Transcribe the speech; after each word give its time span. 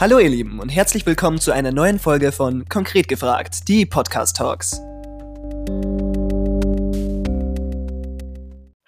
Hallo 0.00 0.20
ihr 0.20 0.28
Lieben 0.28 0.60
und 0.60 0.68
herzlich 0.68 1.06
willkommen 1.06 1.40
zu 1.40 1.50
einer 1.50 1.72
neuen 1.72 1.98
Folge 1.98 2.30
von 2.30 2.68
Konkret 2.68 3.08
gefragt, 3.08 3.66
die 3.66 3.84
Podcast 3.84 4.36
Talks. 4.36 4.80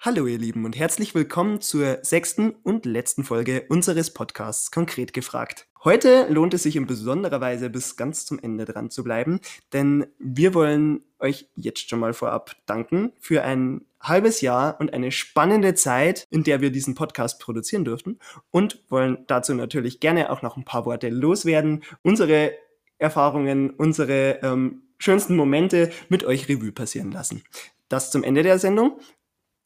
Hallo 0.03 0.25
ihr 0.25 0.39
Lieben 0.39 0.65
und 0.65 0.75
herzlich 0.75 1.13
willkommen 1.13 1.61
zur 1.61 1.99
sechsten 2.01 2.55
und 2.63 2.87
letzten 2.87 3.23
Folge 3.23 3.67
unseres 3.69 4.11
Podcasts 4.11 4.71
Konkret 4.71 5.13
gefragt. 5.13 5.67
Heute 5.83 6.25
lohnt 6.27 6.55
es 6.55 6.63
sich 6.63 6.75
in 6.75 6.87
besonderer 6.87 7.39
Weise 7.39 7.69
bis 7.69 7.97
ganz 7.97 8.25
zum 8.25 8.39
Ende 8.39 8.65
dran 8.65 8.89
zu 8.89 9.03
bleiben, 9.03 9.41
denn 9.73 10.07
wir 10.17 10.55
wollen 10.55 11.03
euch 11.19 11.51
jetzt 11.53 11.87
schon 11.87 11.99
mal 11.99 12.13
vorab 12.13 12.55
danken 12.65 13.11
für 13.19 13.43
ein 13.43 13.85
halbes 13.99 14.41
Jahr 14.41 14.79
und 14.79 14.91
eine 14.91 15.11
spannende 15.11 15.75
Zeit, 15.75 16.25
in 16.31 16.43
der 16.43 16.61
wir 16.61 16.71
diesen 16.71 16.95
Podcast 16.95 17.39
produzieren 17.39 17.85
durften 17.85 18.17
und 18.49 18.83
wollen 18.89 19.19
dazu 19.27 19.53
natürlich 19.53 19.99
gerne 19.99 20.31
auch 20.31 20.41
noch 20.41 20.57
ein 20.57 20.65
paar 20.65 20.87
Worte 20.87 21.09
loswerden, 21.09 21.83
unsere 22.01 22.53
Erfahrungen, 22.97 23.69
unsere 23.69 24.39
ähm, 24.41 24.81
schönsten 24.97 25.35
Momente 25.35 25.91
mit 26.09 26.23
euch 26.23 26.49
Revue 26.49 26.71
passieren 26.71 27.11
lassen. 27.11 27.43
Das 27.87 28.09
zum 28.09 28.23
Ende 28.23 28.41
der 28.41 28.57
Sendung. 28.57 28.99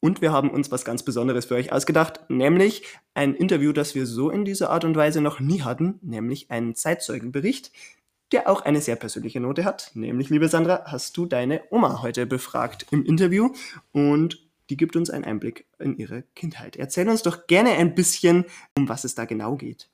Und 0.00 0.20
wir 0.20 0.32
haben 0.32 0.50
uns 0.50 0.70
was 0.70 0.84
ganz 0.84 1.02
Besonderes 1.02 1.46
für 1.46 1.54
euch 1.54 1.72
ausgedacht, 1.72 2.20
nämlich 2.28 2.84
ein 3.14 3.34
Interview, 3.34 3.72
das 3.72 3.94
wir 3.94 4.06
so 4.06 4.30
in 4.30 4.44
dieser 4.44 4.70
Art 4.70 4.84
und 4.84 4.96
Weise 4.96 5.20
noch 5.20 5.40
nie 5.40 5.62
hatten, 5.62 5.98
nämlich 6.02 6.50
einen 6.50 6.74
Zeitzeugenbericht, 6.74 7.72
der 8.32 8.48
auch 8.48 8.62
eine 8.62 8.80
sehr 8.80 8.96
persönliche 8.96 9.40
Note 9.40 9.64
hat. 9.64 9.92
Nämlich, 9.94 10.30
liebe 10.30 10.48
Sandra, 10.48 10.84
hast 10.86 11.16
du 11.16 11.26
deine 11.26 11.62
Oma 11.70 12.02
heute 12.02 12.26
befragt 12.26 12.86
im 12.90 13.04
Interview 13.04 13.50
und 13.92 14.46
die 14.68 14.76
gibt 14.76 14.96
uns 14.96 15.10
einen 15.10 15.24
Einblick 15.24 15.66
in 15.78 15.96
ihre 15.96 16.24
Kindheit. 16.34 16.76
Erzähl 16.76 17.08
uns 17.08 17.22
doch 17.22 17.46
gerne 17.46 17.70
ein 17.70 17.94
bisschen, 17.94 18.44
um 18.76 18.88
was 18.88 19.04
es 19.04 19.14
da 19.14 19.24
genau 19.24 19.56
geht. 19.56 19.88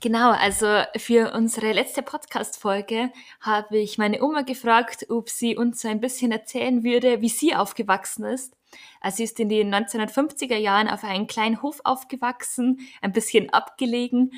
Genau, 0.00 0.30
also 0.30 0.82
für 0.96 1.32
unsere 1.32 1.72
letzte 1.72 2.02
Podcast-Folge 2.02 3.10
habe 3.40 3.78
ich 3.78 3.96
meine 3.96 4.22
Oma 4.22 4.42
gefragt, 4.42 5.06
ob 5.08 5.30
sie 5.30 5.56
uns 5.56 5.80
so 5.80 5.88
ein 5.88 6.00
bisschen 6.00 6.32
erzählen 6.32 6.84
würde, 6.84 7.22
wie 7.22 7.30
sie 7.30 7.54
aufgewachsen 7.54 8.24
ist. 8.24 8.54
Also 9.00 9.18
sie 9.18 9.24
ist 9.24 9.40
in 9.40 9.48
den 9.48 9.74
1950er 9.74 10.56
Jahren 10.56 10.88
auf 10.88 11.02
einem 11.02 11.26
kleinen 11.26 11.62
Hof 11.62 11.80
aufgewachsen, 11.84 12.80
ein 13.00 13.12
bisschen 13.12 13.50
abgelegen 13.50 14.32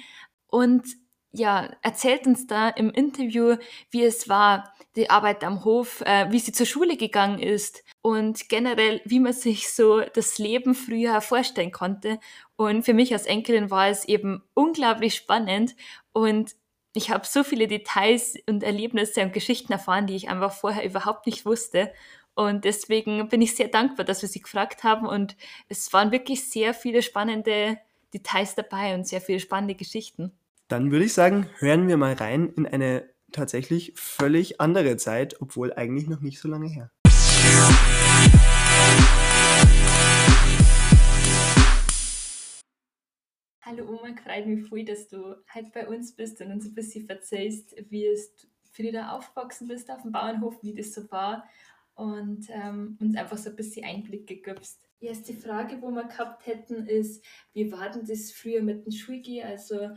und 0.47 0.85
ja, 1.33 1.71
erzählt 1.83 2.27
uns 2.27 2.47
da 2.47 2.69
im 2.71 2.91
Interview, 2.91 3.57
wie 3.91 4.05
es 4.05 4.29
war, 4.29 4.73
die 4.97 5.11
Arbeit 5.11 5.45
am 5.45 5.65
Hof, 5.65 6.01
äh, 6.03 6.31
wie 6.31 6.39
sie 6.39 6.53
zur 6.53 6.67
Schule 6.67 6.97
gegangen 6.97 7.39
ist 7.39 7.85
und 8.03 8.49
generell, 8.49 9.01
wie 9.05 9.21
man 9.21 9.33
sich 9.33 9.71
so 9.73 10.01
das 10.01 10.39
Leben 10.39 10.75
früher 10.75 11.21
vorstellen 11.21 11.71
konnte. 11.73 12.19
Und 12.57 12.85
für 12.85 12.95
mich 12.95 13.13
als 13.13 13.27
Enkelin 13.27 13.71
war 13.71 13.89
es 13.89 14.07
eben 14.07 14.43
unglaublich 14.55 15.15
spannend 15.15 15.77
und 16.13 16.57
ich 16.95 17.11
habe 17.11 17.27
so 17.27 17.45
viele 17.45 17.69
Details 17.69 18.35
und 18.49 18.63
Erlebnisse 18.63 19.23
und 19.23 19.33
Geschichten 19.33 19.73
erfahren, 19.73 20.07
die 20.07 20.17
ich 20.17 20.29
einfach 20.29 20.53
vorher 20.53 20.85
überhaupt 20.85 21.27
nicht 21.27 21.45
wusste. 21.47 21.93
Und 22.35 22.65
deswegen 22.65 23.29
bin 23.29 23.43
ich 23.43 23.55
sehr 23.57 23.69
dankbar, 23.69 24.05
dass 24.05 24.23
wir 24.23 24.29
sie 24.29 24.41
gefragt 24.41 24.85
haben. 24.85 25.07
Und 25.07 25.37
es 25.69 25.93
waren 25.93 26.13
wirklich 26.13 26.49
sehr 26.49 26.75
viele 26.75 27.03
spannende 27.03 27.79
Details 28.15 28.55
dabei 28.55 28.95
und 28.95 29.07
sehr 29.07 29.21
viele 29.21 29.41
spannende 29.41 29.75
Geschichten. 29.75 30.38
Dann 30.71 30.91
würde 30.91 31.07
ich 31.07 31.15
sagen, 31.15 31.49
hören 31.61 31.89
wir 31.89 31.97
mal 31.97 32.13
rein 32.13 32.53
in 32.55 32.67
eine 32.67 33.09
tatsächlich 33.33 33.95
völlig 33.97 34.61
andere 34.61 34.99
Zeit, 34.99 35.41
obwohl 35.41 35.73
eigentlich 35.73 36.09
noch 36.09 36.21
nicht 36.21 36.41
so 36.41 36.47
lange 36.47 36.69
her. 36.69 36.91
Hallo 43.63 43.89
Oma, 43.89 44.15
freut 44.23 44.47
mich 44.47 44.69
voll, 44.69 44.85
dass 44.85 45.09
du 45.09 45.37
heute 45.55 45.71
bei 45.73 45.89
uns 45.89 46.15
bist 46.15 46.39
und 46.43 46.53
uns 46.53 46.67
ein 46.67 46.75
bisschen 46.75 47.09
erzählst, 47.09 47.75
wie 47.89 48.05
es 48.05 48.31
für 48.71 48.93
da 48.93 49.13
aufgewachsen 49.13 49.69
bist 49.69 49.91
auf 49.91 50.03
dem 50.03 50.13
Bauernhof, 50.13 50.63
wie 50.63 50.75
das 50.75 50.93
so 50.93 51.11
war 51.11 51.49
und 51.95 52.47
ähm, 52.51 52.99
uns 53.01 53.17
einfach 53.17 53.39
so 53.39 53.49
ein 53.49 53.57
bisschen 53.57 53.87
Einblicke 53.87 54.37
gibst. 54.37 54.87
Die 55.01 55.07
erste 55.07 55.33
Frage, 55.33 55.81
wo 55.81 55.91
wir 55.91 56.05
gehabt 56.05 56.47
hätten, 56.47 56.87
ist, 56.87 57.25
wie 57.55 57.73
war 57.73 57.91
denn 57.91 58.05
das 58.05 58.33
früher 58.33 58.63
mit 58.63 58.85
dem 58.85 58.93
Schulgehen? 58.93 59.47
Also 59.47 59.91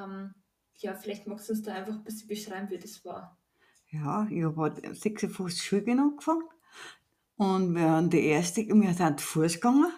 ähm, 0.00 0.34
ja, 0.76 0.94
vielleicht 0.94 1.26
magst 1.26 1.48
du 1.48 1.52
uns 1.52 1.62
da 1.62 1.74
einfach 1.74 1.94
ein 1.94 2.04
bisschen 2.04 2.28
beschreiben, 2.28 2.70
wie 2.70 2.78
das 2.78 3.04
war. 3.04 3.36
Ja, 3.90 4.26
ich 4.30 4.42
habe 4.42 4.72
56 4.94 5.62
Schule 5.62 5.92
angefangen. 5.92 6.44
Und 7.36 7.74
wir 7.74 7.90
haben 7.90 8.10
die 8.10 8.24
erste, 8.24 8.66
wir 8.66 8.94
sind 8.94 9.20
zu 9.20 9.26
Fuß 9.26 9.54
gegangen, 9.54 9.92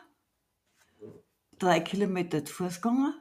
drei 1.59 1.81
Kilometer 1.81 2.45
zu 2.45 2.55
Fuß 2.55 2.77
gegangen. 2.77 3.15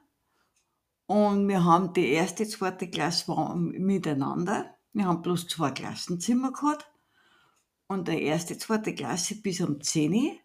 Und 1.05 1.47
wir 1.47 1.63
haben 1.63 1.93
die 1.93 2.07
erste, 2.07 2.47
zweite 2.47 2.89
Klasse 2.89 3.27
war 3.27 3.55
miteinander. 3.55 4.75
Wir 4.93 5.05
haben 5.05 5.21
bloß 5.21 5.47
zwei 5.47 5.71
Klassenzimmer 5.71 6.51
gehabt. 6.51 6.89
Und 7.87 8.07
die 8.07 8.23
erste, 8.23 8.57
zweite 8.57 8.95
Klasse 8.95 9.35
bis 9.35 9.61
um 9.61 9.81
10 9.81 10.39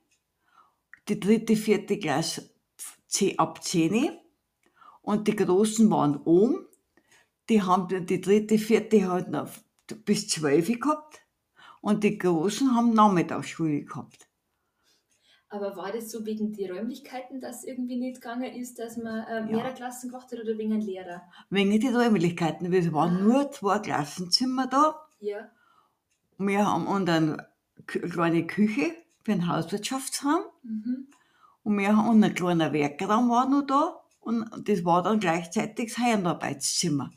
die 1.08 1.20
dritte, 1.20 1.56
vierte 1.56 1.98
Klasse 1.98 2.50
ab 3.38 3.64
10 3.64 4.18
und 5.08 5.26
die 5.26 5.36
Großen 5.36 5.90
waren 5.90 6.18
oben. 6.24 6.66
Die 7.48 7.62
haben 7.62 7.88
die 7.88 8.20
dritte, 8.20 8.58
vierte 8.58 9.10
halt 9.10 9.30
noch 9.30 9.48
bis 10.04 10.28
zwölf 10.28 10.66
gehabt. 10.66 11.22
Und 11.80 12.04
die 12.04 12.18
Großen 12.18 12.76
haben 12.76 12.92
Nachmittagsschule 12.92 13.84
gehabt. 13.84 14.28
Aber 15.48 15.76
war 15.76 15.92
das 15.92 16.10
so 16.10 16.26
wegen 16.26 16.52
die 16.52 16.66
Räumlichkeiten, 16.66 17.40
dass 17.40 17.64
irgendwie 17.64 17.96
nicht 17.96 18.20
gegangen 18.20 18.52
ist, 18.52 18.78
dass 18.78 18.98
man 18.98 19.24
äh, 19.24 19.46
mehrere 19.46 19.68
ja. 19.68 19.72
Klassen 19.72 20.10
gemacht 20.10 20.30
hat 20.30 20.40
oder 20.40 20.58
wegen 20.58 20.74
einem 20.74 20.82
Lehrer? 20.82 21.22
Wegen 21.48 21.70
die 21.70 21.88
Räumlichkeiten. 21.88 22.70
Es 22.70 22.92
waren 22.92 23.16
ah. 23.16 23.20
nur 23.22 23.50
zwei 23.50 23.78
Klassenzimmer 23.78 24.66
da. 24.66 25.08
Ja. 25.20 25.48
Wir 26.36 26.66
haben 26.66 26.86
und 26.86 27.08
eine 27.08 27.48
kleine 27.86 28.46
Küche 28.46 28.92
für 29.24 29.32
ein 29.32 29.48
Hauswirtschaftsheim. 29.48 30.42
Mhm. 30.64 31.06
Und 31.62 31.78
wir 31.78 31.96
haben 31.96 32.10
und 32.10 32.22
ein 32.22 32.34
kleiner 32.34 32.74
Werkraum 32.74 33.30
war 33.30 33.48
noch 33.48 33.66
da. 33.66 34.04
Und 34.28 34.68
das 34.68 34.84
war 34.84 35.02
dann 35.02 35.20
gleichzeitig 35.20 35.88
das 35.88 36.04
Heimarbeitszimmer. 36.04 37.10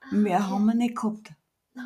Ah, 0.00 0.14
Mehr 0.14 0.38
okay. 0.38 0.46
haben 0.46 0.64
wir 0.64 0.74
nicht 0.74 0.96
gehabt. 0.96 1.28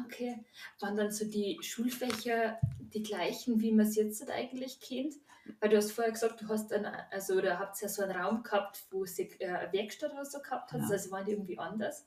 Okay. 0.05 0.45
Waren 0.79 0.97
dann 0.97 1.11
so 1.11 1.25
die 1.25 1.59
Schulfächer 1.63 2.57
die 2.79 3.03
gleichen, 3.03 3.61
wie 3.61 3.73
man 3.73 3.87
es 3.87 3.97
jetzt 3.97 4.31
eigentlich 4.31 4.79
kennt? 4.79 5.15
Weil 5.59 5.71
du 5.71 5.77
hast 5.77 5.91
vorher 5.91 6.13
gesagt, 6.13 6.43
du 6.43 6.49
hast 6.49 6.71
dann, 6.71 6.87
also 7.11 7.35
oder 7.35 7.59
habt 7.59 7.83
ja 7.83 7.89
so 7.89 8.05
einen 8.05 8.17
Raum 8.17 8.45
gehabt, 8.45 8.85
wo 8.93 9.03
es 9.03 9.19
äh, 9.19 9.29
eine 9.41 9.73
Werkstatt 9.73 10.13
oder 10.13 10.25
so 10.25 10.39
gehabt 10.39 10.73
hat, 10.73 10.81
ja. 10.81 10.89
also 10.91 11.11
waren 11.11 11.25
die 11.25 11.33
irgendwie 11.33 11.59
anders? 11.59 12.07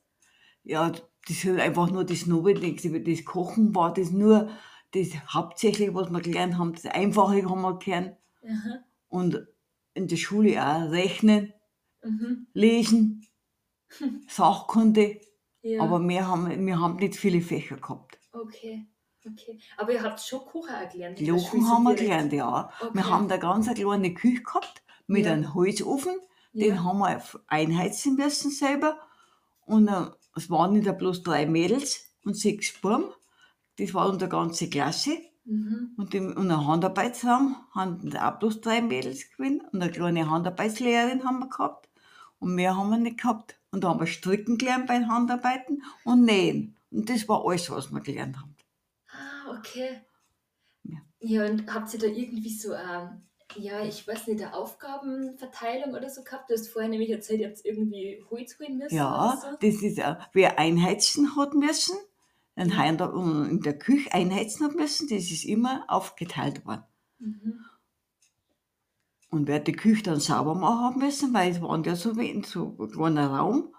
Ja, 0.63 0.91
das 0.91 1.01
ist 1.27 1.43
halt 1.43 1.59
einfach 1.59 1.91
nur 1.91 2.05
das 2.05 2.25
Notwendigste. 2.25 3.01
Das 3.01 3.25
Kochen 3.25 3.75
war 3.75 3.93
das 3.93 4.11
nur 4.11 4.49
das 4.91 5.09
Hauptsächliche, 5.27 5.93
was 5.93 6.09
wir 6.09 6.21
gelernt 6.21 6.57
haben. 6.57 6.71
Das 6.71 6.85
Einfache 6.85 7.43
haben 7.49 7.61
wir 7.61 7.79
gelernt. 7.79 8.15
Aha. 8.43 8.79
Und 9.09 9.45
in 9.93 10.07
der 10.07 10.15
Schule 10.15 10.65
auch 10.65 10.89
Rechnen 10.89 11.53
mhm. 12.03 12.47
Lesen, 12.53 13.27
Sachkunde. 14.27 15.21
Ja. 15.61 15.81
Aber 15.81 15.99
wir 16.07 16.27
haben, 16.27 16.65
wir 16.65 16.79
haben 16.79 16.95
nicht 16.97 17.15
viele 17.15 17.41
Fächer 17.41 17.77
gehabt. 17.77 18.19
Okay. 18.31 18.87
Okay. 19.25 19.59
Aber 19.77 19.91
ihr 19.91 20.01
habt 20.01 20.21
schon 20.21 20.39
Kuchen 20.39 20.73
auch 20.73 20.89
gelernt? 20.89 21.19
Kuchen 21.19 21.67
haben 21.67 21.83
wir 21.83 21.95
gelernt, 21.95 22.31
ja. 22.31 22.71
Okay. 22.79 22.91
Wir 22.93 23.09
haben 23.09 23.27
da 23.27 23.37
ganz 23.37 23.67
eine 23.67 23.75
kleine 23.75 24.13
Küche 24.13 24.43
gehabt 24.43 24.81
mit 25.07 25.25
ja. 25.25 25.33
einem 25.33 25.53
Holzofen. 25.53 26.13
Den 26.53 26.75
ja. 26.75 26.83
haben 26.83 26.99
wir 26.99 27.21
einheizen 27.47 28.15
müssen 28.15 28.49
selber. 28.49 28.97
Und 29.65 29.87
äh, 29.87 30.05
es 30.35 30.49
waren 30.49 30.73
nicht 30.73 30.97
bloß 30.97 31.23
drei 31.23 31.45
Mädels 31.45 32.15
und 32.23 32.37
sechs 32.37 32.79
Buben. 32.79 33.11
Das 33.77 33.93
war 33.93 34.09
unsere 34.09 34.29
ganze 34.29 34.69
Klasse. 34.69 35.17
Mhm. 35.45 35.95
Und, 35.97 36.13
im, 36.15 36.27
und 36.29 36.49
einen 36.49 36.65
Handarbeitsraum 36.65 37.55
haben 37.73 38.15
auch 38.17 38.39
bloß 38.39 38.61
drei 38.61 38.81
Mädels 38.81 39.29
gewesen. 39.31 39.61
Und 39.71 39.81
eine 39.81 39.91
kleine 39.91 40.29
Handarbeitslehrerin 40.29 41.23
haben 41.23 41.39
wir 41.39 41.49
gehabt. 41.49 41.88
Und 42.39 42.55
mehr 42.55 42.75
haben 42.75 42.89
wir 42.89 42.97
nicht 42.97 43.21
gehabt. 43.21 43.59
Und 43.71 43.83
da 43.83 43.89
haben 43.89 43.99
wir 43.99 44.07
stricken 44.07 44.57
gelernt 44.57 44.87
bei 44.87 45.03
Handarbeiten 45.05 45.83
und 46.03 46.25
nähen. 46.25 46.75
Und 46.91 47.09
das 47.09 47.27
war 47.27 47.45
alles, 47.45 47.69
was 47.69 47.91
wir 47.91 48.01
gelernt 48.01 48.37
haben. 48.37 48.55
Ah, 49.11 49.57
okay. 49.57 50.01
Ja, 50.83 50.97
ja 51.19 51.45
und 51.45 51.71
habt 51.73 51.93
ihr 51.93 51.99
da 51.99 52.07
irgendwie 52.07 52.49
so, 52.49 52.73
ähm, 52.73 53.21
ja, 53.55 53.83
ich 53.83 54.07
weiß 54.07 54.27
nicht, 54.27 54.41
eine 54.41 54.53
Aufgabenverteilung 54.53 55.93
oder 55.93 56.09
so 56.09 56.23
gehabt? 56.23 56.49
Du 56.49 56.53
hast 56.53 56.69
vorher 56.69 56.89
nämlich 56.89 57.09
erzählt, 57.09 57.41
ihr 57.41 57.49
habt 57.49 57.63
irgendwie 57.63 58.23
Holz 58.29 58.57
holen 58.59 58.77
müssen. 58.77 58.95
Ja, 58.95 59.37
so. 59.41 59.47
das 59.59 59.81
ist, 59.81 59.99
äh, 59.99 60.15
wer 60.33 60.57
einheizen 60.59 61.35
hat 61.35 61.53
müssen, 61.53 61.97
mhm. 62.55 63.49
in 63.49 63.61
der 63.61 63.77
Küche 63.77 64.11
einheizen 64.13 64.65
hat 64.65 64.75
müssen, 64.75 65.07
das 65.07 65.31
ist 65.31 65.45
immer 65.45 65.85
aufgeteilt 65.87 66.65
worden. 66.65 66.83
Mhm. 67.19 67.65
Und 69.29 69.47
wer 69.47 69.59
die 69.59 69.73
Küche 69.73 70.03
dann 70.03 70.19
sauber 70.19 70.55
machen 70.55 70.99
müssen, 70.99 71.33
weil 71.33 71.51
es 71.51 71.61
waren 71.61 71.83
ja 71.83 71.95
so 71.95 72.17
wenig, 72.17 72.47
so 72.47 72.75
ein 72.79 73.17
Raum. 73.17 73.73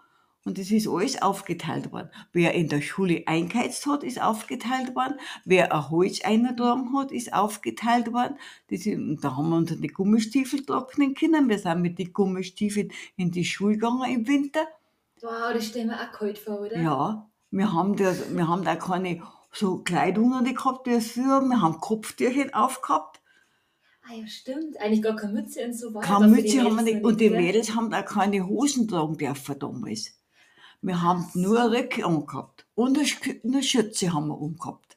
Und 0.45 0.59
es 0.59 0.71
ist 0.71 0.89
alles 0.89 1.21
aufgeteilt 1.21 1.93
worden. 1.93 2.09
Wer 2.33 2.55
in 2.55 2.69
der 2.69 2.81
Schule 2.81 3.25
eingeheizt 3.27 3.87
hat, 3.87 4.03
ist 4.03 4.23
aufgeteilt 4.23 4.95
worden. 4.95 5.19
Wer 5.45 5.73
ein 5.73 5.91
Holz 5.91 6.23
eingetragen 6.25 6.97
hat, 6.97 7.13
ist 7.13 7.35
aufgeteilt 7.35 8.13
worden. 8.13 8.39
Das 8.71 8.87
ist, 8.87 9.23
da 9.23 9.37
haben 9.37 9.51
wir 9.51 9.57
unsere 9.57 9.87
Gummistiefel 9.87 10.65
trocknen 10.65 11.15
können. 11.15 11.51
Wir 11.51 11.59
sind 11.59 11.83
mit 11.83 11.99
den 11.99 12.15
Gummistiefeln 12.15 12.91
in 13.17 13.31
die 13.31 13.45
Schule 13.45 13.75
gegangen 13.75 14.11
im 14.11 14.27
Winter. 14.27 14.67
Wow, 15.21 15.53
das 15.53 15.67
stellen 15.67 15.89
wir 15.89 16.01
auch 16.01 16.13
kalt 16.13 16.39
vor, 16.39 16.61
oder? 16.61 16.81
Ja, 16.81 17.31
wir 17.51 17.73
haben, 17.73 17.97
das, 17.97 18.35
wir 18.35 18.49
haben 18.49 18.65
da 18.65 18.77
keine 18.77 19.23
so 19.53 19.79
Kleidung 19.79 20.43
nicht 20.43 20.57
gehabt 20.57 20.87
wie 20.87 21.01
früher. 21.01 21.43
Wir 21.43 21.61
haben 21.61 21.81
Kopftürchen 21.81 22.55
aufgehabt. 22.55 23.20
Ah 24.03 24.15
ja, 24.15 24.27
stimmt. 24.27 24.79
Eigentlich 24.81 25.03
gar 25.03 25.15
keine 25.17 25.33
Mütze 25.35 25.65
und 25.65 25.75
so 25.75 25.93
war 25.95 26.03
Keine 26.03 26.29
Mütze 26.29 26.63
haben 26.63 26.77
wir 26.77 26.83
nicht. 26.83 27.05
Und 27.05 27.21
die? 27.21 27.31
Mädels 27.31 27.75
haben 27.75 27.93
auch 27.93 28.05
keine 28.05 28.47
Hosen 28.47 28.89
tragen 28.89 29.17
dürfen 29.17 29.59
damals. 29.59 30.13
Wir 30.83 31.03
haben 31.03 31.27
Ach 31.29 31.35
nur 31.35 31.63
so. 31.63 31.69
Röcke 31.69 32.05
angehabt. 32.07 32.67
Und 32.75 32.97
eine, 32.99 33.07
Sch- 33.07 33.45
eine 33.45 33.63
Schürze 33.63 34.13
haben 34.13 34.29
wir 34.29 34.39
umgehabt. 34.41 34.97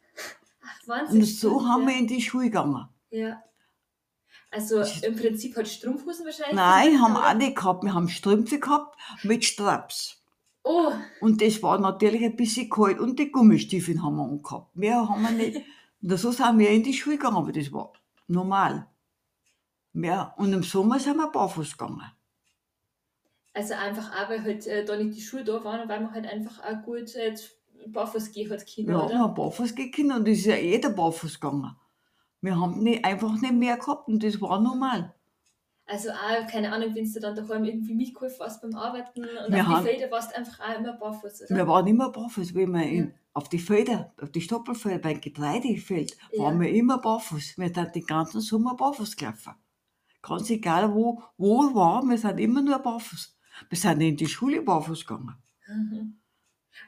Ach, 0.64 0.88
Wahnsinn. 0.88 1.20
Und 1.20 1.26
so 1.26 1.50
stimmt, 1.60 1.70
haben 1.70 1.82
ja. 1.84 1.88
wir 1.90 1.98
in 1.98 2.08
die 2.08 2.22
Schule 2.22 2.46
gegangen. 2.46 2.88
Ja. 3.12 3.44
Also 4.50 4.82
im 4.82 5.16
Prinzip 5.16 5.58
hat 5.58 5.68
Strumpfhosen 5.68 6.26
wahrscheinlich. 6.26 6.56
Nein, 6.56 6.92
gemacht, 6.94 7.04
haben 7.04 7.14
wir 7.14 7.28
auch 7.30 7.34
nicht 7.34 7.56
gehabt. 7.58 7.84
Wir 7.84 7.94
haben 7.94 8.08
Strümpfe 8.08 8.60
gehabt 8.60 8.98
mit 9.24 9.44
Straps. 9.44 10.24
Oh, 10.64 10.92
Und 11.20 11.42
das 11.42 11.62
war 11.62 11.78
natürlich 11.80 12.24
ein 12.24 12.36
bisschen 12.38 12.70
kalt. 12.70 13.00
Und 13.00 13.20
die 13.20 13.32
Gummistiefel 13.32 14.02
haben 14.02 14.16
wir 14.16 14.24
angehabt. 14.24 14.76
Mehr 14.76 15.10
haben 15.10 15.22
wir 15.24 15.32
nicht. 15.32 15.62
Und 16.02 16.18
so 16.18 16.32
sind 16.32 16.58
wir 16.60 16.70
in 16.70 16.84
die 16.84 16.94
Schule 16.94 17.18
gegangen, 17.18 17.38
aber 17.38 17.52
das 17.52 17.72
war 17.74 17.92
normal. 18.28 18.88
Mehr. 19.94 20.34
Und 20.38 20.52
im 20.54 20.64
Sommer 20.64 21.00
sind 21.00 21.18
wir 21.18 21.30
barfuß 21.32 21.78
gegangen. 21.78 22.02
also 23.54 23.74
einfach 23.76 24.12
auch, 24.12 24.30
weil 24.30 24.44
halt 24.44 24.66
äh, 24.68 24.84
da 24.84 24.96
nicht 24.98 25.16
die 25.16 25.22
Schuhe 25.22 25.44
da 25.44 25.64
waren 25.64 25.82
und 25.82 25.90
weil 25.90 26.02
man 26.02 26.14
halt 26.14 26.26
einfach 26.28 26.60
auch 26.64 26.82
gut 26.84 27.14
äh, 27.16 27.36
barfuß 27.88 28.32
gehen 28.32 28.50
hat 28.52 28.66
können, 28.66 28.88
Ja, 28.88 28.94
wir 28.98 29.06
oder? 29.06 29.20
haben 29.20 29.36
barfuß 29.36 29.76
gegangen 29.76 30.12
und 30.20 30.28
es 30.28 30.40
ist 30.40 30.46
ja 30.46 30.56
jeder 30.56 30.90
barfuß 30.90 31.40
gegangen. 31.40 31.76
Wir 32.42 32.60
haben 32.60 32.80
nicht, 32.82 33.06
einfach 33.06 33.32
nicht 33.40 33.54
mehr 33.54 33.78
gehabt 33.78 34.08
und 34.08 34.24
das 34.24 34.42
war 34.42 34.60
normal. 34.60 35.14
Also 35.86 36.10
auch, 36.12 36.48
keine 36.50 36.72
Ahnung, 36.72 36.96
wenn 36.96 37.12
du 37.12 37.20
dann 37.20 37.36
daheim 37.36 37.66
irgendwie 37.66 37.94
mitgeholfen 37.94 38.38
hast 38.40 38.62
beim 38.62 38.74
Arbeiten 38.76 39.20
und 39.22 39.54
Wir 39.54 39.62
auf 39.62 39.68
haben- 39.68 39.84
die 39.86 39.92
Felder 39.92 40.12
warst 40.12 40.32
du 40.32 40.38
einfach 40.38 40.60
auch 40.62 40.80
immer 40.80 40.94
barfuß, 40.94 41.42
oder? 41.44 41.56
Wir 41.56 41.68
waren 41.68 41.88
immer 41.88 42.10
barfuß, 42.10 42.56
wenn 42.56 42.72
wir 42.72 42.84
in, 42.84 43.06
Ja. 43.10 43.12
auf 43.34 43.50
die 43.50 43.60
Felder, 43.60 44.14
auf 44.22 44.32
die 44.32 44.42
Stoppelfelder, 44.42 45.00
beim 45.00 45.20
Getreidefeld, 45.22 46.18
Ja. 46.32 46.44
waren 46.44 46.60
wir 46.62 46.70
immer 46.70 46.98
barfuß. 47.00 47.58
Wir 47.58 47.72
sind 47.74 47.96
den 47.96 48.06
ganzen 48.06 48.40
Sommer 48.42 48.76
barfuß 48.76 49.16
gelaufen. 49.18 49.54
Ganz 50.24 50.50
egal, 50.50 50.94
wo, 50.96 51.22
wo 51.38 51.76
war, 51.76 52.02
wir 52.04 52.18
sind 52.18 52.40
immer 52.40 52.62
nur 52.62 52.80
barfuß. 52.80 53.38
Wir 53.70 53.78
sind 53.78 54.02
in 54.02 54.18
die 54.18 54.26
Schule 54.28 54.62
barfuß 54.62 55.06
gegangen. 55.06 55.36
Mhm. 55.68 56.20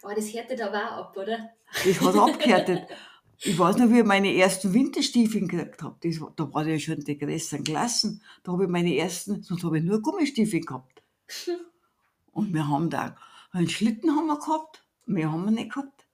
Oh, 0.03 0.09
das 0.15 0.33
härtet 0.33 0.61
aber 0.61 0.77
auch 0.77 1.05
ab, 1.09 1.17
oder? 1.17 1.51
Das 1.85 2.01
hat 2.01 2.15
abgehärtet. 2.15 2.87
Ich 3.39 3.59
weiß 3.59 3.75
noch, 3.75 3.89
wie 3.89 3.99
ich 3.99 4.05
meine 4.05 4.33
ersten 4.33 4.73
Winterstiefel 4.73 5.45
gekriegt 5.45 5.83
habe. 5.83 5.97
Das, 6.01 6.21
da 6.37 6.53
war 6.53 6.65
ja 6.65 6.79
schon 6.79 7.01
die 7.01 7.17
größeren 7.17 7.65
Klassen. 7.65 8.23
Da 8.43 8.53
habe 8.53 8.63
ich 8.63 8.69
meine 8.69 8.95
ersten, 8.95 9.43
sonst 9.43 9.61
habe 9.65 9.77
ich 9.77 9.83
nur 9.83 10.01
Gummistiefel 10.01 10.61
gehabt. 10.61 11.03
Und 12.31 12.53
wir 12.53 12.65
haben 12.65 12.89
da 12.89 13.17
einen 13.51 13.69
Schlitten 13.69 14.15
haben 14.15 14.27
wir 14.27 14.39
gehabt, 14.39 14.85
mehr 15.05 15.33
haben 15.33 15.43
wir 15.43 15.51
nicht 15.51 15.73
gehabt. 15.73 16.07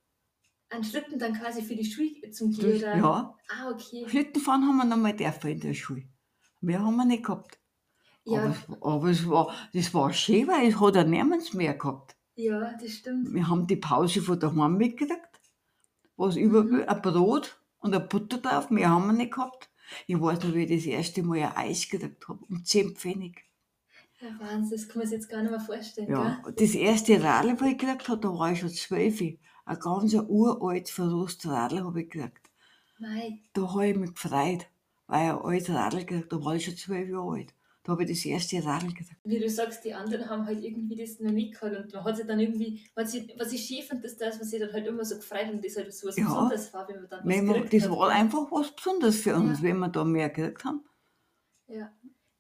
Einen 0.70 0.84
Schlitten 0.84 1.20
dann 1.20 1.34
quasi 1.34 1.62
für 1.62 1.76
die 1.76 1.86
Schule 1.86 2.32
zum 2.32 2.52
Gehen, 2.52 2.82
ja, 2.82 3.36
Ah, 3.50 3.70
okay. 3.70 4.08
Schlittenfahren 4.10 4.66
haben 4.66 4.78
wir 4.78 4.86
noch 4.86 4.98
mal 4.98 5.14
dürfen 5.14 5.52
in 5.52 5.60
der 5.60 5.76
Schule. 5.76 6.04
Mehr 6.62 6.84
haben 6.84 6.96
wir 6.96 7.06
nicht 7.06 7.24
gehabt. 7.26 7.60
Ja, 8.26 8.42
Aber, 8.44 8.50
es, 8.52 8.58
aber 8.82 9.10
es 9.10 9.30
war, 9.30 9.54
das 9.74 9.94
war 9.94 10.14
schön, 10.14 10.48
weil 10.48 10.68
es 10.70 10.80
hat 10.80 10.96
ja 10.96 11.04
niemand 11.04 11.54
mehr 11.54 11.74
gehabt. 11.74 12.16
ja, 12.36 12.74
das 12.80 12.92
stimmt. 12.94 13.34
Wir 13.34 13.48
haben 13.48 13.68
die 13.68 13.76
Pause 13.78 14.22
von 14.22 14.40
daheim 14.40 14.78
mitgekriegt. 14.78 15.28
Was 16.18 16.36
über 16.36 16.64
Mhm. 16.64 16.84
ein 16.88 17.02
Brot 17.02 17.60
und 17.80 17.96
ein 17.96 18.08
Butter 18.08 18.38
drauf, 18.38 18.70
mehr 18.70 18.90
haben 18.90 19.08
wir 19.08 19.14
nicht 19.14 19.34
gehabt. 19.34 19.70
Ich 20.08 20.20
weiß 20.22 20.44
noch, 20.44 20.54
wie 20.54 20.64
ich 20.66 20.72
das 20.78 20.86
erste 20.86 21.24
Mal 21.24 21.40
ein 21.44 21.58
Eis 21.58 21.90
gekriegt 21.90 22.28
habe, 22.30 22.40
um 22.50 22.64
10 22.64 22.96
Pfennig. 22.96 23.44
Ja, 24.22 24.30
Wahnsinn, 24.40 24.78
das 24.78 24.88
kann 24.88 25.00
man 25.00 25.08
sich 25.08 25.18
jetzt 25.18 25.30
gar 25.30 25.42
nicht 25.42 25.52
mehr 25.52 25.60
vorstellen, 25.60 26.10
Ja, 26.10 26.42
gell? 26.44 26.54
das 26.54 26.76
erste 26.76 27.22
Radl, 27.24 27.60
was 27.60 27.68
ich 27.70 27.78
gekriegt 27.78 28.08
habe, 28.08 28.22
da 28.22 28.30
war 28.30 28.52
ich 28.52 28.60
schon 28.60 28.70
zwölf. 28.70 29.20
Ein 29.66 29.80
ganz 29.80 30.14
uralt, 30.14 30.90
verrostes 30.90 31.50
Radl 31.52 31.84
habe 31.84 32.02
ich 32.04 32.10
gekriegt. 32.10 32.50
Mei. 33.00 33.40
Da 33.54 33.62
habe 33.74 33.88
ich 33.88 33.98
mich 33.98 34.14
gefreut, 34.14 34.68
weil 35.12 35.58
ich 35.58 35.70
ein 35.70 35.76
altes 35.76 36.06
Radl. 36.06 36.26
Da 36.30 36.44
war 36.44 36.56
ich 36.56 36.66
schon 36.66 36.76
zwölf 36.78 37.10
Jahre 37.10 37.32
alt. 37.32 37.54
Da 37.84 37.94
habe 37.94 38.04
ich 38.04 38.10
das 38.10 38.26
erste 38.26 38.64
Radl 38.64 38.88
gekriegt. 38.90 39.16
Wie 39.24 39.40
du 39.40 39.50
sagst, 39.50 39.84
die 39.84 39.94
anderen 39.94 40.30
haben 40.30 40.46
halt 40.46 40.64
irgendwie 40.64 40.96
das 40.96 41.20
noch 41.20 41.32
nicht 41.32 41.60
gehabt 41.60 41.76
und 41.76 41.94
man 41.94 42.04
hat 42.04 42.16
sich 42.16 42.28
dann 42.28 42.40
irgendwie, 42.40 42.84
was 42.94 43.14
ich, 43.16 43.34
was 43.40 43.52
ich 43.52 43.66
schön 43.66 43.82
finde, 43.84 44.06
ist 44.06 44.22
das, 44.22 44.40
was 44.40 44.50
sich 44.52 44.60
dann 44.60 44.72
halt 44.72 44.86
immer 44.86 45.04
so 45.04 45.16
gefreut 45.16 45.46
hat 45.48 45.54
und 45.54 45.66
das 45.66 45.76
halt 45.76 45.92
so 45.94 46.08
was 46.08 46.16
Ja. 46.18 46.26
Besonderes 46.26 46.74
war, 46.74 46.88
wenn 46.88 46.96
man 46.98 47.10
dann 47.10 47.20
was 47.26 47.28
Wenn 47.28 47.46
man, 47.46 47.70
das 47.70 47.84
hat, 47.84 47.90
war 47.92 48.10
einfach 48.10 48.52
was 48.52 48.76
Besonderes 48.76 49.16
für 49.22 49.36
uns, 49.36 49.60
Ja. 49.60 49.64
wenn 49.64 49.80
wir 49.80 49.90
da 49.90 50.04
mehr 50.04 50.30
gekriegt 50.30 50.64
haben. 50.64 50.84
Ja, 51.68 51.92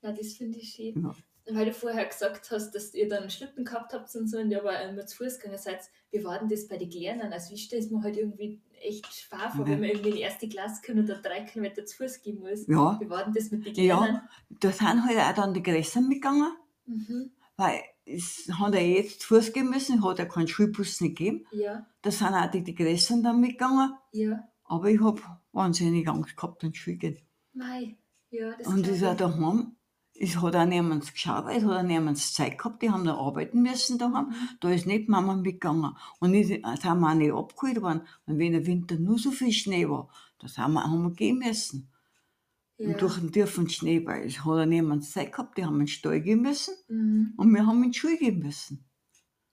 ja 0.01 0.11
das 0.11 0.33
finde 0.33 0.59
ich 0.59 0.69
schön. 0.69 1.03
Ja. 1.03 1.15
Weil 1.49 1.65
du 1.65 1.73
vorher 1.73 2.05
gesagt 2.05 2.51
hast, 2.51 2.71
dass 2.71 2.93
ihr 2.93 3.09
dann 3.09 3.29
Schlitten 3.29 3.65
gehabt 3.65 3.93
habt 3.93 4.13
und 4.15 4.27
so 4.29 4.37
und 4.37 4.51
ihr 4.51 4.59
aber 4.59 4.79
immer 4.83 5.05
zu 5.07 5.17
Fuß 5.17 5.39
gegangen 5.39 5.57
seid. 5.57 5.79
Wie 6.11 6.23
war 6.23 6.37
denn 6.39 6.49
das 6.49 6.67
bei 6.67 6.77
den 6.77 6.89
Gärtnern? 6.89 7.33
Also, 7.33 7.55
stelle 7.57 7.81
es 7.81 7.89
mir 7.89 8.01
halt 8.03 8.15
irgendwie 8.17 8.61
echt 8.81 9.11
schwer 9.13 9.51
vor, 9.55 9.65
Ja. 9.65 9.71
wenn 9.73 9.79
man 9.79 9.89
irgendwie 9.89 10.09
in 10.09 10.15
die 10.17 10.21
erste 10.21 10.47
Klasse 10.49 10.81
kommt 10.85 10.99
und 10.99 11.07
da 11.09 11.15
drei 11.15 11.41
Kilometer 11.41 11.85
zu 11.85 11.97
Fuß 11.97 12.21
gehen 12.21 12.39
muss. 12.39 12.67
Ja, 12.67 12.99
Wie 12.99 13.09
war 13.09 13.23
denn 13.25 13.33
das 13.33 13.49
mit 13.51 13.65
den 13.65 13.73
Ja. 13.75 13.99
Gärtnern? 13.99 14.21
da 14.49 14.71
sind 14.71 15.05
halt 15.05 15.17
auch 15.19 15.33
dann 15.35 15.53
die 15.53 15.63
Gräser 15.63 16.01
mitgegangen, 16.01 16.51
Mhm. 16.85 17.31
weil 17.57 17.81
es 18.05 18.49
hat 18.59 18.73
ja 18.75 18.79
jetzt 18.81 19.21
zu 19.21 19.27
Fuß 19.35 19.53
gehen 19.53 19.69
müssen, 19.69 20.03
hat 20.03 20.19
ja 20.19 20.25
keinen 20.25 20.47
Schulbus 20.47 20.99
nicht 21.01 21.17
gegeben. 21.17 21.45
Ja, 21.51 21.85
Da 22.01 22.11
sind 22.11 22.33
auch 22.33 22.49
die, 22.51 22.63
die 22.63 22.75
Gräser 22.75 23.19
dann 23.21 23.39
mitgegangen, 23.39 23.93
ja. 24.11 24.47
aber 24.65 24.89
ich 24.89 24.99
habe 25.01 25.21
wahnsinnig 25.53 26.07
Angst 26.07 26.35
gehabt, 26.35 26.63
in 26.63 26.71
die 26.71 26.77
Schule 26.77 26.97
gehen. 26.97 27.19
Mei. 27.53 27.95
Ja, 28.31 28.55
das 28.57 28.65
Und 28.67 28.87
das 28.87 29.03
auch 29.03 29.11
ich. 29.11 29.17
daheim, 29.17 29.75
es 30.21 30.41
hat 30.41 30.55
auch 30.55 30.65
niemand 30.65 31.11
geschaut, 31.11 31.45
es 31.49 31.63
hat 31.63 31.71
auch 31.79 31.83
niemand 31.83 32.17
Zeit 32.17 32.57
gehabt, 32.57 32.81
die 32.81 32.89
haben 32.89 33.03
da 33.05 33.15
arbeiten 33.15 33.61
müssen 33.61 33.97
daheim. 33.97 34.27
Mhm. 34.29 34.33
Da 34.59 34.69
ist 34.69 34.85
nicht 34.85 35.09
Mama 35.09 35.35
mitgegangen. 35.35 35.95
Und 36.19 36.31
nicht, 36.31 36.47
sind 36.49 36.61
wir 36.63 37.07
auch 37.09 37.13
nicht 37.13 37.33
abgeholt 37.33 37.81
worden. 37.81 38.01
Und 38.25 38.37
wenn 38.37 38.53
im 38.53 38.65
Winter 38.65 38.95
nur 38.97 39.17
so 39.17 39.31
viel 39.31 39.51
Schnee 39.51 39.87
war, 39.89 40.09
da 40.39 40.47
sind 40.47 40.71
wir, 40.73 40.83
haben 40.83 41.03
wir 41.03 41.11
gehen 41.11 41.39
müssen. 41.39 41.89
Ja. 42.77 42.87
Und 42.89 43.01
durch 43.01 43.19
den 43.19 43.31
tiefen 43.31 43.69
Schnee, 43.69 44.05
weil 44.05 44.25
es 44.25 44.39
hat 44.39 44.47
auch 44.47 44.65
niemand 44.65 45.05
Zeit 45.05 45.31
gehabt, 45.31 45.57
die 45.57 45.65
haben 45.65 45.75
in 45.75 45.81
den 45.81 45.87
Stall 45.87 46.21
gehen 46.21 46.41
müssen 46.41 46.73
Mhm. 46.87 47.33
und 47.37 47.53
wir 47.53 47.65
haben 47.65 47.83
in 47.83 47.91
die 47.91 47.97
Schule 47.99 48.17
gehen 48.17 48.39
müssen. 48.39 48.85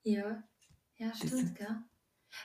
Ja, 0.02 0.42
ja, 0.96 1.08
Das 1.08 1.18
stimmt, 1.18 1.32
ist- 1.42 1.54
gell? 1.56 1.76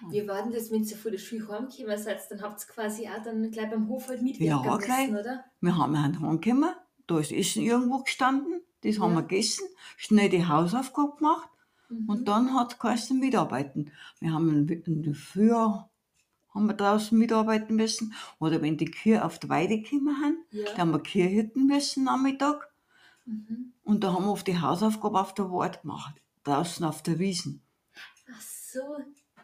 Wie 0.10 0.26
war 0.28 0.42
denn 0.42 0.52
das, 0.54 0.72
wenn 0.72 0.84
ihr 0.84 0.96
von 0.98 1.12
der 1.12 1.20
Schule 1.20 1.48
heimgekommen 1.50 1.98
seid? 1.98 2.20
Dann 2.30 2.42
habt 2.42 2.62
ihr 2.64 2.74
quasi 2.74 3.08
auch 3.08 3.22
dann 3.24 3.52
gleich 3.52 3.70
beim 3.70 3.88
Hof 3.90 4.08
halt 4.08 4.22
mitwirken 4.22 4.48
Ja, 4.66 4.76
müssen, 4.76 4.86
gleich. 4.86 5.10
oder? 5.12 5.44
Wir 5.62 5.78
haben 5.78 6.02
heimgekommen, 6.02 6.42
da 7.08 7.20
ist 7.20 7.32
Essen 7.32 7.64
irgendwo 7.64 8.00
gestanden, 8.00 8.62
das 8.82 9.00
haben 9.00 9.12
Ja. 9.14 9.18
wir 9.18 9.24
gegessen, 9.24 9.66
schnell 9.98 10.30
die 10.30 10.46
Hausaufgabe 10.48 11.18
gemacht 11.18 11.50
Mhm. 11.90 12.10
und 12.10 12.28
dann 12.28 12.54
hat 12.56 12.74
es 12.74 12.80
geheißen 12.80 13.20
mitarbeiten. 13.20 13.92
Wir 14.20 14.32
haben 14.34 14.50
in 14.50 14.68
in 14.84 15.04
der 15.04 15.14
Früh 15.16 15.52
haben 15.54 16.66
wir 16.68 16.74
draußen 16.76 17.18
mitarbeiten 17.18 17.76
müssen 17.76 18.14
oder 18.40 18.62
wenn 18.62 18.78
die 18.78 18.86
Kühe 18.92 19.24
auf 19.26 19.40
die 19.40 19.50
Weide 19.50 19.80
gekommen 19.82 20.16
sind, 20.22 20.38
ja. 20.66 20.72
da 20.72 20.78
haben 20.80 20.92
wir 20.92 21.00
Kühe 21.02 21.28
hüten 21.30 21.66
müssen 21.68 22.08
am 22.08 22.24
Mittag 22.24 22.70
Mhm. 23.26 23.74
und 23.84 24.04
da 24.04 24.14
haben 24.14 24.26
wir 24.26 24.32
auf 24.32 24.44
die 24.44 24.60
Hausaufgabe 24.60 25.20
auf 25.20 25.34
der 25.34 25.50
Wart 25.52 25.82
gemacht, 25.82 26.16
draußen 26.44 26.86
auf 26.86 27.02
der 27.04 27.20
Wiesen, 27.20 27.62
Ach 28.32 28.42
so. 28.42 28.80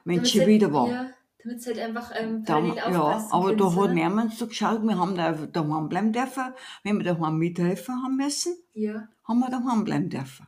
wenn 0.06 0.20
es 0.22 0.32
schon 0.32 0.48
wieder 0.48 0.72
war. 0.74 0.90
Ja, 0.90 1.10
damit 1.44 1.66
halt 1.66 1.80
einfach 1.80 2.12
ähm, 2.16 2.44
Da, 2.44 2.54
parallel 2.54 2.76
ja, 2.76 3.02
aufpassen 3.02 3.32
aber 3.32 3.56
da 3.56 3.76
hat 3.76 3.94
niemand 3.94 4.34
so 4.34 4.48
geschaut, 4.48 4.84
wir 4.84 4.98
haben 4.98 5.16
da 5.16 5.32
daheim 5.32 5.90
bleiben 5.90 6.12
dürfen. 6.14 6.44
Wenn 6.84 6.98
wir 6.98 7.06
daheim 7.06 7.38
mithelfen 7.38 8.04
haben 8.04 8.18
müssen, 8.18 8.56
Ja, 8.74 9.08
haben 9.24 9.40
wir 9.40 9.50
daheim 9.50 9.84
bleiben 9.84 10.10
dürfen. 10.10 10.48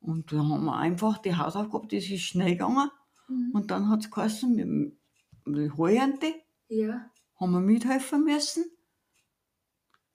Und 0.00 0.32
da 0.32 0.38
haben 0.38 0.64
wir 0.64 0.76
einfach 0.76 1.18
die 1.18 1.36
Hausaufgabe, 1.36 1.86
das 1.88 2.04
ist 2.04 2.22
schnell 2.22 2.52
gegangen. 2.52 2.90
mhm. 3.28 3.50
Und 3.54 3.70
dann 3.70 3.88
hat 3.88 4.00
es 4.00 4.10
geheißen, 4.10 4.54
mit 4.54 5.56
der 5.56 5.76
Heuernte 5.76 6.34
ja, 6.68 7.10
haben 7.38 7.52
wir 7.52 7.60
mithelfen 7.60 8.24
müssen. 8.24 8.64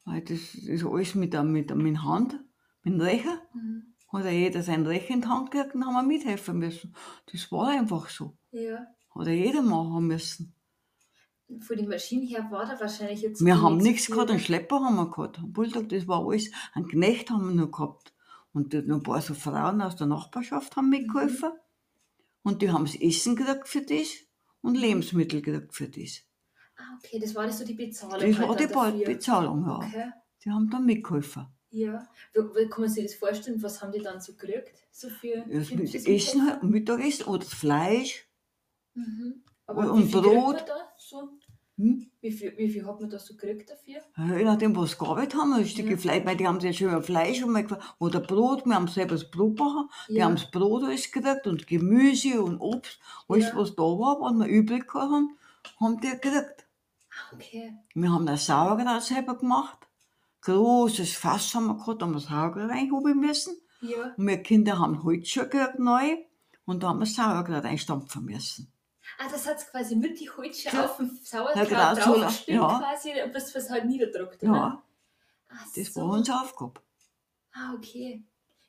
Weil 0.05 0.21
das 0.21 0.55
ist 0.55 0.85
alles 0.85 1.15
mit 1.15 1.33
der, 1.33 1.43
mit 1.43 1.69
der 1.69 1.77
mit 1.77 2.01
Hand, 2.03 2.39
mit 2.83 2.93
dem 2.93 3.01
Recher. 3.01 3.41
mhm. 3.53 3.93
Hat 4.13 4.23
ja 4.23 4.31
jeder 4.31 4.63
sein 4.63 4.85
Recher 4.87 5.13
in 5.13 5.21
die 5.21 5.27
Hand 5.27 5.51
gekriegt 5.51 5.75
und 5.75 5.85
haben 5.85 5.93
wir 5.93 6.03
mithelfen 6.03 6.57
müssen. 6.59 6.95
Das 7.29 7.51
war 7.51 7.67
einfach 7.69 8.07
so. 8.09 8.37
ja. 8.51 8.87
Hat 9.17 9.27
ja 9.27 9.33
jeder 9.33 9.61
machen 9.61 10.07
müssen. 10.07 10.53
Von 11.61 11.77
den 11.77 11.87
Maschinen 11.87 12.27
her 12.27 12.45
war 12.51 12.65
da 12.65 12.77
wahrscheinlich 12.79 13.21
jetzt. 13.21 13.43
Wir 13.43 13.61
haben 13.61 13.77
nichts 13.77 14.07
gehabt, 14.07 14.29
einen? 14.29 14.39
Schlepper 14.39 14.81
haben 14.81 14.95
wir 14.97 15.09
gehabt. 15.09 15.39
Ein 15.39 15.53
Bulldog, 15.53 15.87
das 15.89 16.07
war 16.07 16.25
alles. 16.27 16.51
Einen 16.73 16.87
Knecht 16.89 17.29
haben 17.29 17.47
wir 17.47 17.55
noch 17.65 17.71
gehabt. 17.71 18.13
Und 18.53 18.73
dann 18.73 18.91
ein 18.91 19.03
paar 19.03 19.21
so 19.21 19.33
Frauen 19.33 19.81
aus 19.81 19.95
der 19.95 20.07
Nachbarschaft 20.07 20.75
haben 20.75 20.89
mitgeholfen. 20.89 21.51
Und 22.43 22.61
die 22.61 22.69
haben 22.71 22.85
das 22.85 22.95
Essen 22.95 23.35
gekriegt 23.35 23.67
für 23.67 23.81
das 23.81 24.07
und 24.61 24.75
Lebensmittel 24.75 25.41
gekriegt 25.41 25.73
für 25.73 25.87
das. 25.87 26.21
Ah, 26.77 26.97
okay, 26.97 27.19
das 27.19 27.33
war 27.33 27.49
so 27.51 27.63
die 27.65 27.73
Bezahlung. 27.73 28.19
Das 28.29 28.37
halt 28.39 28.47
war 28.49 28.55
die 28.57 28.67
dafür. 28.67 29.05
Bezahlung, 29.05 29.65
ja. 29.65 29.75
Okay, 29.77 30.11
Die 30.43 30.51
haben 30.51 30.69
dann 30.69 30.85
mitgeholfen. 30.85 31.47
ja. 31.71 32.07
Wie, 32.33 32.67
kann 32.69 32.81
man 32.81 32.89
sich 32.89 33.05
das 33.05 33.15
vorstellen? 33.15 33.61
Was 33.63 33.81
haben 33.81 33.91
die 33.91 33.99
dann 34.01 34.19
so 34.21 34.33
gekriegt? 34.33 34.73
So 34.91 35.09
für, 35.09 35.45
das 35.47 35.69
Essen, 35.69 35.77
Mittagessen? 35.77 36.45
halt, 36.49 36.63
Mittagessen 36.63 37.25
oder 37.25 37.39
das 37.39 37.53
Fleisch. 37.53 38.26
Mhm. 38.97 39.43
Und- 39.67 39.77
Aber 39.77 39.91
und 39.91 39.99
wie 40.07 40.11
viel 40.11 40.21
kriegt 40.21 40.33
man 40.35 40.43
Brot. 40.43 40.63
da? 40.67 40.75
So? 40.97 41.29
Hm? 41.77 42.09
Wie 42.21 42.31
viel, 42.31 42.57
wie 42.57 42.69
viel 42.69 42.85
hat 42.87 42.99
man 42.99 43.09
da 43.09 43.19
so 43.19 43.35
gekriegt 43.35 43.69
dafür? 43.69 44.01
Ja, 44.17 44.35
Je 44.37 44.43
nachdem, 44.45 44.75
was 44.75 44.91
sie 44.91 44.97
gearbeitet 44.97 45.35
haben, 45.35 45.53
ein 45.53 45.65
Stück 45.67 45.89
Ja. 45.91 45.97
Fleisch, 45.97 46.25
weil 46.25 46.35
die 46.35 46.47
haben 46.47 46.73
schon 46.73 46.87
mal 46.91 47.03
Fleisch 47.03 47.43
und 47.43 47.77
oder 47.99 48.19
Brot, 48.19 48.65
wir 48.65 48.73
haben 48.73 48.87
selber 48.87 49.13
das 49.15 49.29
Brot 49.29 49.59
die 50.09 50.13
Ja. 50.15 50.25
haben 50.25 50.35
das 50.35 50.49
Brot 50.49 50.83
alles 50.85 51.11
gekriegt 51.11 51.45
und 51.45 51.67
Gemüse 51.67 52.41
und 52.41 52.59
Obst, 52.59 52.99
alles 53.27 53.45
Ja. 53.49 53.55
was 53.55 53.75
da 53.75 53.83
war, 53.83 54.19
was 54.21 54.33
wir 54.39 54.47
übrig 54.47 54.91
haben, 54.95 55.37
haben 55.79 56.01
die 56.01 56.09
gekriegt. 56.09 56.65
Ah, 57.11 57.35
okay. 57.35 57.75
Wir 57.93 58.11
haben 58.11 58.25
das 58.25 58.47
Sauerkraut 58.47 59.03
selber 59.03 59.37
gemacht, 59.37 59.77
großes 60.41 61.13
Fass 61.15 61.53
haben 61.53 61.67
wir 61.67 61.75
gehabt, 61.75 62.01
da 62.01 62.05
haben 62.07 62.13
wir 62.13 62.19
Sauerkraut 62.21 62.69
reinhoben 62.71 63.19
müssen 63.19 63.55
Ja. 63.81 64.13
und 64.17 64.25
wir 64.25 64.37
Kinder 64.37 64.79
haben 64.79 65.03
Holzschuhe 65.03 65.47
gekriegt, 65.47 65.77
neu, 65.77 66.17
und 66.65 66.81
da 66.81 66.87
haben 66.89 66.99
wir 66.99 67.05
Sauerkraut 67.05 67.65
einstampfen 67.65 68.25
müssen. 68.25 68.71
Ah, 69.19 69.27
das 69.31 69.47
hat 69.47 69.57
quasi 69.71 69.95
mit 69.95 70.19
die 70.19 70.29
Holzsche 70.29 70.69
Ja. 70.71 70.85
auf 70.85 70.97
dem 70.97 71.07
Ja, 71.07 71.13
Sauerkraut 71.23 71.67
genau, 71.69 71.95
so, 71.95 72.01
draufgespielt 72.21 72.57
ja. 72.57 72.79
quasi, 72.79 73.11
bis 73.33 73.55
es 73.55 73.69
halt 73.69 73.85
niederdruckt, 73.85 74.43
oder? 74.43 74.51
Ja, 74.53 74.83
Ach 75.49 75.65
das 75.75 75.93
so. 75.93 76.01
war 76.01 76.09
unsere 76.17 76.41
Aufgabe. 76.41 76.81
Ah, 77.53 77.73
okay. 77.75 78.23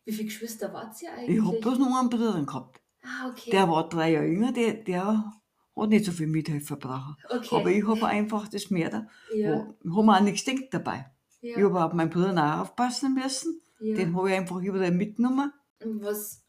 Wie 0.04 0.12
viele 0.12 0.24
Geschwister 0.24 0.72
wart 0.72 1.00
ihr 1.02 1.10
Ich 1.10 1.18
eigentlich? 1.28 1.44
habe 1.44 1.58
bloß 1.60 1.78
noch 1.78 1.98
einen 2.00 2.08
Bruder 2.08 2.42
gehabt. 2.42 2.80
Ah, 3.02 3.28
okay. 3.28 3.50
Der 3.50 3.68
war 3.68 3.88
drei 3.88 4.12
Jahre 4.12 4.26
jünger, 4.26 4.52
der, 4.52 4.74
der 4.74 5.32
hat 5.76 5.88
nicht 5.90 6.04
so 6.06 6.12
viel 6.12 6.26
Mithelfer 6.26 6.76
brauchen. 6.76 7.16
okay. 7.28 7.54
Aber 7.54 7.70
ich 7.70 7.86
habe 7.86 8.06
einfach 8.06 8.48
das 8.48 8.70
mehr 8.70 8.88
da. 8.90 9.06
ja, 9.34 9.50
Ja. 9.84 9.94
Haben 9.96 10.10
auch 10.10 10.20
nichts 10.20 10.44
gedacht 10.46 10.68
dabei. 10.72 11.10
Ich 11.40 11.56
ja, 11.56 11.62
habe 11.64 11.84
auf 11.84 11.92
meinen 11.92 12.10
Bruder 12.10 12.32
auch 12.56 12.60
aufpassen 12.62 13.14
müssen. 13.14 13.60
ja. 13.80 13.94
Den 13.94 14.16
habe 14.16 14.30
ich 14.30 14.36
einfach 14.38 14.56
überall 14.60 14.90
mitgenommen. 14.92 15.52
Und 15.84 16.02
Was, 16.02 16.42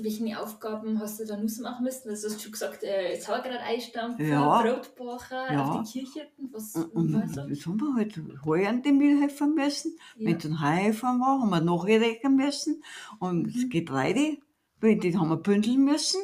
welche 0.00 0.40
Aufgaben 0.40 0.98
hast 1.00 1.20
du 1.20 1.26
da 1.26 1.36
noch 1.36 1.58
machen 1.60 1.84
müssen? 1.84 2.08
Also, 2.08 2.28
du 2.28 2.34
hast 2.34 2.42
schon 2.42 2.52
gesagt, 2.52 2.82
äh, 2.82 3.18
Sauerkraut 3.20 3.60
einstampfen, 3.60 4.28
Ja. 4.28 4.62
Brotbacher, 4.62 5.52
Ja. 5.52 5.64
auf 5.64 5.90
die 5.92 6.04
Kirchen. 6.04 6.28
Was 6.52 6.74
Und, 6.74 7.12
war 7.14 7.22
und 7.22 7.34
so? 7.34 7.46
das 7.48 7.66
haben 7.66 7.80
wir 7.80 7.94
halt 7.94 8.66
an 8.68 8.82
die 8.82 8.92
mithelfen 8.92 9.54
müssen. 9.54 9.96
Ja. 10.16 10.26
Wenn 10.30 10.36
es 10.36 10.44
ein 10.44 10.60
Heifer 10.60 11.06
war, 11.06 11.40
haben 11.40 11.50
wir 11.50 11.60
nachrechnen 11.60 12.36
müssen. 12.36 12.82
Und 13.18 13.46
das 13.48 13.62
Mhm. 13.64 13.70
Getreide, 13.70 14.38
wenn 14.80 15.00
die 15.00 15.16
haben 15.16 15.28
wir 15.30 15.36
bündeln 15.36 15.84
müssen. 15.84 16.20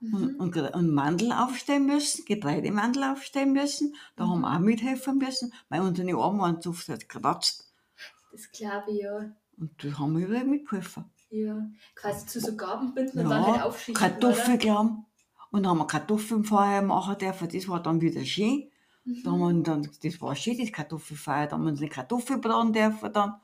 Und, 0.00 0.34
Mhm. 0.34 0.40
und, 0.40 0.56
und 0.56 0.90
Mandel 0.92 1.30
aufstellen 1.30 1.86
müssen, 1.86 2.24
Getreidemandel 2.24 3.04
aufstellen 3.04 3.52
müssen. 3.52 3.94
Da 4.16 4.26
haben 4.26 4.38
Mhm. 4.40 4.42
wir 4.42 4.54
auch 4.56 4.58
mithelfen 4.58 5.18
müssen, 5.18 5.52
weil 5.68 5.80
unsere 5.80 6.16
Arme 6.18 6.40
waren 6.40 6.60
zu 6.60 6.70
oft 6.70 6.88
halt 6.88 7.08
gekratzt. 7.08 7.72
Das 8.32 8.50
glaube 8.50 8.90
ich, 8.90 9.02
ja. 9.02 9.30
Und 9.58 9.84
da 9.84 9.98
haben 9.98 10.18
wir 10.18 10.26
überall 10.26 10.44
mitgeholfen. 10.44 11.04
Ja. 11.32 11.66
Quasi 11.94 12.26
zu 12.26 12.40
so 12.40 12.54
Gaben 12.56 12.92
binden 12.94 13.20
und 13.20 13.30
dann 13.30 13.46
halt 13.46 13.62
aufschichten. 13.62 13.94
Kartoffelklamm. 13.94 15.06
Und 15.50 15.62
dann 15.62 15.70
haben 15.70 15.78
wir 15.78 15.86
Kartoffelfeuer 15.86 16.82
machen 16.82 17.16
dürfen, 17.18 17.48
das 17.48 17.68
war 17.68 17.82
dann 17.82 18.00
wieder 18.00 18.24
schön. 18.24 18.70
oder? 19.06 19.14
Da 19.24 19.30
haben 19.32 19.56
wir 19.56 19.62
dann, 19.62 19.88
das 20.02 20.20
war 20.20 20.36
schön, 20.36 20.58
das 20.58 20.70
Kartoffelfeuer. 20.72 21.46
Da 21.46 21.52
haben 21.56 21.64
wir 21.64 21.70
unsere 21.70 21.90
Kartoffel 21.90 22.38
braten 22.38 22.72
dürfen 22.72 23.12
dann. 23.12 23.34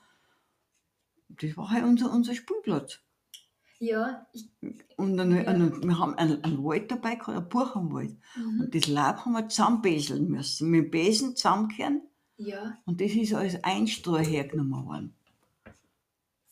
Das 1.31 1.57
war 1.57 1.71
halt 1.71 1.85
unser, 1.85 2.13
unser 2.13 2.35
Spielplatz. 2.35 3.01
Ja, 3.81 4.27
ich, 4.33 4.49
Und 4.97 5.17
dann, 5.17 5.31
Ja. 5.35 5.51
und 5.53 5.85
wir 5.87 5.99
haben 5.99 6.15
einen, 6.17 6.43
einen 6.43 6.65
Wald 6.65 6.91
dabei 6.91 7.15
gehabt, 7.15 7.29
einen 7.37 7.49
Buchenwald. 7.49 8.17
mhm. 8.37 8.61
Und 8.63 8.75
das 8.75 8.87
Laub 8.89 9.25
haben 9.25 9.33
wir 9.33 9.49
zusammenbeseln 9.49 10.29
müssen, 10.29 10.69
mit 10.71 10.85
dem 10.87 10.91
Besen 10.91 11.37
zusammenkehren. 11.37 12.03
ja. 12.37 12.77
Und 12.87 13.01
das 13.01 13.13
ist 13.13 13.35
als 13.35 13.63
Einstrahl 13.65 14.25
hergenommen 14.25 14.85
worden. 14.87 15.15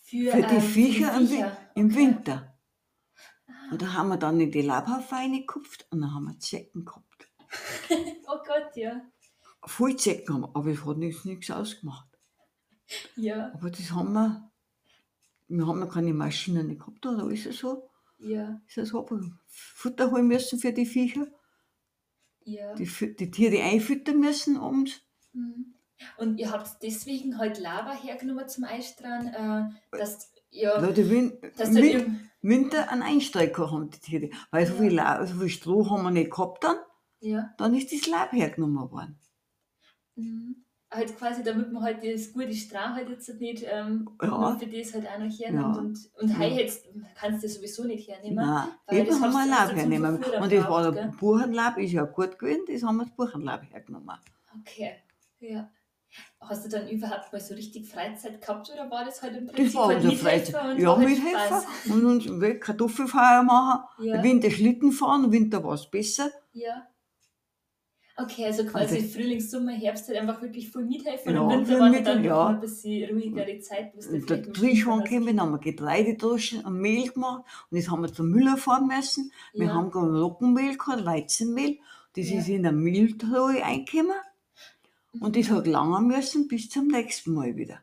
Für, 0.08 0.30
Für 0.30 0.42
die 0.42 0.54
ähm, 0.54 0.60
Viecher, 0.62 1.16
im, 1.16 1.22
Wi- 1.24 1.34
Viecher. 1.34 1.56
im 1.74 1.86
Okay. 1.86 1.96
Winter. 1.96 2.58
Und 3.72 3.82
da 3.82 3.92
haben 3.94 4.08
wir 4.08 4.16
dann 4.16 4.38
in 4.40 4.52
die 4.52 4.62
Laubhaufen 4.62 5.18
reingekupft 5.18 5.86
und 5.90 6.00
dann 6.00 6.14
haben 6.14 6.26
wir 6.26 6.38
Zecken 6.38 6.84
gehabt. 6.84 7.28
Oh 8.28 8.38
Gott, 8.46 8.76
ja. 8.76 9.00
Voll 9.64 9.96
Zecken 9.96 10.34
haben 10.34 10.40
wir, 10.42 10.54
aber 10.56 10.70
es 10.70 10.84
hat 10.84 10.96
nichts, 10.98 11.24
nichts 11.24 11.50
ausgemacht. 11.50 12.06
Ja, 13.16 13.52
Aber 13.54 13.70
das 13.70 13.90
haben 13.90 14.12
wir, 14.12 14.52
wir 15.48 15.66
haben 15.66 15.80
ja 15.80 15.86
keine 15.86 16.12
Maschinen 16.14 16.68
nicht 16.68 16.80
gehabt, 16.80 17.04
oder 17.06 17.28
ist 17.30 17.46
es 17.46 17.58
so? 17.58 17.88
ja, 18.18 18.60
Ist 18.68 18.78
es 18.78 18.88
so? 18.90 19.06
Futter 19.48 20.10
holen 20.12 20.28
müssen 20.28 20.58
für 20.60 20.72
die 20.72 20.86
Viecher, 20.86 21.26
ja. 22.44 22.74
die, 22.74 22.86
die 23.16 23.30
Tiere 23.30 23.62
einfüttern 23.64 24.20
müssen 24.20 24.56
abends. 24.56 25.00
Mhm. 25.32 25.74
Und 26.18 26.38
ihr 26.38 26.50
habt 26.50 26.82
deswegen 26.82 27.38
halt 27.38 27.58
Lava 27.58 27.92
hergenommen 27.94 28.48
zum 28.48 28.64
Einstrahlen, 28.64 29.28
äh, 29.92 29.96
dass 29.98 30.32
ja, 30.50 30.80
die 30.92 31.08
Win 31.10 31.38
dass 31.56 31.74
Win 31.74 32.28
Winter 32.42 32.90
einen 32.90 33.02
Einstreich 33.02 33.52
gehabt 33.52 33.72
haben, 33.72 33.90
die 33.90 33.98
Tiere. 33.98 34.30
Weil 34.50 34.66
so 34.66 34.74
Ja. 34.74 34.80
viel, 34.80 34.94
La- 34.94 35.26
so 35.26 35.38
viel 35.38 35.48
Stroh 35.48 35.88
haben 35.90 36.02
wir 36.04 36.10
nicht 36.10 36.30
gehabt 36.30 36.62
dann, 36.64 36.76
ja, 37.20 37.52
dann 37.58 37.74
ist 37.74 37.92
das 37.92 38.06
Laub 38.06 38.32
hergenommen 38.32 38.90
worden. 38.90 39.18
mhm. 40.16 40.56
halt 40.88 41.18
quasi, 41.18 41.42
damit 41.42 41.72
man 41.72 41.82
halt 41.82 41.98
das 42.02 42.32
gute 42.32 42.54
Strah 42.54 42.94
halt 42.94 43.10
jetzt 43.10 43.28
nicht 43.40 43.64
ähm, 43.68 44.08
Ja. 44.22 44.56
für 44.56 44.66
das 44.66 44.94
halt 44.94 45.06
auch 45.08 45.18
noch 45.18 45.38
hernimmt. 45.38 45.62
Ja. 45.62 45.78
Und, 45.78 46.10
und 46.20 46.40
Ja. 46.40 46.46
jetzt 46.46 46.84
kannst 47.20 47.42
du 47.44 47.48
sowieso 47.48 47.84
nicht 47.84 48.08
hernehmen. 48.08 48.36
Nein, 48.46 48.68
weil 48.86 48.98
eben 48.98 49.08
das 49.08 49.20
haben 49.20 49.32
wir 49.32 49.38
hast 49.56 49.64
du 49.64 49.68
zum 49.70 49.78
hernehmen. 49.80 50.14
Und 50.16 50.52
das 50.52 50.68
war 50.70 50.82
der 50.82 50.92
gell? 50.92 51.12
Buchenlaub, 51.18 51.76
ist 51.78 51.92
ja 51.92 52.04
gut 52.04 52.38
gewesen, 52.38 52.62
das 52.68 52.82
haben 52.82 52.96
wir 52.96 53.04
das 53.04 53.14
Buchenlaub 53.14 53.60
hergenommen. 53.70 54.16
Okay, 54.60 54.92
ja. 55.40 55.68
Hast 56.40 56.64
du 56.64 56.68
dann 56.68 56.88
überhaupt 56.88 57.32
mal 57.32 57.40
so 57.40 57.54
richtig 57.54 57.88
Freizeit 57.88 58.40
gehabt 58.40 58.70
oder 58.72 58.88
war 58.90 59.04
das 59.04 59.20
halt 59.22 59.36
im 59.36 59.46
Das 59.46 59.56
Prinzip 59.56 59.74
war 59.74 59.86
halt 59.88 59.96
unser 59.98 60.08
Mithelfer 60.10 60.28
Freizeit. 60.52 60.70
und 60.76 60.78
Ja, 60.80 60.88
war 60.88 60.98
halt 60.98 61.08
Mithelfer. 61.08 61.46
Spaß? 61.46 61.66
Und 61.90 62.04
uns 62.06 62.40
weg 62.40 62.60
Kartoffelfeuer 62.60 63.42
machen. 63.42 63.84
Ja. 64.06 64.22
Winter 64.22 64.50
Schlitten 64.50 64.92
fahren, 64.92 65.32
Winter 65.32 65.64
war 65.64 65.74
es 65.74 65.90
besser. 65.90 66.30
Ja. 66.52 66.86
Okay, 68.18 68.46
also 68.46 68.64
quasi 68.64 68.96
Also- 68.96 69.08
Frühling, 69.08 69.40
Sommer, 69.40 69.72
Herbst 69.72 70.08
halt 70.08 70.16
einfach 70.18 70.40
wirklich 70.40 70.70
voll 70.70 70.86
mithelfen 70.86 71.34
Ja, 71.34 71.40
und 71.42 71.50
im 71.52 71.58
Winter 71.68 71.80
war 71.80 71.90
mit- 71.90 72.06
dann 72.06 72.24
ja. 72.24 72.46
ein 72.46 72.60
bisschen 72.60 73.10
ruhigere 73.10 73.58
Zeit, 73.60 73.92
Und 74.10 74.30
der 74.30 74.52
Trischwan 74.54 75.04
gekommen, 75.04 75.38
haben 75.38 75.50
wir 75.52 75.58
Getreide 75.58 76.14
draußen 76.16 76.64
und 76.64 76.78
Mehl 76.80 77.10
gemacht. 77.10 77.44
Und 77.70 77.78
das 77.78 77.90
haben 77.90 78.00
wir 78.02 78.10
zum 78.12 78.30
Müller 78.30 78.56
fahren 78.56 78.86
müssen. 78.86 79.30
hast. 79.32 79.54
Wir 79.58 79.66
ja. 79.66 79.74
haben 79.74 79.90
gerade 79.90 80.18
Roggenmehl 80.22 80.78
gehabt, 80.78 81.04
Weizenmehl. 81.04 81.78
Das 82.14 82.30
Ja. 82.30 82.38
ist 82.38 82.48
in 82.48 82.62
der 82.62 82.72
Mehltruhe 82.72 83.62
eingekommen. 83.62 84.16
Und 85.20 85.36
das 85.36 85.50
hat 85.50 85.66
lange 85.66 86.00
müssen 86.00 86.48
bis 86.48 86.68
zum 86.68 86.88
nächsten 86.88 87.34
Mal 87.34 87.56
wieder. 87.56 87.80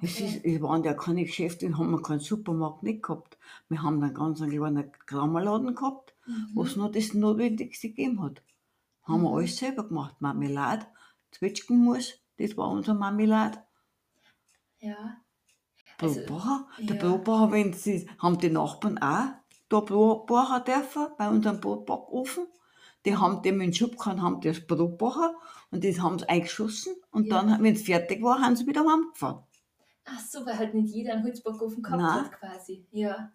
Es, 0.00 0.18
ist, 0.20 0.44
es 0.44 0.60
waren 0.62 0.82
ja 0.84 0.94
keine 0.94 1.24
Geschäfte, 1.24 1.76
haben 1.76 1.90
wir 1.90 2.02
keinen 2.02 2.20
Supermarkt 2.20 2.82
nicht 2.82 3.02
gehabt. 3.02 3.38
Wir 3.68 3.82
haben 3.82 4.02
einen 4.02 4.14
ganz 4.14 4.40
kleinen 4.40 4.90
Krammerladen 5.06 5.74
gehabt, 5.74 6.14
Mhm. 6.24 6.50
was 6.54 6.76
nur 6.76 6.90
das 6.90 7.14
Notwendigste 7.14 7.88
gegeben 7.88 8.22
hat. 8.22 8.42
Haben 9.02 9.22
wir 9.22 9.30
Mhm. 9.30 9.36
alles 9.36 9.56
selber 9.56 9.88
gemacht. 9.88 10.16
Marmelade, 10.20 10.86
Zwetschgenmus, 11.32 12.14
das 12.38 12.56
war 12.56 12.70
unser 12.70 12.94
Marmelade. 12.94 13.58
Ja. 14.80 15.16
Also, 16.00 16.20
Brotbacher. 16.20 16.66
Der 16.78 16.96
ja. 16.96 17.02
Brotbacher, 17.02 17.52
wenn 17.52 17.72
sie, 17.72 18.08
haben 18.18 18.38
die 18.38 18.50
Nachbarn 18.50 18.98
auch 18.98 19.28
da 19.68 19.80
Brotbacher 19.80 20.60
dürfen, 20.60 21.06
bei 21.18 21.28
unserem 21.28 21.60
Brotbackofen. 21.60 22.46
Die 23.04 23.16
haben 23.16 23.42
dem 23.42 23.60
in 23.60 23.68
den 23.70 23.74
Schub 23.74 23.96
gehabt, 23.96 24.20
haben 24.20 24.40
das 24.40 24.64
Brotbacher 24.66 25.34
und 25.72 25.82
das 25.84 25.98
haben 26.00 26.18
sie 26.20 26.28
eingeschossen. 26.28 26.94
Und 27.10 27.26
Ja. 27.26 27.42
dann, 27.42 27.62
wenn 27.62 27.74
es 27.74 27.82
fertig 27.82 28.22
war, 28.22 28.40
haben 28.40 28.54
sie 28.54 28.66
wieder 28.68 28.84
heimgefahren. 28.88 29.42
Ach 30.04 30.20
so, 30.20 30.46
weil 30.46 30.58
halt 30.58 30.74
nicht 30.74 30.94
jeder 30.94 31.14
einen 31.14 31.24
Holzbackofen 31.24 31.82
gehabt 31.82 32.00
Nein. 32.02 32.24
hat 32.24 32.32
quasi. 32.32 32.86
Ja. 32.92 33.32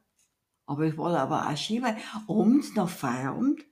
Aber 0.65 0.85
es 0.85 0.97
war 0.97 1.17
aber 1.17 1.47
auch 1.49 1.57
schön, 1.57 1.81
weil 1.83 1.97
abends 2.27 2.73
nach 2.75 2.89
Feierabend, 2.89 3.65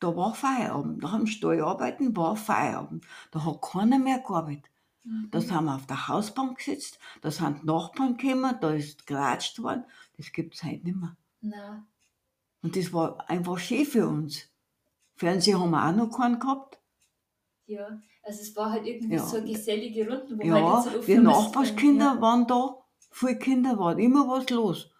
da 0.00 0.16
war 0.16 0.34
Feierabend. 0.34 1.02
Nach 1.02 1.16
dem 1.16 1.26
Steuerarbeiten 1.26 2.16
war 2.16 2.34
Feierabend. 2.36 3.04
Da 3.30 3.44
hat 3.44 3.62
keiner 3.62 3.98
mehr 3.98 4.18
gearbeitet. 4.18 4.64
Mhm. 5.04 5.28
Da 5.30 5.40
sind 5.40 5.64
wir 5.64 5.74
auf 5.76 5.86
der 5.86 6.08
Hausbank 6.08 6.58
gesetzt, 6.58 6.98
da 7.22 7.30
sind 7.30 7.62
die 7.62 7.66
Nachbarn 7.66 8.16
gekommen, 8.16 8.54
da 8.60 8.70
ist 8.72 9.06
geratscht 9.06 9.62
worden. 9.62 9.84
Das 10.16 10.32
gibt 10.32 10.54
es 10.54 10.64
heute 10.64 10.84
nicht 10.84 10.96
mehr. 10.96 11.16
Na, 11.40 11.86
Und 12.62 12.76
das 12.76 12.92
war 12.92 13.30
einfach 13.30 13.58
schön 13.58 13.86
für 13.86 14.06
uns. 14.08 14.48
Fernseher 15.14 15.60
haben 15.60 15.70
wir 15.70 15.86
auch 15.86 15.94
noch 15.94 16.10
keinen 16.16 16.38
gehabt. 16.40 16.79
Ja. 17.70 18.00
Also 18.22 18.40
es 18.42 18.54
war 18.56 18.70
halt 18.72 18.86
irgendwie 18.86 19.14
Ja. 19.14 19.24
so 19.26 19.36
eine 19.38 19.46
gesellige 19.50 20.06
Runde, 20.08 20.38
wo 20.38 20.42
Ja, 20.46 20.54
halt 20.54 20.64
jetzt 20.64 20.92
so 20.92 20.98
oft 20.98 21.08
die 21.08 21.12
vermisst 21.14 21.24
Nachbarskinder 21.36 22.04
werden. 22.06 22.20
waren 22.20 22.46
da, 22.46 22.76
viele 23.10 23.38
Kinder 23.38 23.78
waren 23.78 23.98
immer 23.98 24.28
was 24.28 24.48
los. 24.50 24.90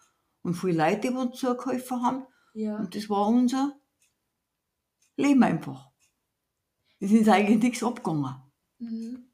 Und 0.42 0.54
viele 0.54 0.78
Leute, 0.78 1.08
die 1.10 1.14
uns 1.14 1.38
zugeholfen 1.38 2.02
haben. 2.02 2.26
Ja. 2.54 2.70
ja. 2.72 2.76
Und 2.78 2.94
das 2.94 3.10
war 3.10 3.26
unser 3.28 3.76
Leben 5.16 5.42
einfach. 5.42 5.90
Es 6.98 7.12
ist 7.12 7.28
eigentlich 7.28 7.62
nichts 7.62 7.82
abgegangen. 7.82 8.34
Mhm. 8.78 9.24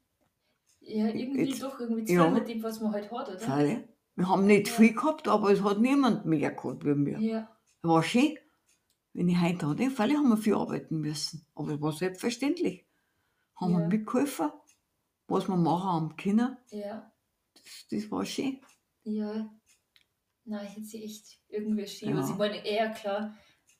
Ja, 0.81 1.07
irgendwie 1.07 1.43
Jetzt- 1.49 1.63
doch 1.63 1.79
irgendwie 1.79 2.05
zu 2.05 2.13
ja. 2.13 2.29
mit 2.29 2.47
dem, 2.47 2.63
was 2.63 2.79
man 2.81 2.91
halt 2.93 3.11
hat, 3.11 3.29
oder? 3.29 3.39
Freilich. 3.39 3.79
Wir 4.15 4.27
haben 4.29 4.45
nicht 4.47 4.67
Ja. 4.67 4.73
viel 4.73 4.93
gehabt, 4.93 5.27
aber 5.27 5.51
es 5.51 5.61
hat 5.63 5.79
niemand 5.79 6.25
mehr 6.25 6.51
gehabt 6.51 6.83
wie 6.85 7.05
wir. 7.05 7.19
Ja. 7.19 7.49
War 7.83 8.03
schön. 8.03 8.37
Wenn 9.13 9.29
ich 9.29 9.39
heute 9.41 9.67
hatte, 9.67 9.89
freilich 9.91 10.17
haben 10.17 10.29
wir 10.29 10.37
viel 10.37 10.55
arbeiten 10.55 10.99
müssen. 11.01 11.45
Aber 11.55 11.73
es 11.73 11.81
war 11.81 11.91
selbstverständlich. 11.91 12.85
Haben 13.57 13.73
Ja. 13.73 13.79
wir 13.79 13.87
mitgeholfen, 13.87 14.51
was 15.27 15.47
wir 15.47 15.55
machen 15.57 15.83
haben 15.83 16.15
können. 16.15 16.57
Ja. 16.69 17.11
Das, 17.53 17.87
das 17.91 18.11
war 18.11 18.25
schön. 18.25 18.59
Ja. 19.03 19.49
Nein, 20.45 20.65
ich 20.69 20.75
hätte 20.77 20.85
sie 20.85 21.03
echt 21.03 21.39
irgendwie 21.49 21.87
schön. 21.87 22.09
Ja. 22.09 22.17
Also 22.17 22.33
ich 22.33 22.39
meine, 22.39 22.65
eher 22.65 22.89
klar, 22.91 23.33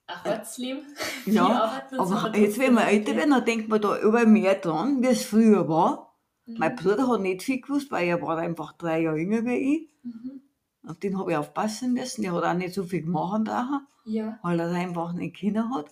ein 0.07 0.24
Herzleben. 0.24 0.81
Ja, 1.25 1.81
aber 1.98 2.38
jetzt, 2.38 2.57
wenn 2.60 2.74
wir 2.74 2.86
älter 2.88 3.15
werden, 3.15 3.31
dann 3.31 3.46
denkt 3.46 3.67
man 3.69 3.81
da 3.81 4.00
überall 4.00 4.25
mehr 4.25 4.55
dran, 4.55 5.01
wie 5.01 5.07
es 5.07 5.25
früher 5.25 5.67
war. 5.67 6.17
Mein 6.46 6.72
Mhm. 6.74 6.75
Bruder 6.77 7.07
hat 7.10 7.22
nicht 7.22 7.43
viel 7.43 7.60
gewusst, 7.62 7.91
weil 7.91 8.07
er 8.07 8.22
war 8.22 8.38
einfach 8.38 8.72
drei 8.74 9.01
Jahre 9.01 9.17
jünger 9.19 9.43
wie 9.46 9.55
ich. 9.75 9.89
Mhm. 10.03 10.41
Auf 10.88 10.98
den 11.00 11.17
habe 11.19 11.31
ich 11.31 11.38
aufpassen 11.38 11.93
müssen. 11.93 12.22
Der 12.22 12.31
hat 12.34 12.43
auch 12.46 12.53
nicht 12.53 12.74
so 12.74 12.84
viel 12.84 13.05
machen 13.05 13.43
brauchen, 13.43 13.86
Ja. 14.05 14.39
weil 14.41 14.60
er 14.60 14.69
einfach 14.72 15.12
nicht 15.12 15.36
Kinder 15.36 15.69
hat. 15.69 15.88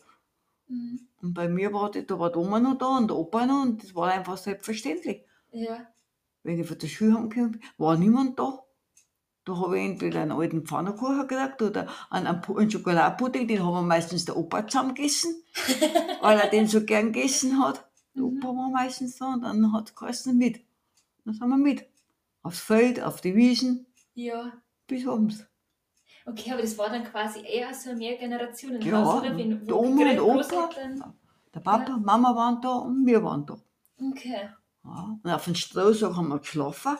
Mhm. 0.67 1.07
Und 1.21 1.33
bei 1.33 1.47
mir 1.47 1.73
war 1.73 1.91
das, 1.91 2.05
da 2.07 2.17
war 2.19 2.31
die 2.31 2.37
Oma 2.37 2.59
noch 2.59 2.77
da 2.77 2.97
und 2.97 3.07
der 3.09 3.17
Opa 3.17 3.45
noch 3.45 3.61
und 3.63 3.83
das 3.83 3.95
war 3.95 4.11
einfach 4.11 4.37
selbstverständlich. 4.37 5.23
Ja. 5.51 5.87
Wenn 6.43 6.59
ich 6.59 6.67
von 6.67 6.77
der 6.77 6.87
Schule 6.87 7.15
heimgekommen 7.15 7.51
bin, 7.53 7.61
war 7.77 7.97
niemand 7.97 8.37
da. 8.39 8.59
Da 9.45 9.57
habe 9.57 9.77
ich 9.79 9.85
entweder 9.85 10.21
einen 10.21 10.31
alten 10.31 10.65
Pfannkuchen 10.65 11.27
gekriegt 11.27 11.61
oder 11.61 11.87
einen, 12.09 12.25
einen 12.27 12.41
Pu- 12.41 12.57
einen 12.59 12.71
Schokoladenpudding, 12.71 13.47
den 13.47 13.63
haben 13.63 13.73
wir 13.73 13.81
meistens 13.83 14.25
der 14.25 14.37
Opa 14.37 14.67
zusammengegessen, 14.67 15.35
weil 16.21 16.39
er 16.39 16.49
den 16.49 16.67
so 16.67 16.83
gern 16.83 17.11
gegessen 17.13 17.59
hat. 17.63 17.85
Der 18.15 18.23
Mhm. 18.23 18.37
Opa 18.37 18.47
war 18.47 18.69
meistens 18.71 19.17
da 19.17 19.33
und 19.33 19.41
dann 19.43 19.71
hat 19.71 19.89
es 19.89 19.95
geheißen 19.95 20.35
mit. 20.37 20.61
Dann 21.25 21.33
sind 21.35 21.47
wir 21.47 21.57
mit. 21.57 21.85
Aufs 22.41 22.59
Feld, 22.59 23.01
auf 23.01 23.21
die 23.21 23.35
Wiesen, 23.35 23.85
Ja. 24.13 24.53
bis 24.87 25.07
abends. 25.07 25.45
Okay, 26.25 26.51
aber 26.51 26.61
das 26.61 26.77
war 26.77 26.89
dann 26.89 27.03
quasi 27.03 27.41
eher 27.45 27.73
so 27.73 27.91
ein 27.91 27.97
Mehrgenerationenhaus, 27.97 28.85
Ja, 28.85 29.17
oder? 29.19 29.37
Wenn, 29.37 29.65
die 29.65 29.71
Oma 29.71 30.09
und 30.11 30.19
Opa. 30.19 30.69
Der 31.53 31.59
Papa, 31.59 31.97
Mama 31.97 32.35
waren 32.35 32.59
da 32.61 32.73
und 32.75 33.05
wir 33.05 33.23
waren 33.23 33.45
da. 33.45 33.57
Okay. 34.01 34.49
Ja. 34.83 35.17
Und 35.23 35.31
auf 35.31 35.45
dem 35.45 35.55
Strohsack 35.55 36.15
haben 36.15 36.27
wir 36.29 36.39
geschlafen. 36.39 36.97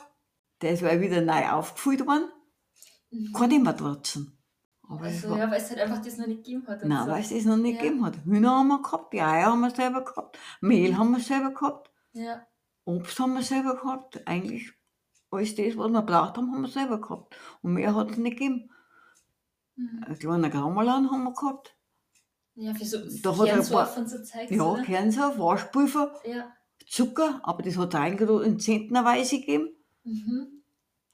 Der 0.62 0.72
ist 0.72 0.82
wieder 0.82 1.20
neu 1.20 1.48
aufgefüllt 1.50 2.06
worden. 2.06 2.28
Mhm. 3.10 3.32
Keine 3.32 3.58
Matratzen. 3.58 4.32
Aber 4.88 5.06
es 5.06 5.16
Also 5.16 5.30
war, 5.30 5.38
ja, 5.38 5.50
weil 5.50 5.60
es 5.60 5.68
halt 5.70 5.80
einfach 5.80 6.00
das 6.00 6.16
noch 6.16 6.26
nicht 6.28 6.44
gegeben 6.44 6.66
hat. 6.68 6.84
nein, 6.84 7.04
so. 7.06 7.10
weil 7.10 7.20
es 7.20 7.28
das 7.30 7.44
noch 7.44 7.56
nicht 7.56 7.76
Ja. 7.76 7.82
gegeben 7.82 8.04
hat. 8.06 8.16
Hühner 8.24 8.50
haben 8.52 8.68
wir 8.68 8.80
gehabt, 8.80 9.12
die 9.12 9.20
Eier 9.20 9.46
haben 9.46 9.60
wir 9.60 9.70
selber 9.70 10.04
gehabt, 10.04 10.38
Mehl 10.60 10.96
haben 10.96 11.10
wir 11.10 11.20
selber 11.20 11.50
gehabt, 11.52 11.90
Ja. 12.12 12.46
Obst 12.84 13.18
haben 13.18 13.34
wir 13.34 13.42
selber 13.42 13.74
gehabt. 13.76 14.26
Eigentlich 14.28 14.72
alles 15.32 15.56
das, 15.56 15.76
was 15.76 15.90
wir 15.90 16.02
braucht 16.02 16.36
haben, 16.36 16.52
haben 16.52 16.62
wir 16.62 16.68
selber 16.68 17.00
gehabt. 17.00 17.36
Und 17.62 17.72
mehr 17.74 17.94
hat 17.96 18.12
es 18.12 18.16
nicht 18.16 18.38
gegeben. 18.38 18.70
Mhm. 19.76 20.04
Ein 20.06 20.18
kleiner 20.18 20.50
Graumalan 20.50 21.10
haben 21.10 21.24
wir 21.24 21.32
gehabt. 21.34 21.76
Ja, 22.54 22.72
für 22.74 22.84
so 22.84 22.98
Da 23.22 23.32
hat 23.36 23.46
er 23.48 23.54
Kernsurf 23.54 23.88
paar- 23.94 23.98
und 23.98 24.08
so 24.10 24.22
Zeugs, 24.22 24.50
Ja, 24.50 24.62
oder? 24.64 24.82
Kernsaft, 24.82 25.38
Waschpulver, 25.38 26.14
Ja. 26.24 26.52
Zucker, 26.86 27.40
aber 27.42 27.62
das 27.62 27.76
hat 27.76 27.94
eigentlich 27.94 28.30
in 28.46 28.58
Zentnerweise 28.58 29.38
gegeben. 29.40 29.68
Mhm. 30.04 30.62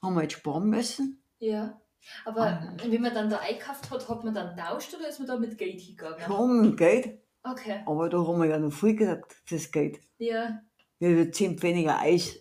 Haben 0.01 0.15
wir 0.15 0.21
jetzt 0.23 0.33
sparen 0.33 0.69
müssen. 0.69 1.21
Ja. 1.39 1.81
Aber 2.25 2.41
Ah. 2.41 2.77
wenn 2.85 3.01
man 3.01 3.13
dann 3.13 3.29
da 3.29 3.39
eingekauft 3.39 3.89
hat, 3.89 4.07
hat 4.09 4.23
man 4.23 4.33
dann 4.33 4.55
tauscht 4.57 4.93
oder 4.93 5.07
ist 5.09 5.19
man 5.19 5.27
da 5.27 5.37
mit 5.37 5.57
Geld 5.57 5.79
hingegangen? 5.81 6.19
Schon 6.25 6.61
mit 6.61 6.77
Geld, 6.77 7.19
Okay. 7.43 7.81
aber 7.85 8.09
da 8.09 8.17
haben 8.25 8.39
wir 8.41 8.47
ja 8.49 8.59
noch 8.59 8.71
viel 8.73 8.95
gekriegt 8.95 9.35
fürs 9.45 9.71
Geld. 9.71 9.99
Ja. 10.17 10.61
Wir 10.99 11.09
haben 11.17 11.33
zehn 11.33 11.61
weniger 11.61 11.99
Eis. 11.99 12.37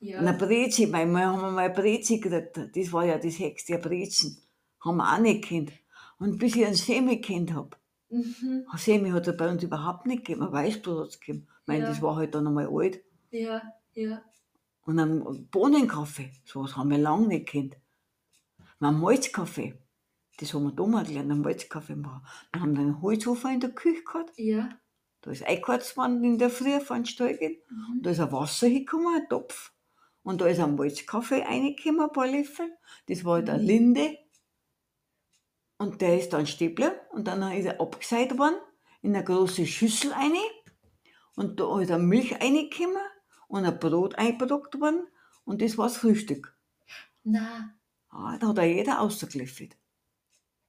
Ja. 0.00 0.18
Und 0.20 0.26
eine 0.28 0.36
Brezi, 0.36 0.86
manchmal 0.86 1.26
haben 1.26 1.40
wir 1.40 1.50
mal 1.50 1.64
eine 1.66 1.74
Brezi 1.74 2.18
gekriegt. 2.20 2.76
Das 2.76 2.92
war 2.92 3.04
ja 3.04 3.18
das 3.18 3.38
Hex 3.38 3.64
der 3.66 3.78
Brezen. 3.78 4.42
Haben 4.84 4.96
wir 4.98 5.12
auch 5.14 5.18
nicht 5.18 5.48
gekannt. 5.48 5.72
Und 6.18 6.38
bis 6.38 6.56
ich 6.56 6.64
einen 6.64 6.74
Semi 6.74 7.16
gekannt 7.16 7.52
habe. 7.54 7.76
Mhm. 8.10 8.66
Ein 8.70 8.78
Semi 8.78 9.10
hat 9.10 9.26
es 9.26 9.36
bei 9.36 9.48
uns 9.50 9.62
überhaupt 9.62 10.06
nicht 10.06 10.24
gegeben. 10.24 10.42
Ein 10.46 10.52
Weißbrot 10.52 11.00
hat 11.00 11.08
es 11.08 11.20
gegeben. 11.20 11.48
Ich 11.62 11.66
meine, 11.66 11.84
Ja. 11.84 11.88
das 11.88 12.02
war 12.02 12.16
halt 12.16 12.34
dann 12.34 12.46
einmal 12.46 12.68
alt. 12.70 13.00
Ja. 13.30 13.62
Ja. 13.94 14.22
Und 14.82 14.98
einen 14.98 15.48
Bohnenkaffee, 15.48 16.30
sowas 16.44 16.76
haben 16.76 16.90
wir 16.90 16.98
lange 16.98 17.28
nicht 17.28 17.46
gekannt. 17.50 17.76
Und 18.80 18.86
einen 18.86 19.00
Malzkaffee, 19.00 19.74
das 20.38 20.52
haben 20.52 20.64
wir 20.64 20.72
da 20.72 20.86
mal 20.86 21.04
gelernt, 21.04 21.30
einen 21.30 21.40
Malzkaffee 21.40 21.96
machen. 21.96 22.26
Dann 22.52 22.62
haben 22.62 22.72
wir 22.74 22.80
einen 22.82 23.02
Holzofen 23.02 23.52
in 23.54 23.60
der 23.60 23.70
Küche 23.70 24.02
gehabt. 24.04 24.32
Ja. 24.36 24.68
Da 25.22 25.30
ist 25.30 25.42
worden 25.96 26.22
in 26.22 26.38
der 26.38 26.50
Früh 26.50 26.78
von 26.80 26.98
den 26.98 27.06
Stall 27.06 27.38
gehen. 27.38 27.56
Mhm. 27.70 28.02
Da 28.02 28.10
ist 28.10 28.20
ein 28.20 28.30
Wasser 28.30 28.66
hingekommen, 28.66 29.16
ein 29.16 29.28
Topf. 29.28 29.72
Und 30.22 30.40
da 30.40 30.46
ist 30.46 30.60
ein 30.60 30.76
Malzkaffee 30.76 31.42
reingekommen, 31.42 32.02
ein 32.02 32.12
paar 32.12 32.26
Löffel. 32.26 32.70
Das 33.08 33.24
war 33.24 33.34
halt 33.34 33.48
eine 33.48 33.62
Linde. 33.62 34.18
Und 35.78 36.00
der 36.00 36.18
ist 36.18 36.32
dann 36.32 36.46
Stäbler. 36.46 36.94
Und 37.10 37.26
dann 37.26 37.42
ist 37.52 37.66
er 37.66 37.80
abgeseit 37.80 38.36
worden 38.38 38.56
in 39.02 39.14
eine 39.14 39.24
große 39.24 39.66
Schüssel 39.66 40.12
rein. 40.12 40.32
Und 41.36 41.58
da 41.60 41.80
ist 41.80 41.90
eine 41.90 42.02
Milch 42.02 42.32
reingekommen 42.40 42.96
und 43.48 43.64
ein 43.64 43.78
Brot 43.78 44.14
eingebrockt 44.16 44.80
worden. 44.80 45.06
Und 45.44 45.60
das 45.60 45.76
war 45.76 45.86
das 45.88 45.96
Frühstück. 45.96 46.56
Na. 47.24 47.74
Ah, 48.10 48.36
da 48.38 48.48
hat 48.48 48.58
er 48.58 48.64
jeder 48.64 49.00
ausgelöffelt. 49.00 49.76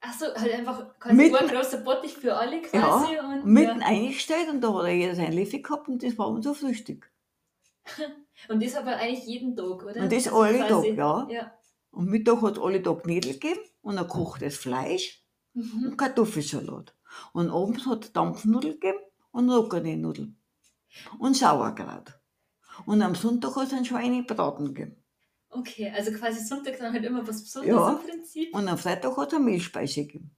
Achso, 0.01 0.25
halt 0.35 0.53
einfach 0.53 0.99
quasi 0.99 1.15
Mitten- 1.15 1.35
ein 1.35 1.47
großer 1.47 1.77
Bottich 1.79 2.13
für 2.13 2.35
alle 2.35 2.61
Ja, 2.61 2.67
quasi. 2.67 3.17
und, 3.19 3.45
mitten 3.45 3.81
ja. 3.81 3.87
eingestellt 3.87 4.49
und 4.49 4.61
da 4.61 4.73
hat 4.73 4.85
er 4.85 4.93
jeder 4.93 5.15
sein 5.15 5.33
Löffel 5.33 5.61
gehabt 5.61 5.87
und 5.87 6.03
das 6.03 6.17
war 6.17 6.27
unser 6.27 6.53
Frühstück. 6.53 7.11
und 8.49 8.61
das 8.63 8.75
aber 8.75 8.97
eigentlich 8.97 9.25
jeden 9.25 9.55
Tag, 9.55 9.83
oder? 9.83 10.01
Und 10.01 10.11
das 10.11 10.27
Also 10.27 10.41
alle 10.41 10.57
quasi- 10.59 10.95
Tag, 10.95 10.97
ja. 10.97 11.27
Ja. 11.29 11.53
Und 11.95 12.09
Mittag 12.09 12.41
hat 12.41 12.57
es 12.57 12.63
alle 12.63 12.81
Tag 12.83 13.03
Knödel 13.03 13.33
gegeben 13.33 13.59
und 13.81 13.97
ein 13.97 14.07
kochtes 14.07 14.57
Fleisch. 14.57 15.21
Mhm. 15.53 15.85
und 15.91 15.97
Kartoffelsalat. 15.97 16.93
Und 17.31 17.49
abends 17.49 17.85
hat 17.85 18.03
es 18.03 18.11
Dampfnudeln 18.11 18.73
gegeben 18.73 18.99
und 19.31 19.49
Roggennudeln. 19.49 20.37
Und 21.17 21.37
Sauerkraut. 21.37 22.19
Und 22.85 23.01
am 23.01 23.15
Sonntag 23.15 23.55
hat 23.55 23.67
es 23.67 23.73
einen 23.73 23.85
Schweinebraten 23.85 24.73
gegeben. 24.73 25.01
Okay, 25.49 25.89
also 25.95 26.11
quasi 26.11 26.43
Sonntag 26.43 26.77
dann 26.77 26.91
halt 26.91 27.05
immer 27.05 27.25
was 27.25 27.41
Besonderes 27.41 27.73
Ja. 27.77 27.93
im 27.93 28.09
Prinzip. 28.09 28.53
Und 28.53 28.67
am 28.67 28.77
Freitag 28.77 29.15
hat 29.15 29.29
es 29.29 29.33
eine 29.35 29.45
Mehlspeise 29.45 30.01
gegeben. 30.05 30.35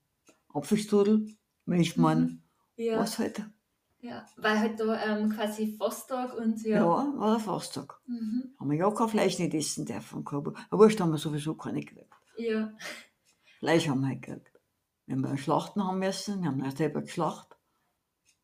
Apfelstrudel, 0.54 1.26
Milchmann, 1.64 2.44
Ja. 2.76 3.00
was 3.00 3.18
halt. 3.18 3.42
Ja, 4.00 4.24
weil 4.36 4.58
halt 4.60 4.78
da 4.78 5.02
ähm, 5.02 5.30
quasi 5.30 5.76
Fasttag 5.76 6.34
und 6.36 6.62
Ja, 6.62 6.76
ja. 6.76 6.84
war 6.86 7.30
der 7.32 7.40
Fasttag. 7.40 8.00
Mhm. 8.06 8.54
Haben 8.58 8.70
wir 8.70 8.78
ja 8.78 8.90
kein 8.92 9.08
Fleisch 9.08 9.38
nicht 9.38 9.54
essen 9.54 9.86
dürfen. 9.86 10.24
Aber 10.26 10.54
Wurst 10.70 11.00
haben 11.00 11.10
wir 11.10 11.18
sowieso 11.18 11.54
keine 11.54 11.80
gekriegt. 11.80 12.12
Ja. 12.36 12.72
Fleisch 13.58 13.88
haben 13.88 14.00
wir 14.02 14.08
halt 14.08 14.22
gekriegt. 14.22 14.52
Wenn 15.06 15.20
wir 15.22 15.36
Schlachten 15.36 15.82
haben 15.82 15.98
müssen, 15.98 16.42
wir 16.42 16.48
haben 16.48 16.62
ja 16.62 16.70
selber 16.70 17.00
geschlachtet. 17.00 17.58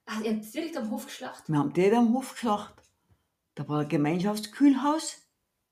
Ach, 0.06 0.20
ihr 0.22 0.32
habt 0.34 0.52
direkt 0.54 0.76
am 0.76 0.90
Hof 0.90 1.06
geschlachtet. 1.06 1.48
Wir 1.48 1.58
haben 1.58 1.72
die 1.72 1.92
am 1.92 2.12
Hof 2.14 2.32
geschlachtet. 2.32 2.84
Da 3.54 3.68
war 3.68 3.80
ein 3.80 3.88
Gemeinschaftskühlhaus 3.88 5.22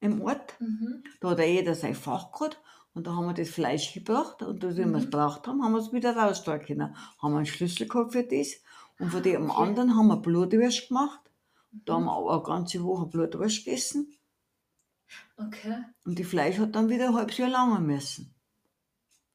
im 0.00 0.22
Ort. 0.22 0.54
Mhm. 0.60 1.02
Da 1.20 1.30
hat 1.30 1.38
ja 1.38 1.44
jeder 1.44 1.74
sein 1.74 1.94
Fach 1.94 2.30
gehabt 2.32 2.60
und 2.94 3.06
da 3.06 3.16
haben 3.16 3.26
wir 3.26 3.34
das 3.34 3.48
Fleisch 3.50 3.92
gebracht 3.94 4.42
und 4.42 4.62
da, 4.62 4.76
wenn 4.76 4.92
wir 4.92 4.98
es 4.98 5.06
Mhm. 5.06 5.10
braucht 5.10 5.46
haben, 5.48 5.62
haben 5.64 5.72
wir 5.72 5.80
es 5.80 5.92
wieder 5.92 6.14
können. 6.14 6.96
Haben 7.18 7.32
wir 7.32 7.38
einen 7.38 7.46
Schlüssel 7.46 7.88
gehabt 7.88 8.12
für 8.12 8.22
das 8.24 8.60
und 9.02 9.10
von 9.10 9.22
dem 9.22 9.50
okay. 9.50 9.62
anderen 9.62 9.96
haben 9.96 10.08
wir 10.08 10.16
Blutwurst 10.16 10.88
gemacht. 10.88 11.20
Da 11.72 11.94
haben 11.94 12.04
wir 12.04 12.12
auch 12.16 12.30
eine 12.32 12.42
ganze 12.42 12.82
Woche 12.84 13.06
Blutwurst 13.06 13.64
gegessen 13.64 14.14
Okay. 15.36 15.78
und 16.04 16.18
die 16.18 16.24
Fleisch 16.24 16.58
hat 16.58 16.74
dann 16.74 16.88
wieder 16.88 17.08
ein 17.08 17.14
halbes 17.14 17.36
Jahr 17.38 17.48
langen 17.50 17.86
müssen. 17.86 18.34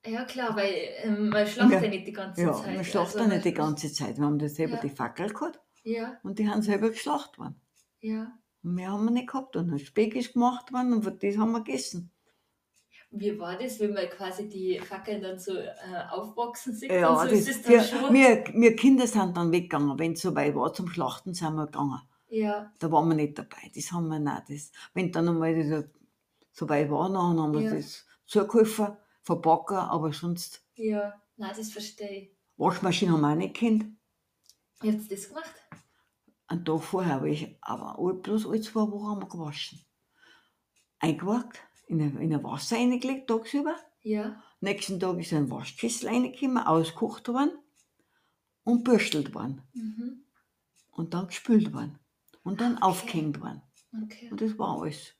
Ja 0.05 0.23
klar, 0.23 0.55
weil 0.55 0.73
ähm, 1.03 1.29
man 1.29 1.45
schlacht 1.45 1.71
ja, 1.71 1.81
Ja. 1.81 1.89
nicht 1.89 2.07
die 2.07 2.13
ganze 2.13 2.41
Ja, 2.41 2.53
Zeit. 2.53 2.75
man 2.75 2.85
schlacht 2.85 3.07
Also 3.07 3.19
dann 3.19 3.29
nicht 3.29 3.45
die 3.45 3.53
ganze 3.53 3.91
Zeit. 3.91 4.17
Wir 4.17 4.25
haben 4.25 4.39
das 4.39 4.55
selber 4.55 4.75
Ja. 4.75 4.81
die 4.81 4.89
Fackel 4.89 5.29
gehabt 5.33 5.59
Ja, 5.83 6.17
und 6.23 6.39
die 6.39 6.47
haben 6.49 6.61
selber 6.61 6.89
geschlacht 6.89 7.37
worden. 7.37 7.59
ja. 7.99 8.31
Und 8.63 8.73
mehr 8.73 8.91
haben 8.91 9.05
wir 9.05 9.11
nicht 9.11 9.27
gehabt. 9.27 9.55
Und 9.55 9.71
ein 9.71 9.79
Speck 9.79 10.15
ist 10.15 10.33
gemacht 10.33 10.73
worden 10.73 10.93
und 10.93 11.05
das 11.23 11.37
haben 11.37 11.51
wir 11.51 11.61
gegessen. 11.63 12.11
Wie 13.09 13.39
war 13.39 13.57
das, 13.57 13.79
wenn 13.79 13.93
man 13.93 14.09
quasi 14.09 14.49
die 14.49 14.79
Fackeln 14.79 15.21
dann 15.21 15.39
so 15.39 15.53
äh, 15.57 15.73
aufwachsen 16.11 16.73
sieht? 16.75 16.91
Ja, 16.91 17.15
so 17.17 17.29
das, 17.29 17.47
ist 17.47 17.65
das 17.65 17.89
dann 17.89 18.01
schon. 18.01 18.13
wir, 18.13 18.45
wir 18.53 18.75
Kinder 18.75 19.07
sind 19.07 19.35
dann 19.37 19.51
weggegangen. 19.51 19.97
Wenn 19.97 20.13
es 20.13 20.21
soweit 20.21 20.53
war 20.55 20.73
zum 20.73 20.87
Schlachten, 20.89 21.33
sind 21.33 21.55
wir 21.55 21.65
gegangen. 21.67 22.01
Ja, 22.29 22.71
Da 22.79 22.91
waren 22.91 23.07
wir 23.07 23.15
nicht 23.15 23.37
dabei. 23.39 23.71
Das 23.73 23.91
haben 23.93 24.09
wir 24.09 24.19
nicht. 24.19 24.43
Das, 24.49 24.71
wenn 24.93 25.11
dann 25.11 25.29
einmal 25.29 25.89
so 26.51 26.67
weit 26.67 26.91
war, 26.91 27.07
dann 27.09 27.39
haben 27.39 27.53
wir 27.53 27.61
Ja. 27.61 27.75
das 27.75 28.05
zugeholfen, 28.25 28.97
verpacken, 29.23 29.77
aber 29.77 30.11
sonst 30.11 30.63
ja. 30.75 31.13
Nein, 31.37 31.53
das 31.55 31.71
verstehe 31.71 32.09
ich. 32.23 32.31
Waschmaschine 32.57 33.11
haben 33.13 33.21
wir 33.21 33.29
auch 33.31 33.35
nicht 33.35 33.57
gekannt. 33.59 33.85
Wie 34.81 34.91
habt 34.91 35.03
ihr 35.09 35.15
das 35.15 35.29
gemacht? 35.29 35.53
Einen 36.47 36.65
Tag 36.65 36.81
vorher 36.83 37.13
habe 37.15 37.29
ich, 37.29 37.55
aber 37.61 38.13
bloß 38.13 38.47
alle 38.47 38.61
zwei 38.61 38.81
Wochen 38.91 39.07
haben 39.07 39.21
wir 39.21 39.27
gewaschen. 39.29 39.79
Eingewagt, 40.99 41.59
in 41.87 42.01
ein, 42.01 42.17
in 42.21 42.33
ein 42.33 42.43
Wasser 42.43 42.75
reingelegt, 42.77 43.27
tagsüber. 43.27 43.75
Ja. 44.03 44.41
Nächsten 44.61 44.99
Tag 44.99 45.19
ist 45.19 45.33
ein 45.33 45.49
Waschkessel 45.49 46.07
reingekommen, 46.09 46.57
ausgekocht 46.65 47.27
worden 47.29 47.51
und 48.63 48.83
bürstelt 48.83 49.33
worden. 49.33 49.61
Mhm. 49.73 50.23
Und 50.91 51.13
dann 51.13 51.27
gespült 51.27 51.73
worden. 51.73 51.99
Und 52.43 52.61
dann 52.61 52.73
Okay. 52.75 52.83
aufgehängt 52.83 53.41
worden. 53.41 53.61
Okay. 54.03 54.29
Und 54.31 54.41
das 54.41 54.57
war 54.57 54.79
alles. 54.81 55.13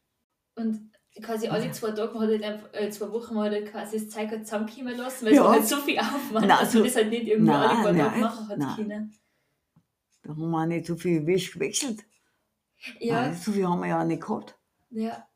Und 0.55 0.91
quasi 1.21 1.47
alle 1.47 1.71
zwei 1.71 1.91
Tage, 1.91 2.19
hat 2.19 2.29
einfach, 2.43 2.69
äh, 2.73 2.89
zwei 2.89 3.11
Wochen, 3.11 3.37
hat 3.37 3.51
halt 3.51 3.71
quasi 3.71 3.97
das 3.99 4.09
Zeug 4.09 4.29
zusammenkommen 4.43 4.95
lassen, 4.97 5.25
weil 5.25 5.33
Ja. 5.33 5.41
es 5.41 5.45
war 5.45 5.53
halt 5.53 5.67
so 5.67 5.75
viel 5.77 5.99
Aufwand, 5.99 6.47
Nein, 6.47 6.49
dass 6.49 6.59
man 6.61 6.69
so- 6.71 6.83
das 6.83 6.95
halt 6.95 7.09
nicht 7.09 7.27
irgendwie 7.27 7.51
Nein, 7.51 7.69
alle 7.69 7.83
paar 7.83 7.95
Tage 8.09 8.19
machen 8.19 8.47
hat 8.49 8.57
nein. 8.57 8.75
können. 8.75 9.15
Da 10.23 10.29
haben 10.29 10.49
wir 10.51 10.57
auch 10.61 10.65
nicht 10.65 10.85
so 10.85 10.95
viel 10.95 11.25
Wäsche 11.25 11.53
gewechselt. 11.53 12.03
Ja, 12.99 13.21
Nein, 13.21 13.35
so 13.35 13.51
viel 13.51 13.67
haben 13.67 13.79
wir 13.81 13.87
ja 13.87 14.01
auch 14.01 14.05
nicht 14.05 14.21
gehabt. 14.21 14.57
ja. 14.89 15.27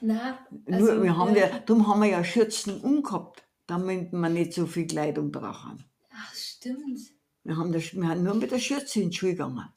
Nein, 0.00 0.34
Nur, 0.66 0.94
ja. 0.94 1.02
wir 1.02 1.16
haben 1.16 1.34
ja, 1.34 1.58
darum 1.60 1.86
haben 1.86 2.02
wir 2.02 2.08
ja 2.08 2.24
Schürzen 2.24 2.80
umgehabt, 2.80 3.44
damit 3.66 4.12
wir 4.12 4.28
nicht 4.28 4.52
so 4.52 4.66
viel 4.66 4.86
Kleidung 4.86 5.30
brauchen. 5.32 5.84
Ach, 6.14 6.34
stimmt. 6.34 7.00
Wir 7.44 7.56
haben, 7.56 7.72
das, 7.72 7.94
wir 7.94 8.06
haben 8.08 8.22
nur 8.22 8.34
mit 8.34 8.50
der 8.50 8.58
Schürze 8.58 9.00
in 9.00 9.10
die 9.10 9.16
Schule 9.16 9.32
gegangen. 9.32 9.68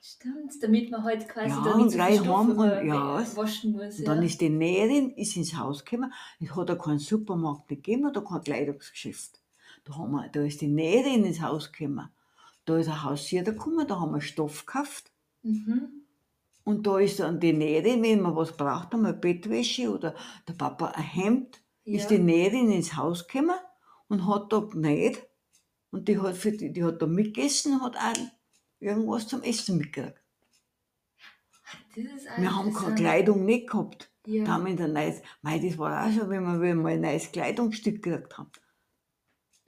Stimmt, 0.00 0.62
damit 0.62 0.90
man 0.90 1.02
halt 1.04 1.28
quasi 1.28 1.50
Ja, 1.50 1.62
da 1.62 1.76
nicht 1.76 1.90
so 1.90 1.98
viel 1.98 2.20
heim 2.20 2.50
und- 2.58 2.86
ja. 2.86 3.36
waschen 3.36 3.72
muss. 3.72 3.98
Und 3.98 4.04
ja. 4.06 4.14
dann 4.14 4.22
ist 4.22 4.40
die 4.40 4.48
Näherin 4.48 5.10
ist 5.10 5.36
ins 5.36 5.56
Haus 5.56 5.84
gekommen. 5.84 6.12
Es 6.40 6.54
hat 6.54 6.70
auch 6.70 6.78
keinen 6.78 6.98
Supermarkt 6.98 7.68
gegeben 7.68 8.06
oder 8.06 8.24
kein 8.24 8.42
Kleidungsgeschäft. 8.42 9.40
Da, 9.84 9.96
haben 9.96 10.12
wir, 10.12 10.28
da 10.28 10.40
ist 10.42 10.60
die 10.60 10.68
Näherin 10.68 11.24
ins 11.24 11.40
Haus 11.42 11.72
gekommen. 11.72 12.08
Da 12.64 12.78
ist 12.78 12.88
ein 12.88 13.02
Hausierer 13.02 13.52
gekommen, 13.52 13.86
da 13.86 14.00
haben 14.00 14.12
wir 14.14 14.20
Stoff 14.20 14.64
gekauft. 14.66 15.10
Mhm. 15.42 16.04
Und 16.68 16.86
da 16.86 16.98
ist 16.98 17.18
dann 17.18 17.40
die 17.40 17.54
Näherin, 17.54 18.02
wenn 18.02 18.20
wir 18.20 18.36
was 18.36 18.54
braucht 18.54 18.92
eine 18.92 19.14
Bettwäsche 19.14 19.90
oder 19.90 20.14
der 20.46 20.52
Papa 20.52 20.88
ein 20.88 21.02
Hemd, 21.02 21.62
Ja. 21.84 21.96
ist 21.98 22.10
die 22.10 22.18
Näherin 22.18 22.70
ins 22.70 22.94
Haus 22.94 23.26
gekommen 23.26 23.56
und 24.08 24.26
hat 24.26 24.52
da 24.52 24.58
genäht. 24.60 25.26
Und 25.90 26.08
die 26.08 26.18
hat, 26.20 26.36
für 26.36 26.52
die, 26.52 26.70
die 26.70 26.84
hat 26.84 27.00
da 27.00 27.06
mitgegessen 27.06 27.72
und 27.72 27.82
hat 27.82 27.96
auch 27.96 28.20
irgendwas 28.80 29.28
zum 29.28 29.42
Essen 29.42 29.78
mitgekriegt. 29.78 30.20
Wir 31.94 32.54
haben 32.54 32.74
keine. 32.74 32.94
Kleidung 32.96 33.46
nicht 33.46 33.70
gehabt. 33.70 34.12
Ja. 34.26 34.44
Da 34.44 34.52
haben 34.52 34.66
wir 34.66 34.76
dann 34.76 34.92
neues, 34.92 35.22
mei, 35.40 35.58
das 35.58 35.78
war 35.78 36.06
auch 36.06 36.12
schon, 36.12 36.28
wenn 36.28 36.42
wir 36.42 36.60
wieder 36.60 36.74
mal 36.74 36.92
ein 36.92 37.00
neues 37.00 37.32
Kleidungsstück 37.32 38.02
gekriegt 38.02 38.36
haben. 38.36 38.52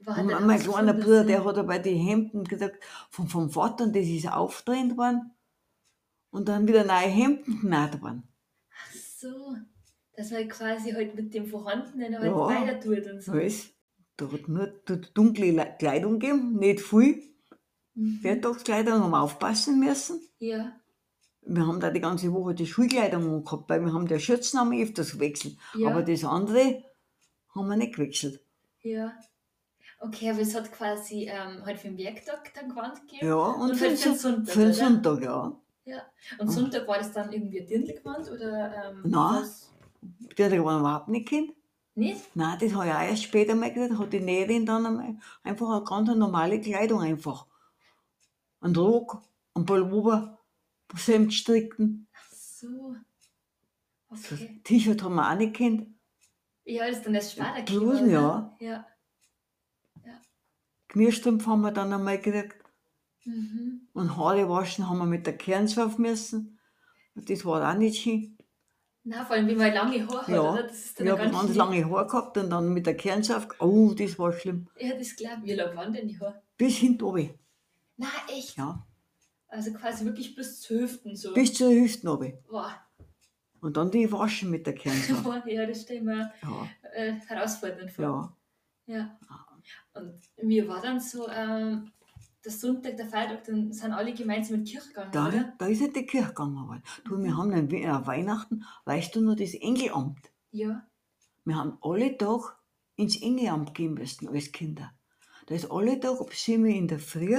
War 0.01 0.19
Und 0.19 0.47
mein 0.47 0.61
so 0.61 0.73
kleiner 0.73 0.93
ein 0.93 1.01
Bruder, 1.01 1.25
der 1.25 1.47
hat 1.47 1.57
aber 1.57 1.79
die 1.79 1.95
Hemden 1.95 2.45
gesagt, 2.45 2.85
vom, 3.09 3.27
vom 3.27 3.49
Vater, 3.49 3.85
und 3.85 3.97
das 3.97 4.07
ist 4.07 4.31
aufdrehend 4.31 4.99
worden. 4.99 5.33
Und 6.31 6.49
dann 6.49 6.67
wieder 6.69 6.85
neue 6.85 7.09
Hemden 7.09 7.61
genäht 7.61 8.01
worden. 8.01 8.23
Ach 8.73 8.95
so. 8.95 9.57
Dass 10.17 10.31
man 10.31 10.49
quasi 10.49 10.93
halt 10.93 11.15
mit 11.15 11.33
dem 11.35 11.47
Vorhandenen 11.47 12.15
halt 12.19 12.27
Ja. 12.27 12.37
weiter 12.47 12.81
tut 12.81 13.07
und 13.11 13.23
so. 13.23 13.33
Weißt 13.33 13.71
Da 14.17 14.31
hat 14.31 14.49
nur 14.49 14.67
dunkle 15.15 15.51
Le- 15.51 15.77
Kleidung 15.79 16.19
gegeben, 16.19 16.57
nicht 16.59 16.81
viel. 16.81 17.23
Mhm. 17.95 18.21
Haben 18.25 19.11
wir 19.11 19.21
aufpassen 19.21 19.81
müssen. 19.81 20.21
Ja. 20.39 20.73
Wir 21.43 21.67
haben 21.67 21.81
da 21.81 21.91
die 21.91 22.01
ganze 22.01 22.33
Woche 22.33 22.55
die 22.55 22.67
Schulkleidung 22.67 23.39
angehabt, 23.39 23.69
weil 23.71 23.81
wir 23.85 23.93
haben 23.93 24.07
die 24.07 24.21
Schürzen 24.21 24.61
haben 24.61 24.71
wir 24.73 24.85
öfters 24.85 25.13
gewechselt. 25.13 25.57
Ja. 25.75 25.89
Aber 25.91 26.03
das 26.03 26.23
andere 26.25 26.85
haben 27.55 27.69
wir 27.69 27.77
nicht 27.77 27.95
gewechselt. 27.97 28.41
Ja. 28.83 29.13
Okay, 29.99 30.31
aber 30.31 30.41
es 30.41 30.55
hat 30.55 30.71
quasi 30.73 31.27
ähm, 31.29 31.65
halt 31.65 31.79
für 31.79 31.89
den 31.89 31.99
Werktag 31.99 32.53
dann 32.55 32.69
gewandt 32.69 33.01
gegeben. 33.03 33.27
Ja, 33.27 33.35
und, 33.37 33.71
Und 33.71 33.77
für, 33.77 33.89
halt 33.89 34.05
den 34.05 34.15
Sonntag, 34.17 34.55
für 34.55 34.61
den? 34.61 34.73
Sonntag, 34.75 35.23
ja. 35.23 35.60
Und 36.39 36.49
Ah. 36.49 36.53
Sonntag 36.53 36.87
war 36.87 36.99
das 36.99 37.13
dann 37.13 37.33
irgendwie 37.33 37.61
ein 37.61 37.67
Dirndl 37.67 38.01
oder 38.05 38.91
ähm, 38.91 39.03
Nein. 39.05 39.43
was? 39.43 39.73
Der 40.39 40.47
hat 40.47 40.53
überhaupt 40.57 41.09
nicht 41.09 41.29
kennt. 41.29 41.53
Nicht? 41.95 42.35
Nein, 42.37 42.59
das 42.61 42.73
habe 42.73 42.87
ich 42.87 42.93
auch 42.93 43.01
erst 43.01 43.25
später 43.25 43.55
mal 43.55 43.73
gesagt. 43.73 43.99
Hat 43.99 44.13
die 44.13 44.21
Näherin 44.21 44.65
dann 44.65 44.87
einmal 44.87 45.17
einfach 45.43 45.69
eine 45.69 45.85
ganz 45.85 46.09
normale 46.15 46.61
Kleidung 46.61 47.01
einfach. 47.01 47.47
Ein 48.61 48.75
Rock, 48.77 49.23
ein 49.55 49.67
Pullover, 49.67 50.39
Hemd 51.07 51.35
strickten. 51.35 52.09
Ach 52.15 52.33
so. 52.33 52.97
Okay. 54.09 54.61
T-Shirt 54.65 55.03
haben 55.03 55.15
wir 55.17 55.31
auch 55.31 55.37
nicht 55.37 55.55
kennt. 55.55 55.89
Ja, 56.65 56.87
das 56.87 56.99
ist 56.99 57.07
dann 57.07 57.15
erst 57.15 57.33
später 57.33 57.63
Blusen, 57.63 58.09
gekommen, 58.09 58.11
ja. 58.11 58.57
ne? 58.61 58.67
Ja. 60.05 60.21
Knirstrümpfe 60.89 61.49
haben 61.49 61.61
wir 61.63 61.71
dann 61.73 61.93
einmal 61.93 62.19
gekriegt. 62.19 62.60
Mhm. 63.25 63.89
Und 63.93 64.17
Haare 64.17 64.49
waschen 64.49 64.89
haben 64.89 64.99
wir 64.99 65.07
mit 65.07 65.27
der 65.27 65.37
Kernschaft 65.37 65.99
müssen. 65.99 66.59
Das 67.15 67.45
war 67.45 67.69
auch 67.71 67.77
nicht 67.77 68.01
schön. 68.03 68.37
Na, 69.03 69.25
vor 69.25 69.37
allem, 69.37 69.47
wenn 69.47 69.57
man 69.57 69.73
lange 69.73 70.07
Haare 70.07 70.21
hat, 70.23 70.29
Ja, 70.29 70.41
oder? 70.53 70.63
Das 70.65 70.77
ist 70.85 71.01
dann 71.01 71.07
Ich 71.07 71.13
ein 71.13 71.19
habe 71.19 71.31
ganz 71.31 71.55
lange 71.55 71.85
Haare 71.91 72.07
gehabt 72.07 72.37
und 72.39 72.51
dann 72.51 72.73
mit 72.73 72.87
der 72.87 72.97
Kernschaft. 72.97 73.61
Oh, 73.61 73.93
das 73.95 74.19
war 74.19 74.33
schlimm. 74.33 74.69
Ja, 74.79 74.95
das 74.97 75.17
glaube 75.17 75.41
ich. 75.43 75.51
Wie 75.51 75.55
lang 75.55 75.77
waren 75.77 75.93
denn 75.93 76.07
die 76.09 76.19
Haare? 76.21 76.43
Bis 76.57 76.77
hinten 76.77 77.03
oben. 77.05 77.31
Na, 77.97 78.09
echt? 78.29 78.57
Ja. 78.57 78.87
Also 79.49 79.73
quasi 79.73 80.05
wirklich 80.05 80.35
bis 80.37 80.61
zu 80.61 80.81
Hüften 80.81 81.17
so. 81.17 81.35
Bis 81.35 81.55
zur 81.55 81.71
Hüften 81.71 82.09
oben. 82.09 82.35
Boah. 82.49 82.75
Und 83.61 83.77
dann 83.77 83.91
die 83.91 84.11
waschen 84.13 84.51
mit 84.51 84.67
der 84.67 84.75
Kernschaft. 84.75 85.25
Ja, 85.47 85.67
das 85.67 85.83
stelle 85.83 85.99
ich 86.01 86.05
mir 86.05 86.33
Ja, 86.43 86.69
äh, 86.95 87.13
herausfordernd 87.27 87.91
vor. 87.91 88.05
ja. 88.05 88.37
Ja. 88.95 89.19
Und 89.95 90.19
mir 90.43 90.67
war 90.69 90.81
dann 90.81 90.99
so, 91.01 91.29
ähm, 91.29 91.91
der 92.45 92.53
Sonntag, 92.53 92.97
der 92.97 93.07
Feiertag, 93.07 93.45
dann 93.45 93.73
sind 93.73 93.93
alle 93.93 94.15
gemeinsam 94.15 94.57
in 94.57 94.65
die 94.65 94.73
Kirche 94.73 94.89
gegangen, 94.89 95.13
Da, 95.13 95.29
oder? 95.29 95.53
da 95.59 95.67
ist 95.67 95.81
ja 95.81 95.89
die 95.89 96.07
Kirche 96.07 96.29
gegangen. 96.29 96.67
worden. 96.69 96.83
Du, 97.05 97.23
wir 97.23 97.37
haben 97.37 97.51
dann 97.51 97.71
äh, 97.71 98.07
Weihnachten, 98.07 98.65
weißt 98.85 99.15
du 99.15 99.21
noch, 99.21 99.37
das 99.37 99.55
Engelamt. 99.55 100.31
Ja. 100.51 100.87
Wir 101.45 101.57
haben 101.57 101.79
alle 101.83 102.17
Tag 102.17 102.57
ins 102.97 103.21
Engelamt 103.21 103.75
gehen 103.75 103.95
müssen 103.95 104.29
als 104.29 104.53
Kinder. 104.53 104.93
Da 105.47 105.55
ist 105.55 105.71
alle 105.71 105.99
Tag 106.01 106.21
ab 106.21 106.33
7 106.33 106.63
Uhr 106.63 106.69
in 106.71 106.89
der 106.89 106.99
Früh 106.99 107.37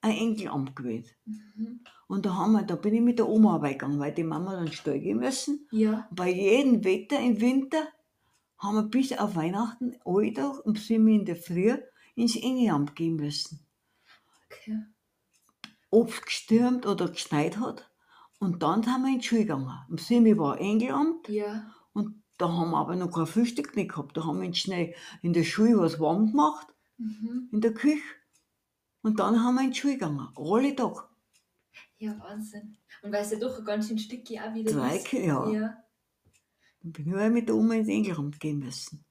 ein 0.00 0.16
Engelamt 0.16 0.74
gewesen. 0.76 1.10
Mhm. 1.24 1.80
Und 2.08 2.26
da, 2.26 2.34
haben 2.34 2.52
wir, 2.52 2.62
da 2.64 2.76
bin 2.76 2.94
ich 2.94 3.00
mit 3.00 3.18
der 3.18 3.28
Oma 3.28 3.58
gegangen, 3.58 3.98
weil 4.00 4.12
die 4.12 4.24
Mama 4.24 4.54
dann 4.56 4.70
steil 4.72 5.00
gehen 5.00 5.18
müssen. 5.18 5.66
Ja. 5.70 6.06
Bei 6.10 6.30
jedem 6.30 6.84
Wetter 6.84 7.18
im 7.20 7.40
Winter 7.40 7.86
haben 8.58 8.74
wir 8.76 8.82
bis 8.82 9.12
auf 9.16 9.34
Weihnachten 9.36 9.94
alle 10.04 10.32
Tag 10.32 10.64
um 10.66 10.74
7 10.76 11.04
Uhr 11.04 11.10
in 11.14 11.24
der 11.24 11.36
Früh 11.36 11.74
ins 12.16 12.36
Engelamt 12.36 12.94
gehen 12.96 13.16
müssen. 13.16 13.60
Ob 15.90 16.08
es 16.10 16.22
gestürmt 16.22 16.86
oder 16.86 17.08
geschneit 17.08 17.58
hat. 17.58 17.90
Und 18.38 18.62
dann 18.62 18.82
sind 18.82 19.02
wir 19.02 19.12
in 19.12 19.18
die 19.20 19.26
Schule 19.26 19.42
gegangen. 19.42 19.70
7 19.96 20.26
Uhr 20.26 20.38
war 20.38 20.60
Engelamt 20.60 21.28
Ja. 21.28 21.72
und 21.92 22.22
da 22.38 22.48
haben 22.48 22.70
wir 22.70 22.78
aber 22.78 22.96
noch 22.96 23.12
kein 23.12 23.26
Frühstück 23.26 23.76
nicht 23.76 23.90
gehabt. 23.90 24.16
Da 24.16 24.24
haben 24.24 24.40
wir 24.40 24.52
schnell 24.54 24.94
in 25.22 25.32
der 25.32 25.44
Schule 25.44 25.78
was 25.78 26.00
warm 26.00 26.30
gemacht, 26.32 26.66
Mhm. 26.96 27.48
in 27.52 27.60
der 27.60 27.72
Küche. 27.74 28.02
Und 29.02 29.20
dann 29.20 29.42
haben 29.44 29.54
wir 29.56 29.62
in 29.62 29.70
die 29.72 29.78
Schule 29.78 29.94
gegangen. 29.94 30.28
Alle 30.36 30.74
Tag. 30.74 31.08
Ja, 31.98 32.18
Wahnsinn. 32.18 32.76
Und 33.02 33.12
weil 33.12 33.22
es 33.22 33.30
ja 33.30 33.38
doch 33.38 33.58
ein 33.58 33.64
ganz 33.64 33.86
schön 33.88 33.98
Stückchen 33.98 34.40
auch 34.40 34.54
wieder 34.54 34.72
Drei 34.72 34.96
ist. 34.96 35.12
Ja. 35.12 35.48
Ja. 35.50 35.76
Dann 36.82 36.92
bin 36.92 37.06
ich 37.16 37.30
mit 37.30 37.48
der 37.48 37.54
Oma 37.54 37.74
ins 37.74 37.88
Engelamt 37.88 38.40
gehen 38.40 38.58
müssen. 38.58 39.04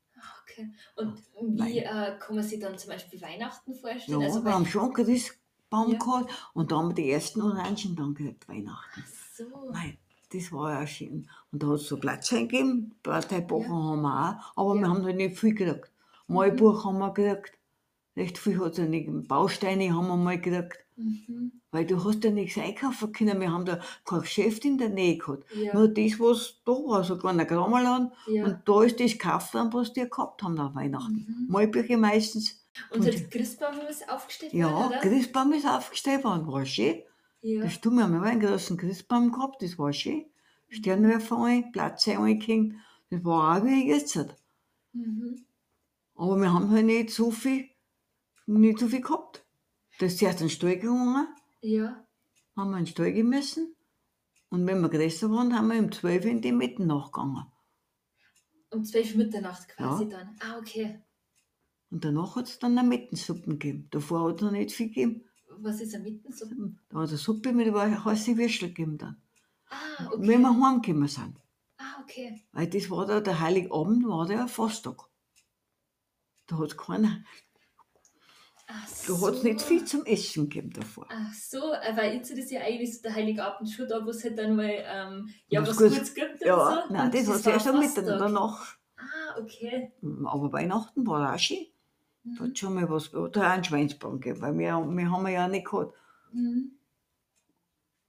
Okay. 0.51 0.69
Und 0.95 1.17
wie 1.59 1.79
äh, 1.79 2.17
kann 2.19 2.35
man 2.35 2.43
sich 2.43 2.59
dann 2.59 2.77
zum 2.77 2.89
Beispiel 2.91 3.21
Weihnachten 3.21 3.73
Ja, 3.73 3.79
vorstellen? 3.79 4.21
also, 4.23 4.43
wir 4.43 4.53
haben 4.53 4.65
schon 4.65 4.93
Christbaum 4.93 5.91
Ja. 5.93 5.97
gehabt 5.99 6.31
und 6.53 6.71
da 6.71 6.77
haben 6.77 6.89
wir 6.89 6.95
die 6.95 7.11
ersten 7.11 7.41
Orangen 7.41 7.95
dann 7.95 8.13
gekriegt, 8.13 8.47
Weihnachten. 8.49 9.03
so. 9.35 9.45
Nein, 9.71 9.97
das 10.33 10.51
war 10.51 10.71
ja 10.81 10.87
schön. 10.87 11.29
Und 11.51 11.63
da 11.63 11.67
hat 11.67 11.75
es 11.75 11.87
so 11.87 11.97
Platz 11.97 12.31
eingegeben, 12.33 12.93
Parteibuch 13.03 13.63
Ja. 13.63 13.69
haben 13.69 14.01
wir 14.01 14.29
auch, 14.55 14.57
aber 14.57 14.75
Ja. 14.75 14.81
wir 14.81 14.89
haben 14.89 15.03
halt 15.05 15.17
nicht 15.17 15.39
viel 15.39 15.53
gekriegt. 15.55 15.91
Malbuch 16.27 16.85
haben 16.85 16.99
wir 16.99 17.11
gekriegt, 17.13 17.57
recht 18.21 18.37
viel 18.37 18.59
hat 18.59 18.73
es 18.73 18.77
ja 18.77 18.85
nicht. 18.85 19.09
Bausteine 19.27 19.93
haben 19.95 20.07
wir 20.07 20.17
mal 20.17 20.39
gekriegt, 20.39 20.77
Mhm. 20.97 21.51
weil 21.71 21.85
du 21.85 22.03
hast 22.03 22.23
ja 22.23 22.29
nichts 22.31 22.57
einkaufen 22.57 23.11
können. 23.11 23.39
Wir 23.41 23.51
haben 23.51 23.65
da 23.65 23.79
kein 24.05 24.21
Geschäft 24.21 24.65
in 24.65 24.77
der 24.77 24.89
Nähe 24.89 25.17
gehabt. 25.17 25.43
Ja. 25.55 25.73
Nur 25.73 25.87
das, 25.87 26.19
was 26.19 26.61
da 26.65 26.71
war, 26.73 27.03
so 27.03 27.13
ein 27.15 27.19
kleiner 27.19 27.45
Krammerladen. 27.45 28.11
ja. 28.27 28.45
Und 28.45 28.59
da 28.65 28.83
ist 28.83 28.99
das 28.99 29.13
gekauft 29.13 29.53
worden, 29.53 29.73
was 29.73 29.93
die 29.93 30.07
gehabt 30.07 30.43
haben 30.43 30.53
nach 30.55 30.75
Weihnachten. 30.75 31.25
Mhm. 31.27 31.47
Malbücher 31.49 31.97
meistens. 31.97 32.61
Und 32.91 33.03
der 33.03 33.13
Christbaum 33.29 33.75
ist 33.89 34.07
aufgestellt 34.09 34.53
Ja, 34.53 34.71
worden, 34.71 34.87
oder? 34.89 34.99
Christbaum 34.99 35.53
ist 35.53 35.65
aufgestellt 35.67 36.23
worden, 36.23 36.45
war 36.47 36.65
schön. 36.65 37.01
Ja. 37.41 37.63
Das 37.63 37.81
tun 37.81 37.95
wir, 37.95 38.07
wir 38.07 38.17
haben 38.19 38.23
einen 38.23 38.39
großen 38.39 38.77
Christbaum 38.77 39.31
gehabt, 39.31 39.61
das 39.63 39.77
war 39.79 39.91
schön. 39.91 40.25
Sternwerfer 40.69 41.37
ein, 41.43 41.71
Platze 41.71 42.17
eingehängt, 42.19 42.75
das 43.09 43.23
war 43.25 43.57
auch 43.57 43.65
wie 43.65 43.89
jetzt. 43.89 44.15
Mhm. 44.93 45.43
Aber 46.15 46.37
wir 46.37 46.53
haben 46.53 46.69
halt 46.69 46.85
nicht 46.85 47.09
so 47.09 47.31
viel, 47.31 47.65
nicht 48.59 48.79
so 48.79 48.87
viel 48.87 49.01
gehabt. 49.01 49.45
Da 49.99 50.05
ist 50.07 50.17
zuerst 50.19 50.41
ein 50.41 50.49
Stall 50.49 50.77
gegangen, 50.77 51.27
Ja. 51.61 52.05
haben 52.55 52.71
wir 52.71 52.77
einen 52.77 52.87
Stall 52.87 53.13
gemessen. 53.13 53.75
Und 54.49 54.65
wenn 54.67 54.81
wir 54.81 54.89
größer 54.89 55.29
waren, 55.31 55.55
haben 55.55 55.69
wir 55.69 55.79
um 55.79 55.91
12 55.91 56.25
Uhr 56.25 56.31
in 56.31 56.41
die 56.41 56.51
Mitte 56.51 56.85
nachgegangen. 56.85 57.45
Um 58.71 58.83
12 58.83 59.11
Uhr 59.11 59.17
Mitternacht 59.17 59.67
quasi 59.69 60.03
Ja. 60.03 60.09
dann. 60.09 60.35
Ah, 60.41 60.57
okay. 60.57 61.01
Und 61.89 62.03
danach 62.05 62.35
hat 62.35 62.47
es 62.47 62.59
dann 62.59 62.77
eine 62.77 62.87
Mittensuppen 62.87 63.59
gegeben. 63.59 63.87
Davor 63.91 64.29
hat 64.29 64.37
es 64.37 64.41
noch 64.41 64.51
nicht 64.51 64.71
viel 64.71 64.87
gegeben. 64.87 65.25
Was 65.57 65.81
ist 65.81 65.93
am 65.93 66.03
Mitten 66.03 66.31
so? 66.31 66.45
Da 66.89 66.97
hat 66.99 67.05
es 67.05 67.09
eine 67.11 67.17
Suppe 67.17 67.51
mit 67.53 67.73
heißen 67.73 68.37
Würstel 68.37 68.69
gegeben 68.69 68.97
dann. 68.97 69.21
Ah, 69.69 70.09
Wenn 70.17 70.45
okay. 70.45 70.55
wir 70.57 70.61
heimgekommen 70.67 71.07
sind. 71.07 71.37
Ah, 71.77 72.01
okay. 72.01 72.41
Weil 72.53 72.67
das 72.67 72.89
war 72.89 73.05
da, 73.05 73.19
der 73.19 73.39
Heiligabend 73.39 74.07
war 74.07 74.25
der 74.25 74.47
Fasttag. 74.47 75.03
Da 76.47 76.57
hat 76.57 76.71
es 76.71 76.77
keiner, 76.77 77.23
Ach 78.73 78.87
da 79.07 79.13
so. 79.13 79.27
hat 79.27 79.33
es 79.35 79.43
nicht 79.43 79.61
viel 79.61 79.83
zum 79.85 80.05
Essen 80.05 80.49
gegeben 80.49 80.71
davor. 80.71 81.05
Ach 81.09 81.33
so, 81.33 81.73
äh, 81.73 81.95
weil 81.97 82.13
jetzt 82.15 82.31
ist 82.31 82.51
ja 82.51 82.61
eigentlich 82.61 82.95
so 82.95 83.01
der 83.01 83.13
Heiligabend 83.15 83.69
schon 83.69 83.87
da, 83.87 84.05
wo 84.05 84.09
es 84.11 84.23
halt 84.23 84.37
dann 84.37 84.55
mal 84.55 84.69
ähm, 84.71 85.29
ja, 85.47 85.61
Was 85.67 85.75
Gutes- 85.77 85.93
Gutes 85.93 86.13
gibt 86.15 86.41
Ja, 86.45 86.83
so. 86.87 86.93
nein, 86.93 87.05
Und 87.05 87.13
das 87.13 87.21
es 87.27 87.45
war 87.45 87.53
am 87.73 87.79
Mittag 87.79 87.95
Fasttag. 87.95 88.19
danach. 88.19 88.75
Ah, 88.97 89.39
okay. 89.39 89.91
Aber 90.25 90.53
Weihnachten 90.53 91.05
war 91.07 91.33
auch 91.33 91.39
schön. 91.39 91.65
Da 92.23 92.29
Mhm. 92.43 92.47
hat 92.49 92.57
schon 92.59 92.73
mal 92.75 92.89
was, 92.89 93.11
da 93.11 93.23
hat 93.23 93.37
auch 93.37 93.41
einen 93.41 93.63
Schweinsbaum 93.63 94.19
gegeben, 94.21 94.41
weil 94.41 94.53
wir, 94.57 94.67
wir 94.95 95.11
haben 95.11 95.27
ja 95.27 95.47
nicht 95.47 95.65
gehabt. 95.65 95.93
Mhm. 96.31 96.71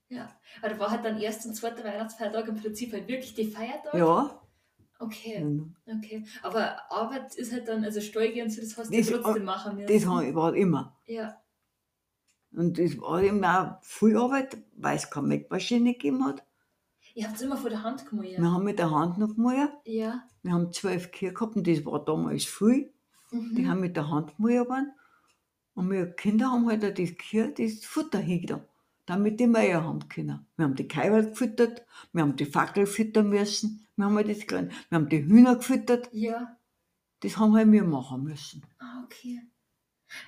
Ja, 0.09 0.29
aber 0.61 0.69
da 0.73 0.79
war 0.79 0.91
halt 0.91 1.03
dann 1.03 1.19
erst 1.19 1.45
und 1.47 1.55
zweiter 1.55 1.83
Weihnachtsfeiertag 1.83 2.47
im 2.47 2.61
Prinzip 2.61 2.93
halt 2.93 3.07
wirklich 3.07 3.33
die 3.33 3.47
Feiertag. 3.47 3.95
Ja, 3.95 4.39
Okay, 5.05 5.41
Und 5.41 5.75
okay. 5.87 6.25
Aber 6.41 6.79
Arbeit 6.91 7.35
ist 7.35 7.51
halt 7.51 7.67
dann, 7.67 7.83
also 7.83 7.99
Steuern 8.01 8.49
so, 8.49 8.61
das 8.61 8.77
hast 8.77 8.91
du 8.93 8.97
Das- 8.97 9.07
trotzdem 9.09 9.43
machen 9.45 9.75
müssen. 9.75 9.87
das 9.93 10.05
hab 10.07 10.23
ich- 10.23 10.35
war 10.35 10.55
immer. 10.55 10.97
Ja, 11.05 11.37
Und 12.55 12.77
das 12.77 12.97
war 12.99 13.21
immer 13.23 13.79
auch 13.79 13.83
viel 13.83 14.15
Arbeit, 14.17 14.57
weil 14.77 14.95
es 14.97 15.09
keine 15.09 15.27
Mähmaschine 15.27 15.93
gegeben 15.93 16.23
hat. 16.25 16.43
ihr 17.15 17.25
habt 17.27 17.35
es 17.35 17.41
immer 17.43 17.57
vor 17.57 17.69
der 17.69 17.83
Hand 17.83 18.07
gemacht. 18.09 18.27
Wir 18.27 18.51
haben 18.51 18.63
mit 18.63 18.79
der 18.79 18.89
Hand 18.91 19.17
noch 19.19 19.35
gemalt. 19.35 19.69
Ja. 19.85 20.23
Wir 20.41 20.51
haben 20.53 20.71
zwölf 20.71 21.11
Kühe 21.11 21.31
gehabt 21.33 21.55
und 21.55 21.67
das 21.67 21.85
war 21.85 22.03
damals 22.03 22.45
viel. 22.45 22.91
Mhm. 23.31 23.55
Die 23.55 23.67
haben 23.67 23.79
mit 23.81 23.95
der 23.95 24.09
Hand 24.09 24.35
gemalt. 24.37 24.67
Und 25.75 25.89
wir 25.91 26.11
Kinder 26.11 26.51
haben 26.51 26.67
halt 26.67 26.83
auch 26.85 26.93
das 26.93 27.15
Kühe, 27.17 27.51
das 27.51 27.83
Futter 27.85 28.19
hingetan, 28.19 28.63
damit 29.05 29.39
die 29.39 29.47
Meier 29.47 29.83
haben 29.83 30.07
können. 30.09 30.45
Wir 30.55 30.65
haben 30.65 30.75
die 30.75 30.87
Kaiwald 30.87 31.31
gefüttert, 31.31 31.85
wir 32.11 32.21
haben 32.23 32.35
die 32.35 32.45
Fackel 32.45 32.85
füttern 32.85 33.29
müssen, 33.29 33.85
wir 33.95 34.05
haben 34.05 34.15
halt 34.15 34.29
das 34.29 34.47
gelernt. 34.47 34.71
Wir 34.89 34.97
haben 34.97 35.09
die 35.09 35.23
Hühner 35.25 35.55
gefüttert, 35.57 36.09
Ja. 36.11 36.57
das 37.19 37.37
haben 37.37 37.55
halt 37.55 37.71
wir 37.71 37.83
machen 37.83 38.23
müssen. 38.23 38.65
Ah, 38.79 39.03
okay. 39.05 39.41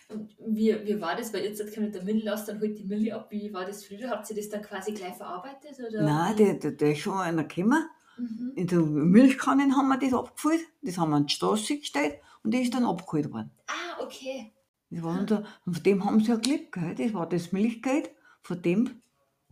Und 0.10 0.36
wie, 0.40 0.74
wie 0.86 1.00
war 1.00 1.16
das? 1.16 1.34
Weil 1.34 1.44
jetzt 1.46 1.62
kommt 1.74 1.94
der 1.94 2.04
Milch 2.04 2.30
aus, 2.30 2.46
dann 2.46 2.60
holt 2.60 2.78
die 2.78 2.86
Milch 2.86 3.14
ab. 3.14 3.28
Wie 3.30 3.54
war 3.54 3.66
das 3.66 3.86
früher? 3.86 4.10
Habt 4.10 4.30
ihr 4.30 4.36
das 4.36 4.50
dann 4.50 4.64
quasi 4.64 4.94
gleich 4.94 5.16
verarbeitet? 5.16 5.78
Oder? 5.80 6.02
Nein, 6.04 6.36
der, 6.38 6.54
der, 6.56 6.72
der 6.72 6.92
ist 6.94 7.00
schon 7.00 7.18
einer 7.18 7.44
gekommen. 7.44 7.86
Mhm. 8.18 8.54
In 8.56 8.68
der 8.68 8.80
Milchkannen 8.80 9.76
haben 9.76 9.90
wir 9.90 9.98
das 10.00 10.14
abgefüllt, 10.14 10.62
das 10.82 10.98
haben 10.98 11.10
wir 11.12 11.18
an 11.18 11.28
die 11.28 11.34
Straße 11.34 11.78
gestellt 11.80 12.16
und 12.44 12.54
das 12.54 12.62
ist 12.62 12.74
dann 12.74 12.86
abgeholt 12.86 13.32
worden. 13.32 13.52
Ah, 13.68 14.02
okay. 14.02 14.54
Das 14.90 15.04
war 15.04 15.20
unser, 15.20 15.44
und 15.66 15.74
von 15.74 15.84
dem 15.84 16.06
haben 16.06 16.20
sie 16.22 16.30
ja 16.30 16.38
gelebt, 16.38 16.72
gell? 16.72 16.96
das 16.96 17.14
war 17.14 17.28
das 17.28 17.52
Milchgeld, 17.52 18.10
von 18.46 18.62
dem 18.62 19.02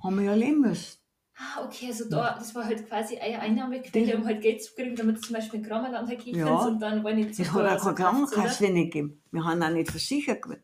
haben 0.02 0.18
wir 0.20 0.26
ja 0.26 0.36
leben 0.36 0.62
müssen. 0.62 1.00
Ah, 1.36 1.64
okay, 1.66 1.88
also 1.88 2.08
da, 2.10 2.36
das 2.38 2.54
war 2.54 2.64
halt 2.66 2.88
quasi 2.88 3.18
eine 3.18 3.40
Einnahmequelle, 3.40 4.16
um 4.18 4.26
halt 4.26 4.42
Geld 4.42 4.64
zu 4.64 4.76
kriegen, 4.76 4.96
damit 4.96 5.24
zum 5.26 5.34
Beispiel 5.34 5.62
in 5.62 5.66
Kramerland 5.66 6.08
halt 6.08 6.24
gehen 6.24 6.38
Ja. 6.38 6.56
und 6.66 6.80
dann 6.80 7.04
wollen 7.04 7.18
die 7.18 7.28
Es 7.42 7.52
hat 7.52 7.66
auch 7.80 7.84
keine 7.84 7.96
Krankenkasse 7.96 8.70
nicht 8.70 8.92
gegeben. 8.94 9.22
Wir 9.32 9.44
haben 9.44 9.64
auch 9.64 9.70
nicht 9.72 9.90
versichert. 9.90 10.44
Ah, 10.46 10.56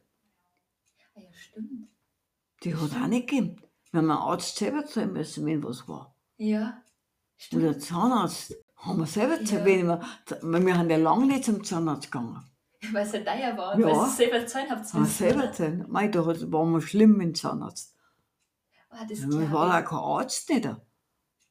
ja, 1.15 1.33
stimmt. 1.33 1.87
Die 2.63 2.75
hat 2.75 2.91
auch 3.01 3.07
nicht 3.07 3.27
gegeben. 3.27 3.55
Wir 3.91 3.97
haben 3.97 4.11
einen 4.11 4.19
Arzt 4.19 4.57
selber 4.57 4.85
zahlen 4.85 5.13
müssen, 5.13 5.43
wenn 5.47 5.63
was 5.63 5.87
war. 5.87 6.13
Ja, 6.37 6.79
stimmt. 7.35 7.63
Oder 7.63 7.79
Zahnarzt 7.79 8.55
haben 8.75 8.99
wir 8.99 9.07
selber 9.07 9.43
zahlen, 9.43 9.87
Ja. 9.87 9.99
wir, 10.43 10.77
haben 10.77 10.89
ja 10.91 10.97
lange 10.97 11.25
nicht 11.25 11.45
zum 11.45 11.63
Zahnarzt 11.63 12.11
gegangen. 12.11 12.43
Weil 12.91 13.05
es 13.07 13.13
halt 13.13 13.25
teuer 13.25 13.57
war 13.57 13.73
und 13.73 13.81
Ja. 13.81 13.87
weil 13.87 14.05
sie 14.09 14.15
selber 14.17 14.45
zahlen 14.45 14.67
habt. 14.69 14.93
Haben 14.93 15.03
wir 15.03 15.09
selber 15.09 15.51
zahlen. 15.51 15.85
Mei, 15.89 16.07
da 16.09 16.23
hat- 16.25 16.51
war 16.51 16.65
wir 16.65 16.81
schlimm 16.81 17.17
mit 17.17 17.27
dem 17.29 17.35
Zahnarzt. 17.35 17.95
Ah, 18.89 19.05
das 19.05 19.19
Ja, 19.19 19.51
war 19.51 19.79
auch 19.79 19.85
kein 19.85 19.99
Arzt 19.99 20.49
nicht 20.49 20.65
da. 20.65 20.81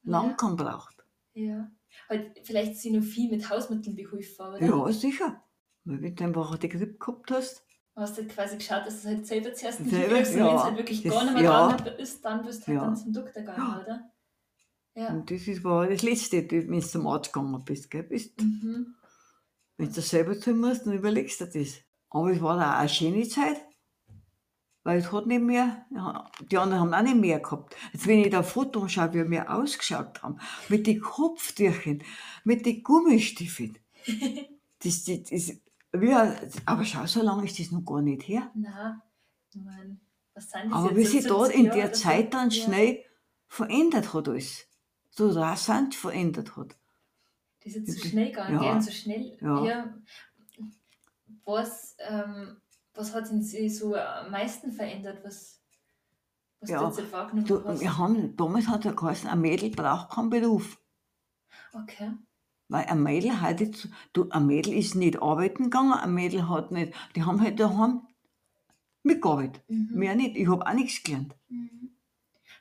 Lang 0.02 0.28
Ja. 0.30 0.32
keinen 0.34 0.56
braucht. 0.56 1.04
Ja. 1.34 1.70
Halt, 2.08 2.38
vielleicht 2.44 2.76
sind 2.76 2.94
noch 2.96 3.02
viel 3.02 3.30
mit 3.30 3.48
Hausmitteln 3.48 3.94
beholfen, 3.96 4.46
oder? 4.46 4.60
Ja, 4.60 4.92
sicher. 4.92 5.42
Weil 5.84 6.02
wenn 6.02 6.14
du 6.16 6.24
einfach 6.24 6.58
die 6.58 6.68
Grippe 6.68 6.98
gehabt 6.98 7.30
hast, 7.30 7.64
Du 7.94 8.02
hast 8.02 8.16
halt 8.16 8.28
quasi 8.28 8.56
geschaut, 8.56 8.86
dass 8.86 9.02
du 9.02 9.08
halt 9.08 9.26
selber 9.26 9.52
zuerst 9.52 9.80
nicht 9.80 9.90
Selber, 9.90 10.14
kriegst 10.14 10.30
und 10.34 10.38
wenn 10.38 10.46
ja. 10.46 10.56
es 10.56 10.62
halt 10.62 10.76
wirklich 10.76 11.02
Das- 11.02 11.12
gar 11.12 11.24
nicht 11.24 11.34
mehr 11.34 11.42
ja. 11.42 11.72
dran 11.76 11.86
ist, 11.98 12.24
dann 12.24 12.44
bist 12.44 12.62
du 12.62 12.66
halt 12.68 12.76
Ja. 12.76 12.84
dann 12.84 12.96
zum 12.96 13.12
Doktor 13.12 13.40
gegangen, 13.40 13.58
Ja. 13.58 13.80
oder? 13.82 14.10
Ja. 14.94 15.08
und 15.14 15.28
das 15.30 15.48
ist, 15.48 15.64
war 15.64 15.86
das 15.88 16.02
Letzte, 16.02 16.48
wenn 16.50 16.70
du 16.80 16.80
zum 16.80 17.06
Arzt 17.08 17.32
gegangen 17.32 17.64
bist. 17.64 17.90
Gell? 17.90 18.04
bist 18.04 18.40
Mhm. 18.40 18.94
Wenn 19.76 19.88
du 19.88 19.94
das 19.94 20.08
selber 20.10 20.38
tun 20.38 20.58
musst, 20.60 20.86
dann 20.86 20.92
überlegst 20.92 21.40
du 21.40 21.46
das. 21.46 21.74
Aber 22.10 22.30
es 22.32 22.40
war 22.40 22.56
auch 22.56 22.78
eine 22.80 22.88
schöne 22.88 23.26
Zeit, 23.28 23.60
weil 24.88 25.00
es 25.00 25.12
hat 25.12 25.26
nicht 25.26 25.42
mehr, 25.42 25.84
ja, 25.94 26.30
die 26.50 26.56
anderen 26.56 26.80
haben 26.80 26.94
auch 26.94 27.02
nicht 27.02 27.20
mehr 27.20 27.40
gehabt. 27.40 27.76
Jetzt, 27.92 28.06
wenn 28.06 28.20
ich 28.20 28.30
da 28.30 28.42
Foto 28.42 28.80
anschaue, 28.84 29.12
wie 29.12 29.30
wir 29.30 29.52
ausgeschaut 29.54 30.22
haben, 30.22 30.38
mit 30.70 30.86
den 30.86 30.98
Kopftüchern, 31.02 32.02
mit 32.44 32.64
den 32.64 32.82
Gummistiefeln, 32.82 33.76
das, 34.82 35.04
das, 35.04 35.24
das, 35.24 35.50
ein- 35.92 36.50
aber 36.64 36.84
schau, 36.86 37.04
so 37.04 37.20
lange 37.22 37.44
ist 37.44 37.58
das 37.60 37.70
noch 37.70 37.84
gar 37.84 38.00
nicht 38.00 38.22
her. 38.28 38.50
Na, 38.54 39.02
ich 39.52 39.60
mein, 39.60 40.00
was 40.32 40.50
sind 40.50 40.70
das 40.70 40.78
Aber 40.78 40.96
wie 40.96 41.04
sich 41.04 41.26
dort 41.26 41.48
70 41.52 41.64
in 41.66 41.70
der? 41.70 41.92
Zeit 41.92 42.32
dann 42.32 42.48
Ja. 42.48 42.64
schnell 42.64 43.04
verändert 43.46 44.14
hat 44.14 44.26
alles. 44.26 44.68
So 45.10 45.28
rasant 45.28 45.94
verändert 45.96 46.56
hat. 46.56 46.78
Das 47.62 47.74
ist 47.74 47.88
jetzt 47.88 48.00
so 48.04 48.08
schnell 48.08 48.28
gegangen, 48.30 48.62
ja. 48.62 48.80
so 48.80 48.90
schnell. 48.90 49.36
Ja. 49.42 49.94
Was, 51.44 51.94
ähm, 51.98 52.56
was 52.98 53.14
hat 53.14 53.30
denn 53.30 53.42
sie 53.42 53.68
so 53.70 53.94
am 53.94 54.30
meisten 54.30 54.72
verändert, 54.72 55.24
was, 55.24 55.62
was 56.60 56.70
Ja, 56.70 56.80
du 56.90 57.00
jetzt 57.00 57.12
wahrgenommen 57.12 57.46
Du, 57.46 57.64
hast? 57.64 57.80
wir 57.80 57.96
haben, 57.96 58.36
damals 58.36 58.66
hat 58.68 58.84
es 58.84 58.96
geheißen, 58.96 59.30
ein 59.30 59.40
Mädel 59.40 59.70
braucht 59.70 60.10
keinen 60.10 60.30
Beruf. 60.30 60.78
Okay. 61.72 62.12
Weil 62.68 62.84
ein 62.86 63.02
Mädel 63.02 63.40
heute, 63.40 63.70
du, 64.12 64.28
ein 64.30 64.46
Mädel 64.46 64.74
ist 64.74 64.94
nicht 64.94 65.22
arbeiten 65.22 65.64
gegangen, 65.64 65.92
ein 65.92 66.12
Mädel 66.12 66.48
hat 66.48 66.70
nicht, 66.72 66.92
die 67.14 67.22
haben 67.22 67.40
halt 67.40 67.58
daheim 67.60 68.02
mitgearbeitet. 69.02 69.62
Mhm. 69.68 69.88
Mehr 69.92 70.14
nicht. 70.16 70.36
Ich 70.36 70.48
habe 70.48 70.66
auch 70.66 70.74
nichts 70.74 71.02
gelernt. 71.02 71.34
Mhm. 71.48 71.90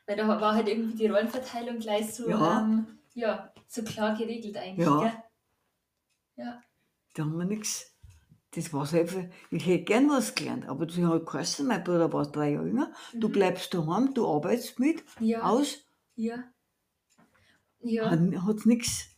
Weil 0.05 0.15
da 0.15 0.27
war 0.27 0.53
halt 0.53 0.69
irgendwie 0.69 0.95
die 0.95 1.07
Rollenverteilung 1.07 1.79
gleich 1.79 2.13
so, 2.13 2.29
Ja. 2.29 2.61
ähm, 2.61 2.85
ja, 3.15 3.51
so 3.67 3.83
klar 3.83 4.15
geregelt 4.15 4.55
eigentlich, 4.55 4.85
Ja. 4.87 4.99
gell? 4.99 5.13
Ja. 6.45 6.61
Da 7.15 7.23
haben 7.23 7.37
wir 7.37 7.45
nichts. 7.45 7.96
Das 8.51 8.71
war 8.73 8.91
einfach, 8.93 9.23
ich 9.51 9.65
hätte 9.65 9.83
gern 9.83 10.09
was 10.09 10.33
gelernt, 10.33 10.67
aber 10.69 10.89
sie 10.89 11.05
hat 11.05 11.25
geheißen, 11.25 11.67
mein 11.67 11.83
Bruder 11.83 12.11
war 12.13 12.25
drei 12.31 12.51
Jahre 12.53 12.67
jünger, 12.67 12.93
du 13.13 13.27
Mhm. 13.27 13.33
bleibst 13.33 13.73
daheim, 13.73 14.13
du 14.13 14.25
arbeitest 14.27 14.79
mit, 14.79 15.03
Ja. 15.19 15.41
aus, 15.43 15.85
Ja. 16.15 16.43
Ja. 17.81 18.09
hat 18.09 18.65
nichts. 18.65 19.09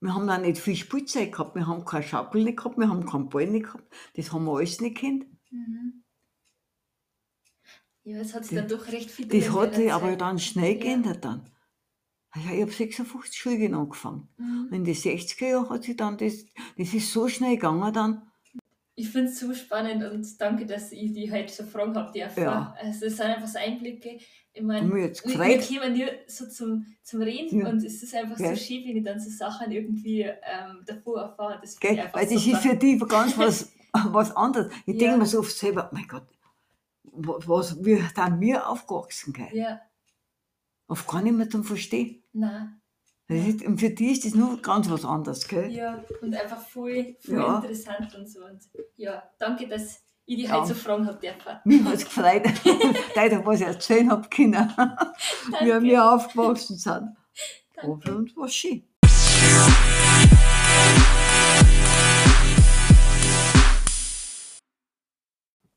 Wir 0.00 0.14
haben 0.14 0.28
auch 0.30 0.38
nicht 0.38 0.58
viel 0.58 0.76
Spielzeug 0.76 1.32
gehabt, 1.32 1.54
wir 1.54 1.66
haben 1.66 1.84
keine 1.84 2.02
Schaukel 2.04 2.44
nicht 2.44 2.56
gehabt, 2.58 2.78
wir 2.78 2.88
haben 2.88 3.04
keinen 3.06 3.28
Ball 3.28 3.46
nicht 3.46 3.66
gehabt, 3.66 3.84
das 4.16 4.32
haben 4.32 4.44
wir 4.44 4.56
alles 4.56 4.80
nicht 4.80 4.96
kennt. 4.96 5.26
Mhm. 5.50 6.02
Ja, 8.04 8.18
es 8.18 8.34
hat 8.34 8.44
sich 8.44 8.58
dann 8.58 8.68
doch 8.68 8.88
recht 8.88 9.10
viel 9.10 9.28
Das 9.28 9.50
hat 9.52 9.74
sich 9.76 9.92
aber 9.92 10.16
dann 10.16 10.38
schnell 10.38 10.74
Ja. 10.76 10.80
geändert 10.80 11.24
dann. 11.24 11.48
Ah 12.34 12.38
Ja, 12.46 12.52
ich 12.54 12.62
habe 12.62 12.72
56 12.72 13.34
Schulgehen 13.38 13.74
angefangen. 13.74 14.28
Mhm. 14.38 14.68
In 14.72 14.84
den 14.84 14.94
60er 14.94 15.46
Jahren 15.48 15.68
hat 15.70 15.84
sich 15.84 15.96
dann 15.96 16.16
das, 16.16 16.44
das 16.78 16.94
ist 16.94 17.12
so 17.12 17.28
schnell 17.28 17.56
gegangen 17.56 17.92
dann. 17.92 18.22
Ich 18.94 19.08
finde 19.08 19.30
es 19.30 19.38
so 19.40 19.52
spannend 19.54 20.04
und 20.04 20.40
danke, 20.40 20.66
dass 20.66 20.92
ich 20.92 21.12
die 21.12 21.30
heute 21.32 21.52
so 21.52 21.64
fragen 21.64 21.94
habe 21.96 22.12
dürfen. 22.12 22.42
Ja. 22.42 22.74
Also 22.78 23.06
es 23.06 23.16
sind 23.16 23.26
einfach 23.26 23.48
so 23.48 23.58
Einblicke. 23.58 24.18
Ich 24.52 24.60
Und 24.60 24.66
meine, 24.66 24.86
mir 24.86 24.94
wir, 24.94 25.10
wir 25.24 25.60
kommen 25.60 25.98
nur 25.98 26.08
so 26.26 26.46
zum, 26.48 26.86
zum 27.02 27.22
Reden 27.22 27.60
Ja. 27.60 27.68
und 27.70 27.78
es 27.82 28.02
ist 28.02 28.14
einfach 28.14 28.36
Gell? 28.36 28.54
so 28.54 28.62
schön, 28.62 28.84
wenn 28.86 28.96
ich 28.98 29.04
dann 29.04 29.18
so 29.18 29.30
Sachen 29.30 29.72
irgendwie 29.72 30.22
ähm, 30.22 30.82
davor 30.86 31.22
erfahre. 31.22 31.58
Das 31.62 31.78
Gell? 31.80 31.94
ich 32.06 32.14
Weil 32.14 32.26
das 32.28 32.42
super. 32.44 32.56
ist 32.58 32.62
für 32.66 32.76
die 32.76 32.98
ganz 32.98 33.38
was, 33.38 33.72
was 33.92 34.34
anderes. 34.36 34.70
Ich 34.86 34.94
Ja. 34.94 35.00
denke 35.00 35.18
mir 35.18 35.26
so 35.26 35.38
oft 35.40 35.52
selber, 35.56 35.88
mein 35.92 36.06
Gott, 36.06 36.26
wa- 37.04 37.38
was, 37.46 37.82
wie 37.84 38.02
dann 38.14 38.40
wir 38.40 38.68
aufgewachsen, 38.68 39.32
gell? 39.32 39.48
Ja, 39.52 39.80
Auf 40.86 41.06
gar 41.06 41.22
nicht 41.22 41.34
mehr 41.34 41.48
zum 41.48 41.64
Verstehen. 41.64 42.21
Nein. 42.32 42.78
Ist, 43.28 43.62
und 43.64 43.78
für 43.78 43.88
die 43.88 44.12
ist 44.12 44.26
das 44.26 44.34
nur 44.34 44.60
ganz 44.60 44.90
was 44.90 45.04
anderes, 45.06 45.48
gell? 45.48 45.70
Ja, 45.70 46.04
und 46.20 46.34
einfach 46.34 46.60
voll, 46.60 47.16
voll 47.24 47.34
Ja. 47.38 47.56
interessant 47.56 48.14
und 48.14 48.28
so. 48.28 48.44
Und 48.44 48.60
ja, 48.96 49.22
danke, 49.38 49.66
dass 49.68 50.02
ich 50.26 50.36
die 50.36 50.42
Ja. 50.44 50.60
heute 50.60 50.68
so 50.68 50.74
fragen 50.74 51.06
habe 51.06 51.18
dürfen. 51.18 51.56
Mich 51.64 51.82
hat 51.82 51.94
es 51.94 52.04
gefreut, 52.04 52.44
dass 53.14 53.32
ich 53.32 53.46
was 53.46 53.60
erzählen 53.62 54.10
habe 54.10 54.28
können, 54.28 54.54
wie 55.60 55.82
wir 55.82 56.12
aufgewachsen 56.12 56.76
sind. 56.76 57.16
Danke. 57.74 58.14
uns 58.14 58.36
war 58.36 58.44
es 58.44 58.54
schön. 58.54 58.84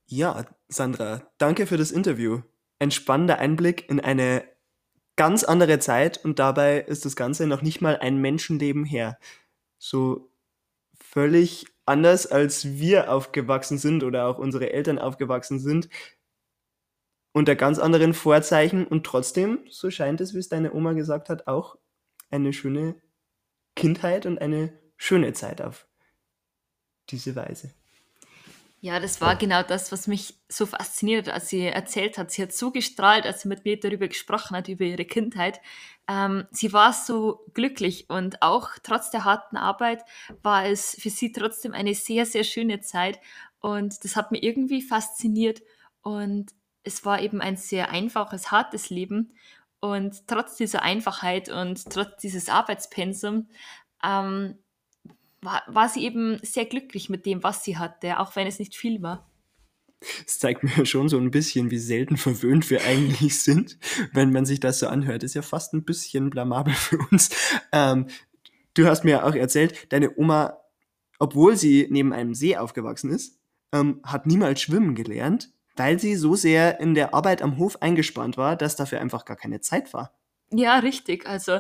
Ja, 0.07 0.45
Sandra, 0.67 1.31
danke 1.37 1.67
für 1.67 1.77
das 1.77 1.91
Interview. 1.91 2.41
Ein 2.79 2.91
spannender 2.91 3.39
Einblick 3.39 3.89
in 3.89 3.99
eine 3.99 4.43
ganz 5.15 5.43
andere 5.43 5.79
Zeit 5.79 6.23
und 6.23 6.39
dabei 6.39 6.79
ist 6.79 7.05
das 7.05 7.15
Ganze 7.15 7.47
noch 7.47 7.61
nicht 7.61 7.81
mal 7.81 7.97
ein 7.97 8.17
Menschenleben 8.17 8.85
her. 8.85 9.17
So 9.77 10.29
völlig 10.99 11.65
anders, 11.85 12.27
als 12.27 12.77
wir 12.77 13.11
aufgewachsen 13.11 13.77
sind 13.77 14.03
oder 14.03 14.27
auch 14.27 14.37
unsere 14.37 14.71
Eltern 14.73 14.99
aufgewachsen 14.99 15.59
sind. 15.59 15.89
Unter 17.31 17.55
ganz 17.55 17.79
anderen 17.79 18.13
Vorzeichen 18.13 18.87
und 18.87 19.05
trotzdem, 19.05 19.59
so 19.69 19.91
scheint 19.91 20.21
es, 20.21 20.33
wie 20.33 20.39
es 20.39 20.49
deine 20.49 20.73
Oma 20.73 20.93
gesagt 20.93 21.29
hat, 21.29 21.47
auch 21.47 21.77
eine 22.29 22.53
schöne 22.53 22.95
Kindheit 23.75 24.25
und 24.25 24.39
eine 24.39 24.73
schöne 24.97 25.33
Zeit 25.33 25.61
auf 25.61 25.87
diese 27.09 27.35
Weise. 27.35 27.73
Ja, 28.85 28.99
das 28.99 29.19
war 29.19 29.35
genau 29.35 29.63
das, 29.63 29.91
was 29.91 30.05
mich 30.05 30.35
so 30.47 30.67
fasziniert, 30.67 31.25
hat, 31.25 31.33
als 31.33 31.49
sie 31.49 31.61
erzählt 31.61 32.19
hat. 32.19 32.29
Sie 32.29 32.43
hat 32.43 32.53
so 32.53 32.69
gestrahlt, 32.69 33.25
als 33.25 33.41
sie 33.41 33.47
mit 33.47 33.65
mir 33.65 33.79
darüber 33.79 34.07
gesprochen 34.07 34.55
hat, 34.55 34.67
über 34.67 34.85
ihre 34.85 35.05
Kindheit. 35.05 35.59
Ähm, 36.07 36.45
sie 36.51 36.71
war 36.71 36.93
so 36.93 37.47
glücklich 37.55 38.07
und 38.11 38.43
auch 38.43 38.69
trotz 38.83 39.09
der 39.09 39.25
harten 39.25 39.57
Arbeit 39.57 40.03
war 40.43 40.67
es 40.67 40.95
für 40.99 41.09
sie 41.09 41.31
trotzdem 41.31 41.73
eine 41.73 41.95
sehr, 41.95 42.27
sehr 42.27 42.43
schöne 42.43 42.79
Zeit. 42.79 43.19
Und 43.59 44.03
das 44.03 44.15
hat 44.15 44.31
mich 44.31 44.43
irgendwie 44.43 44.83
fasziniert. 44.83 45.63
Und 46.03 46.51
es 46.83 47.03
war 47.05 47.19
eben 47.23 47.41
ein 47.41 47.57
sehr 47.57 47.89
einfaches, 47.89 48.51
hartes 48.51 48.91
Leben. 48.91 49.33
Und 49.79 50.27
trotz 50.27 50.57
dieser 50.57 50.83
Einfachheit 50.83 51.49
und 51.49 51.89
trotz 51.89 52.17
dieses 52.21 52.49
Arbeitspensum 52.49 53.49
ähm, 54.03 54.59
war, 55.45 55.63
war 55.67 55.89
sie 55.89 56.03
eben 56.03 56.39
sehr 56.43 56.65
glücklich 56.65 57.09
mit 57.09 57.25
dem, 57.25 57.43
was 57.43 57.63
sie 57.63 57.77
hatte, 57.77 58.19
auch 58.19 58.35
wenn 58.35 58.47
es 58.47 58.59
nicht 58.59 58.75
viel 58.75 59.01
war. 59.01 59.29
Es 60.25 60.39
zeigt 60.39 60.63
mir 60.63 60.85
schon 60.85 61.09
so 61.09 61.17
ein 61.17 61.31
bisschen, 61.31 61.71
wie 61.71 61.77
selten 61.77 62.17
verwöhnt 62.17 62.69
wir 62.69 62.83
eigentlich 62.83 63.41
sind, 63.41 63.77
wenn 64.13 64.31
man 64.31 64.45
sich 64.45 64.59
das 64.59 64.79
so 64.79 64.87
anhört. 64.87 65.23
Ist 65.23 65.35
ja 65.35 65.41
fast 65.41 65.73
ein 65.73 65.85
bisschen 65.85 66.29
blamabel 66.29 66.73
für 66.73 66.97
uns. 67.11 67.29
Ähm, 67.71 68.07
du 68.73 68.87
hast 68.87 69.03
mir 69.03 69.11
ja 69.11 69.23
auch 69.23 69.35
erzählt, 69.35 69.91
deine 69.91 70.17
Oma, 70.17 70.57
obwohl 71.19 71.55
sie 71.55 71.87
neben 71.89 72.13
einem 72.13 72.33
See 72.33 72.57
aufgewachsen 72.57 73.11
ist, 73.11 73.39
ähm, 73.71 74.01
hat 74.03 74.25
niemals 74.25 74.61
schwimmen 74.61 74.95
gelernt, 74.95 75.51
weil 75.75 75.99
sie 75.99 76.15
so 76.15 76.35
sehr 76.35 76.79
in 76.79 76.93
der 76.93 77.13
Arbeit 77.13 77.41
am 77.41 77.57
Hof 77.57 77.81
eingespannt 77.81 78.37
war, 78.37 78.55
dass 78.55 78.75
dafür 78.75 79.01
einfach 79.01 79.25
gar 79.25 79.37
keine 79.37 79.61
Zeit 79.61 79.93
war. 79.93 80.13
Ja, 80.51 80.79
richtig. 80.79 81.25
Also 81.25 81.59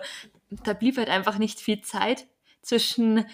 da 0.63 0.73
blieb 0.73 0.97
halt 0.97 1.09
einfach 1.09 1.37
nicht 1.37 1.59
viel 1.59 1.81
Zeit 1.81 2.27
zwischen 2.61 3.25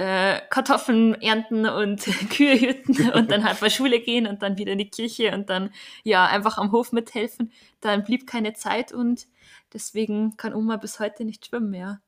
äh, 0.00 0.40
Kartoffeln 0.48 1.12
ernten 1.20 1.66
und 1.66 2.00
Kühe 2.30 2.58
hüten 2.58 3.10
und 3.10 3.30
dann 3.30 3.44
halt 3.44 3.60
bei 3.60 3.68
Schule 3.68 4.00
gehen 4.00 4.26
und 4.26 4.42
dann 4.42 4.56
wieder 4.56 4.72
in 4.72 4.78
die 4.78 4.88
Kirche 4.88 5.34
und 5.34 5.50
dann 5.50 5.70
ja 6.04 6.24
einfach 6.24 6.56
am 6.56 6.72
Hof 6.72 6.92
mithelfen. 6.92 7.52
Dann 7.82 8.02
blieb 8.02 8.26
keine 8.26 8.54
Zeit 8.54 8.92
und 8.92 9.26
deswegen 9.74 10.38
kann 10.38 10.54
Oma 10.54 10.78
bis 10.78 11.00
heute 11.00 11.26
nicht 11.26 11.44
schwimmen 11.44 11.70
mehr. 11.70 12.00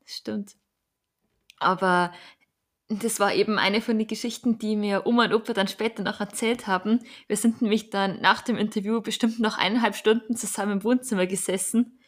Das 0.00 0.16
stimmt. 0.16 0.56
Aber 1.58 2.12
das 2.88 3.20
war 3.20 3.34
eben 3.34 3.58
eine 3.58 3.82
von 3.82 3.98
den 3.98 4.06
Geschichten, 4.06 4.58
die 4.58 4.74
mir 4.74 5.06
Oma 5.06 5.26
und 5.26 5.34
Opa 5.34 5.52
dann 5.52 5.68
später 5.68 6.02
noch 6.02 6.20
erzählt 6.20 6.66
haben. 6.66 7.00
Wir 7.26 7.36
sind 7.36 7.60
nämlich 7.60 7.90
dann 7.90 8.22
nach 8.22 8.40
dem 8.40 8.56
Interview 8.56 9.02
bestimmt 9.02 9.38
noch 9.38 9.58
eineinhalb 9.58 9.96
Stunden 9.96 10.34
zusammen 10.34 10.72
im 10.72 10.84
Wohnzimmer 10.84 11.26
gesessen 11.26 11.98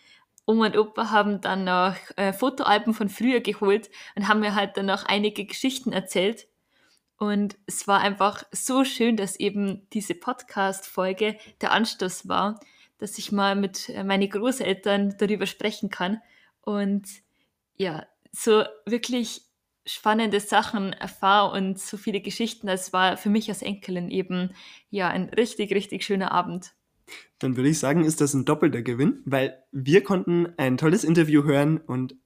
Oma 0.46 0.66
und 0.66 0.76
Opa 0.76 1.11
haben 1.11 1.40
dann 1.40 1.64
noch 1.64 1.96
äh, 2.16 2.33
Fotoalben 2.33 2.92
von 2.94 3.09
früher 3.09 3.40
geholt 3.40 3.90
und 4.14 4.28
haben 4.28 4.40
mir 4.40 4.54
halt 4.54 4.76
dann 4.76 4.87
noch 4.87 5.04
einige 5.04 5.46
Geschichten 5.46 5.92
erzählt. 5.92 6.46
Und 7.16 7.57
es 7.66 7.88
war 7.88 8.00
einfach 8.00 8.44
so 8.52 8.85
schön, 8.85 9.16
dass 9.16 9.37
eben 9.37 9.88
diese 9.92 10.14
Podcast-Folge 10.14 11.38
der 11.61 11.72
Anstoß 11.72 12.28
war, 12.28 12.61
dass 12.98 13.18
ich 13.18 13.33
mal 13.33 13.57
mit 13.57 13.88
äh, 13.88 14.04
meinen 14.04 14.28
Großeltern 14.28 15.16
darüber 15.18 15.46
sprechen 15.46 15.90
kann 15.90 16.20
und 16.61 17.09
ja, 17.76 18.07
so 18.33 18.64
wirklich 18.87 19.42
spannende 19.87 20.40
Sachen 20.40 20.92
erfahre 20.92 21.52
und 21.52 21.78
so 21.78 21.96
viele 21.96 22.20
Geschichten. 22.20 22.66
Das 22.66 22.92
war 22.92 23.16
für 23.16 23.28
mich 23.30 23.48
als 23.48 23.62
Enkelin 23.62 24.11
eben 24.11 24.54
ja 24.90 25.09
ein 25.09 25.28
richtig, 25.28 25.72
richtig 25.72 26.04
schöner 26.04 26.33
Abend. 26.33 26.72
Dann 27.38 27.56
würde 27.56 27.68
ich 27.68 27.78
sagen, 27.78 28.04
ist 28.04 28.20
das 28.20 28.34
ein 28.34 28.44
doppelter 28.44 28.82
Gewinn, 28.82 29.22
weil 29.24 29.62
wir 29.72 30.02
konnten 30.02 30.48
ein 30.56 30.76
tolles 30.76 31.04
Interview 31.04 31.44
hören 31.44 31.78
und 31.78 32.16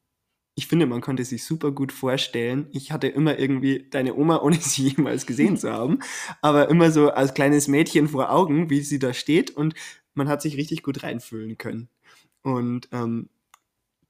ich 0.54 0.66
finde, 0.66 0.86
man 0.86 1.00
konnte 1.00 1.24
sich 1.24 1.44
super 1.44 1.70
gut 1.70 1.92
vorstellen. 1.92 2.66
Ich 2.72 2.90
hatte 2.90 3.06
immer 3.06 3.38
irgendwie 3.38 3.88
deine 3.90 4.16
Oma, 4.16 4.38
ohne 4.42 4.56
sie 4.56 4.88
jemals 4.88 5.24
gesehen 5.24 5.56
zu 5.56 5.72
haben, 5.72 6.00
aber 6.42 6.68
immer 6.68 6.90
so 6.90 7.10
als 7.10 7.34
kleines 7.34 7.68
Mädchen 7.68 8.08
vor 8.08 8.32
Augen, 8.32 8.68
wie 8.68 8.80
sie 8.80 8.98
da 8.98 9.14
steht 9.14 9.50
und 9.52 9.74
man 10.14 10.28
hat 10.28 10.42
sich 10.42 10.56
richtig 10.56 10.82
gut 10.82 11.02
reinfühlen 11.04 11.58
können. 11.58 11.88
Und 12.42 12.88
ähm, 12.92 13.28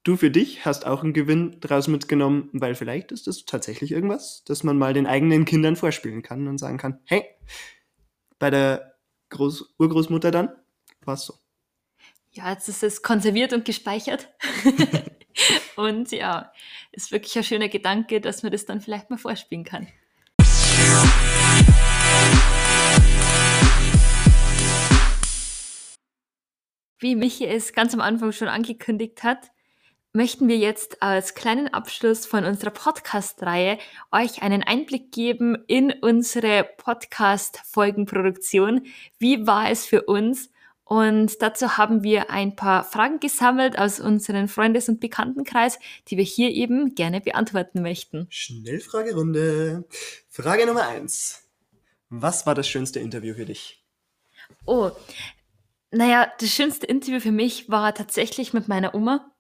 du 0.05 0.17
für 0.17 0.31
dich 0.31 0.65
hast 0.65 0.87
auch 0.87 1.03
einen 1.05 1.13
Gewinn 1.13 1.57
daraus 1.61 1.87
mitgenommen, 1.87 2.49
weil 2.53 2.75
vielleicht 2.75 3.13
ist 3.13 3.27
das 3.27 3.45
tatsächlich 3.45 3.93
irgendwas, 3.93 4.43
das 4.47 4.65
man 4.65 4.79
mal 4.79 4.95
den 4.95 5.07
eigenen 5.07 5.45
Kindern 5.45 5.77
vorspielen 5.77 6.23
kann 6.23 6.49
und 6.49 6.57
sagen 6.57 6.79
kann, 6.79 6.99
hey, 7.05 7.25
bei 8.39 8.49
der 8.49 8.98
Groß 9.31 9.75
Urgroßmutter 9.79 10.31
dann, 10.31 10.51
war 11.05 11.15
es 11.15 11.27
so. 11.27 11.35
Ja, 12.33 12.51
jetzt 12.51 12.69
ist 12.69 12.83
es 12.83 13.03
konserviert 13.03 13.53
und 13.53 13.65
gespeichert. 13.65 14.29
und 15.77 16.11
ja, 16.13 16.53
ist 16.93 17.13
wirklich 17.13 17.37
ein 17.37 17.45
schöner 17.45 17.69
Gedanke, 17.69 18.21
dass 18.21 18.43
man 18.43 18.53
das 18.53 18.65
dann 18.65 18.81
vielleicht 18.81 19.11
mal 19.11 19.19
vorspielen 19.19 19.65
kann. 19.65 19.89
Wie 27.01 27.15
Michi 27.15 27.47
es 27.47 27.73
ganz 27.73 27.95
am 27.95 28.01
Anfang 28.01 28.33
schon 28.33 28.49
angekündigt 28.49 29.23
hat, 29.23 29.53
möchten 30.13 30.49
wir 30.49 30.57
jetzt 30.57 31.03
als 31.03 31.35
kleinen 31.35 31.69
Abschluss 31.69 32.27
von 32.27 32.45
unserer 32.45 32.71
Podcast-Reihe 32.71 33.79
euch 34.11 34.43
einen 34.43 34.63
Einblick 34.63 35.13
geben 35.13 35.57
in 35.67 35.93
unsere 35.93 36.65
Podcast-Folgenproduktion. 36.79 38.87
Wie 39.19 39.47
war 39.47 39.71
es 39.71 39.87
für 39.87 40.03
uns? 40.03 40.51
Und 40.85 41.43
dazu 41.43 41.77
haben 41.77 42.03
wir 42.03 42.31
ein 42.31 42.57
paar 42.57 42.83
Fragen 42.83 43.21
gesammelt 43.21 43.79
aus 43.79 44.01
unserem 44.01 44.49
Freundes- 44.49 44.89
und 44.89 45.01
Bekanntenkreis, 45.01 45.79
die 46.09 46.17
wir 46.17 46.25
hier 46.25 46.51
eben 46.51 46.95
gerne 46.95 47.21
beantworten 47.21 47.83
möchten. 47.83 48.27
Schnellfragerunde. 48.31 49.85
Frage 50.31 50.67
Nummer 50.67 50.89
eins. 50.89 51.47
Was 52.09 52.47
war 52.47 52.55
das 52.55 52.67
schönste 52.67 53.01
Interview 53.01 53.35
für 53.35 53.45
dich? 53.45 53.85
Oh, 54.65 54.91
naja, 55.91 56.33
das 56.41 56.49
schönste 56.49 56.87
Interview 56.87 57.21
für 57.21 57.33
mich 57.33 57.69
war 57.69 57.95
tatsächlich 57.95 58.55
mit 58.55 58.69
meiner 58.69 58.95
Oma 58.95 59.31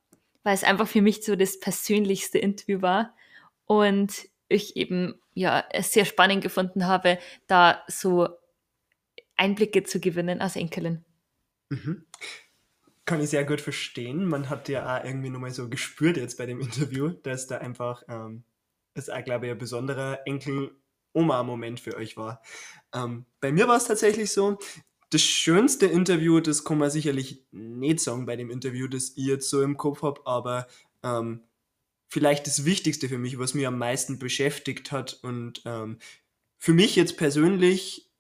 weil 0.42 0.54
es 0.54 0.64
einfach 0.64 0.88
für 0.88 1.02
mich 1.02 1.24
so 1.24 1.36
das 1.36 1.58
persönlichste 1.60 2.38
Interview 2.38 2.82
war 2.82 3.14
und 3.66 4.28
ich 4.48 4.76
eben 4.76 5.20
ja 5.34 5.64
es 5.70 5.92
sehr 5.92 6.04
spannend 6.04 6.42
gefunden 6.42 6.86
habe, 6.86 7.18
da 7.46 7.82
so 7.86 8.28
Einblicke 9.36 9.84
zu 9.84 10.00
gewinnen 10.00 10.40
als 10.40 10.56
Enkelin. 10.56 11.04
Mhm. 11.70 12.04
Kann 13.04 13.22
ich 13.22 13.30
sehr 13.30 13.44
gut 13.44 13.60
verstehen. 13.60 14.26
Man 14.26 14.50
hat 14.50 14.68
ja 14.68 14.98
auch 14.98 15.04
irgendwie 15.04 15.30
nochmal 15.30 15.50
so 15.50 15.68
gespürt 15.68 16.16
jetzt 16.16 16.36
bei 16.36 16.46
dem 16.46 16.60
Interview, 16.60 17.08
dass 17.08 17.46
da 17.46 17.58
einfach, 17.58 18.02
ähm, 18.08 18.44
es 18.94 19.08
auch, 19.08 19.22
glaube 19.24 19.46
ich, 19.46 19.52
ein 19.52 19.58
besonderer 19.58 20.26
Enkel-Oma-Moment 20.26 21.80
für 21.80 21.96
euch 21.96 22.16
war. 22.16 22.42
Ähm, 22.92 23.26
bei 23.40 23.52
mir 23.52 23.68
war 23.68 23.76
es 23.76 23.84
tatsächlich 23.84 24.32
so, 24.32 24.58
das 25.10 25.22
schönste 25.22 25.86
Interview, 25.86 26.40
das 26.40 26.64
kann 26.64 26.78
man 26.78 26.90
sicherlich 26.90 27.46
nicht 27.50 28.00
sagen 28.00 28.26
bei 28.26 28.36
dem 28.36 28.50
Interview, 28.50 28.88
das 28.88 29.10
ich 29.16 29.26
jetzt 29.26 29.48
so 29.48 29.62
im 29.62 29.76
Kopf 29.76 30.02
habe, 30.02 30.20
aber 30.26 30.66
ähm, 31.02 31.44
vielleicht 32.08 32.46
das 32.46 32.64
Wichtigste 32.64 33.08
für 33.08 33.18
mich, 33.18 33.38
was 33.38 33.54
mich 33.54 33.66
am 33.66 33.78
meisten 33.78 34.18
beschäftigt 34.18 34.92
hat 34.92 35.18
und 35.22 35.62
ähm, 35.64 35.98
für 36.58 36.74
mich 36.74 36.96
jetzt 36.96 37.16
persönlich 37.16 38.10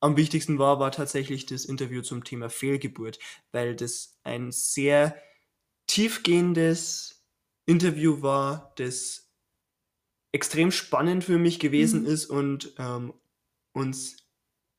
am 0.00 0.16
wichtigsten 0.16 0.58
war, 0.58 0.80
war 0.80 0.90
tatsächlich 0.90 1.46
das 1.46 1.64
Interview 1.64 2.02
zum 2.02 2.24
Thema 2.24 2.48
Fehlgeburt, 2.50 3.18
weil 3.52 3.76
das 3.76 4.18
ein 4.24 4.50
sehr 4.50 5.16
tiefgehendes 5.86 7.24
Interview 7.66 8.22
war, 8.22 8.72
das 8.76 9.30
extrem 10.32 10.72
spannend 10.72 11.24
für 11.24 11.38
mich 11.38 11.60
gewesen 11.60 12.02
mhm. 12.02 12.06
ist 12.06 12.26
und 12.26 12.74
ähm, 12.78 13.12
uns 13.72 14.21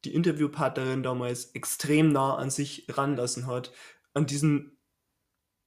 die 0.06 0.14
Interviewpartnerin 0.14 1.04
damals 1.04 1.52
extrem 1.52 2.12
nah 2.12 2.36
an 2.36 2.50
sich 2.50 2.86
ranlassen 2.90 3.48
hat, 3.48 3.72
an 4.14 4.26
diesen 4.26 4.78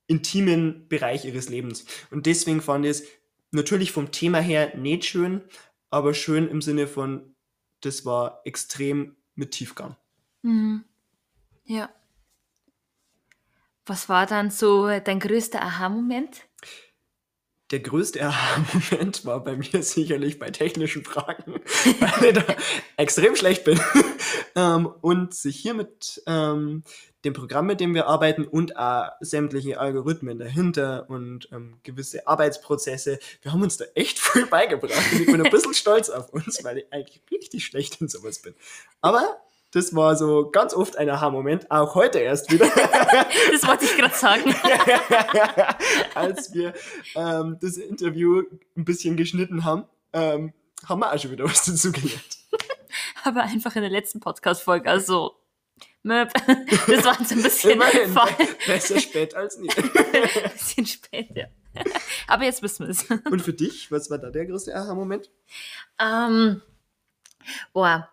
intimen 0.07 0.88
Bereich 0.88 1.25
ihres 1.25 1.49
Lebens. 1.49 1.85
Und 2.11 2.27
deswegen 2.27 2.62
fand 2.62 2.85
ich 2.85 2.90
es 2.92 3.05
natürlich 3.51 3.92
vom 3.92 4.12
Thema 4.12 4.38
her 4.40 4.77
nicht 4.77 5.05
schön, 5.05 5.42
aber 5.90 6.14
schön 6.14 6.49
im 6.49 6.62
Sinne 6.62 6.87
von, 6.87 7.35
das 7.81 8.05
war 8.05 8.42
extrem 8.44 9.16
mit 9.35 9.53
Tiefgang. 9.53 9.96
Mhm. 10.42 10.85
Ja. 11.64 11.90
Was 13.85 14.09
war 14.09 14.27
dann 14.27 14.51
so 14.51 14.88
dein 15.01 15.20
größter 15.20 15.62
Aha-Moment? 15.62 16.42
Der 17.70 17.81
größte 17.81 18.22
Aha-Moment 18.22 19.24
war 19.24 19.42
bei 19.42 19.57
mir 19.57 19.83
sicherlich 19.83 20.38
bei 20.38 20.50
technischen 20.50 21.05
Fragen, 21.05 21.61
weil 22.00 22.29
ich 22.29 22.35
da 22.35 22.57
extrem 22.96 23.35
schlecht 23.35 23.64
bin. 23.64 23.81
ähm, 24.55 24.87
und 25.00 25.35
sich 25.35 25.57
hier 25.57 25.74
mit 25.74 26.22
ähm, 26.26 26.85
dem 27.24 27.33
Programm, 27.33 27.66
mit 27.66 27.81
dem 27.81 27.92
wir 27.94 28.07
arbeiten 28.07 28.44
und 28.44 28.76
auch 28.76 29.11
sämtliche 29.20 29.81
Algorithmen 29.81 30.38
dahinter 30.38 31.11
und 31.11 31.48
ähm, 31.52 31.81
gewisse 31.83 32.26
Arbeitsprozesse, 32.29 33.18
wir 33.42 33.52
haben 33.52 33.62
uns 33.62 33.76
da 33.76 33.85
echt 33.94 34.18
viel 34.20 34.46
beigebracht. 34.46 35.12
Ich 35.12 35.26
bin 35.26 35.44
ein 35.44 35.50
bisschen 35.50 35.74
stolz 35.74 36.09
auf 36.09 36.31
uns, 36.31 36.62
weil 36.62 36.79
ich 36.79 36.92
eigentlich 36.92 37.20
richtig 37.33 37.64
schlecht 37.64 38.00
in 38.00 38.09
sowas 38.09 38.40
bin. 38.40 38.55
Aber 39.00 39.40
das 39.76 39.94
war 39.94 40.16
so 40.16 40.50
ganz 40.50 40.72
oft 40.72 40.96
ein 40.96 41.10
Aha-Moment, 41.10 41.70
auch 41.70 41.94
heute 41.94 42.18
erst 42.18 42.50
wieder. 42.50 42.64
das 43.53 43.66
wollte 43.66 43.84
ich 43.84 43.94
gerade 43.94 44.14
sagen. 44.14 44.55
Als 46.14 46.55
wir 46.55 46.72
ähm, 47.14 47.59
das 47.61 47.76
Interview 47.76 48.42
ein 48.74 48.86
bisschen 48.86 49.18
geschnitten 49.18 49.64
haben, 49.64 49.84
ähm, 50.14 50.55
haben 50.86 51.01
wir 51.01 51.12
auch 51.12 51.18
schon 51.18 51.30
wieder 51.30 51.44
was 51.44 51.66
dazu 51.66 51.92
gelernt. 51.92 52.38
Aber 53.24 53.42
einfach 53.42 53.76
in 53.76 53.82
der 53.82 53.90
letzten 53.90 54.18
Podcast-Folge, 54.20 54.88
also 54.88 55.36
Möp. 56.03 56.32
Das 56.86 57.05
war 57.05 57.20
uns 57.20 57.32
ein 57.32 57.42
bisschen 57.42 57.72
Immerhin, 57.72 58.18
besser 58.66 58.98
spät 58.98 59.34
als 59.34 59.59
nie. 59.59 59.68
ein 59.68 60.53
bisschen 60.53 60.86
spät, 60.86 61.28
ja. 61.34 61.48
Aber 62.28 62.44
jetzt 62.44 62.62
wissen 62.62 62.86
wir 62.86 62.92
es. 62.92 63.05
Und 63.30 63.42
für 63.42 63.53
dich, 63.53 63.92
was 63.92 64.09
war 64.09 64.16
da 64.16 64.30
der 64.30 64.46
größte 64.46 64.74
Aha-Moment? 64.74 65.30
Ähm, 66.01 66.62
boah, 67.74 68.09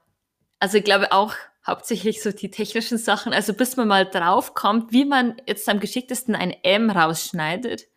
also 0.60 0.78
ich 0.78 0.84
glaube 0.84 1.14
auch 1.14 1.34
hauptsächlich 1.66 2.22
so 2.22 2.32
die 2.32 2.52
technischen 2.52 2.98
Sachen. 2.98 3.34
Also 3.34 3.54
bis 3.54 3.78
man 3.78 3.88
mal 3.88 4.06
drauf 4.06 4.54
kommt, 4.54 4.92
wie 4.92 5.06
man 5.06 5.42
jetzt 5.48 5.68
am 5.70 5.80
geschicktesten 5.80 6.36
ein 6.36 6.52
M 6.64 6.90
rausschneidet, 6.90 7.88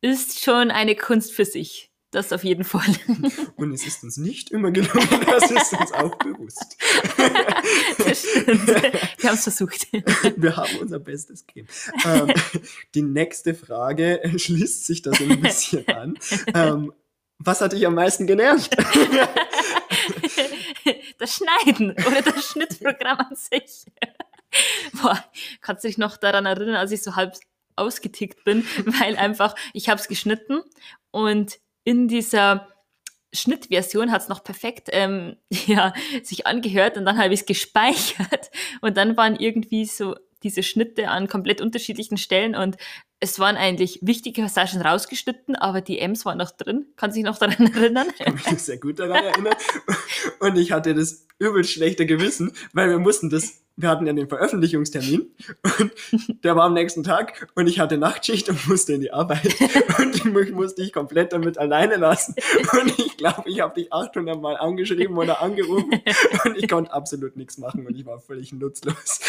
ist 0.00 0.42
schon 0.42 0.70
eine 0.70 0.94
Kunst 0.94 1.32
für 1.32 1.44
sich. 1.44 1.88
Das 2.10 2.32
auf 2.32 2.42
jeden 2.42 2.64
Fall. 2.64 2.86
Und 3.56 3.72
es 3.72 3.86
ist 3.86 4.02
uns 4.02 4.16
nicht 4.16 4.50
immer 4.50 4.70
gelungen, 4.70 5.20
das 5.26 5.50
ist 5.50 5.74
uns 5.74 5.92
auch 5.92 6.14
bewusst. 6.16 6.76
Das 7.98 8.20
stimmt. 8.20 8.66
Wir 8.66 9.28
haben 9.28 9.34
es 9.34 9.42
versucht. 9.42 9.88
Wir 9.92 10.56
haben 10.56 10.78
unser 10.80 10.98
Bestes 10.98 11.46
gegeben. 11.46 11.68
Ähm, 12.06 12.32
die 12.94 13.02
nächste 13.02 13.54
Frage 13.54 14.22
schließt 14.36 14.86
sich 14.86 15.02
da 15.02 15.12
so 15.12 15.24
ein 15.24 15.40
bisschen 15.40 15.86
an. 15.88 16.18
Ähm, 16.54 16.92
was 17.38 17.60
hat 17.60 17.72
dich 17.72 17.86
am 17.86 17.94
meisten 17.94 18.26
genervt? 18.26 18.74
Das 21.18 21.34
Schneiden 21.36 21.92
oder 21.92 22.22
das 22.22 22.52
Schnittprogramm 22.52 23.18
an 23.18 23.34
sich. 23.34 23.86
Boah, 25.02 25.22
kannst 25.60 25.84
du 25.84 25.88
dich 25.88 25.98
noch 25.98 26.16
daran 26.16 26.46
erinnern, 26.46 26.76
als 26.76 26.92
ich 26.92 27.02
so 27.02 27.16
halb 27.16 27.34
ausgetickt 27.76 28.44
bin, 28.44 28.64
weil 29.00 29.16
einfach, 29.16 29.54
ich 29.72 29.88
habe 29.88 30.00
es 30.00 30.08
geschnitten 30.08 30.60
und 31.10 31.58
in 31.84 32.08
dieser 32.08 32.68
Schnittversion 33.32 34.10
hat 34.10 34.22
es 34.22 34.28
noch 34.28 34.42
perfekt 34.42 34.88
ähm, 34.92 35.36
ja, 35.50 35.92
sich 36.22 36.46
angehört 36.46 36.96
und 36.96 37.04
dann 37.04 37.18
habe 37.18 37.34
ich 37.34 37.40
es 37.40 37.46
gespeichert 37.46 38.50
und 38.80 38.96
dann 38.96 39.16
waren 39.16 39.36
irgendwie 39.36 39.84
so 39.84 40.16
diese 40.42 40.62
Schnitte 40.62 41.08
an 41.08 41.26
komplett 41.26 41.60
unterschiedlichen 41.60 42.16
Stellen 42.16 42.54
und 42.54 42.76
es 43.20 43.38
waren 43.38 43.56
eigentlich 43.56 43.98
wichtige 44.02 44.42
Passagen 44.42 44.80
rausgeschnitten, 44.80 45.56
aber 45.56 45.80
die 45.80 45.98
M's 45.98 46.24
waren 46.24 46.38
noch 46.38 46.52
drin. 46.52 46.86
Kannst 46.96 47.16
du 47.16 47.20
dich 47.20 47.26
noch 47.28 47.38
daran 47.38 47.66
erinnern? 47.74 48.08
Ich 48.18 48.24
kann 48.24 48.34
mich 48.34 48.62
sehr 48.62 48.78
gut 48.78 48.98
daran 48.98 49.24
erinnern. 49.24 49.54
Und 50.40 50.56
ich 50.56 50.72
hatte 50.72 50.94
das 50.94 51.26
übel 51.38 51.64
schlechte 51.64 52.06
Gewissen, 52.06 52.52
weil 52.72 52.90
wir 52.90 52.98
mussten 52.98 53.30
das 53.30 53.60
wir 53.80 53.88
hatten 53.88 54.06
ja 54.08 54.12
den 54.12 54.28
Veröffentlichungstermin 54.28 55.30
und 55.78 55.92
der 56.44 56.56
war 56.56 56.64
am 56.64 56.74
nächsten 56.74 57.04
Tag 57.04 57.46
und 57.54 57.68
ich 57.68 57.78
hatte 57.78 57.96
Nachtschicht 57.96 58.48
und 58.48 58.66
musste 58.66 58.94
in 58.94 59.00
die 59.02 59.12
Arbeit 59.12 59.54
und 59.98 60.24
mich 60.34 60.50
musste 60.50 60.82
ich 60.82 60.92
komplett 60.92 61.32
damit 61.32 61.58
alleine 61.58 61.94
lassen 61.94 62.34
und 62.72 62.98
ich 62.98 63.16
glaube, 63.16 63.48
ich 63.48 63.60
habe 63.60 63.74
dich 63.80 63.92
800 63.92 64.40
Mal 64.40 64.56
angeschrieben 64.56 65.16
oder 65.16 65.40
angerufen 65.40 65.92
und 66.44 66.58
ich 66.58 66.68
konnte 66.68 66.92
absolut 66.92 67.36
nichts 67.36 67.56
machen 67.58 67.86
und 67.86 67.96
ich 67.96 68.04
war 68.04 68.18
völlig 68.18 68.52
nutzlos. 68.52 69.20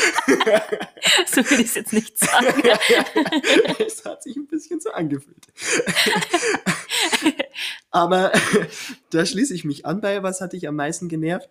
So 1.27 1.37
will 1.49 1.59
ich 1.59 1.67
es 1.67 1.75
jetzt 1.75 1.93
nicht 1.93 2.17
sagen. 2.17 2.47
es 3.79 4.05
hat 4.05 4.23
sich 4.23 4.35
ein 4.35 4.47
bisschen 4.47 4.79
so 4.79 4.91
angefühlt. 4.91 5.47
Aber 7.91 8.31
da 9.09 9.25
schließe 9.25 9.53
ich 9.53 9.65
mich 9.65 9.85
an 9.85 10.01
bei, 10.01 10.21
was 10.23 10.41
hat 10.41 10.53
dich 10.53 10.67
am 10.67 10.75
meisten 10.75 11.07
genervt? 11.09 11.49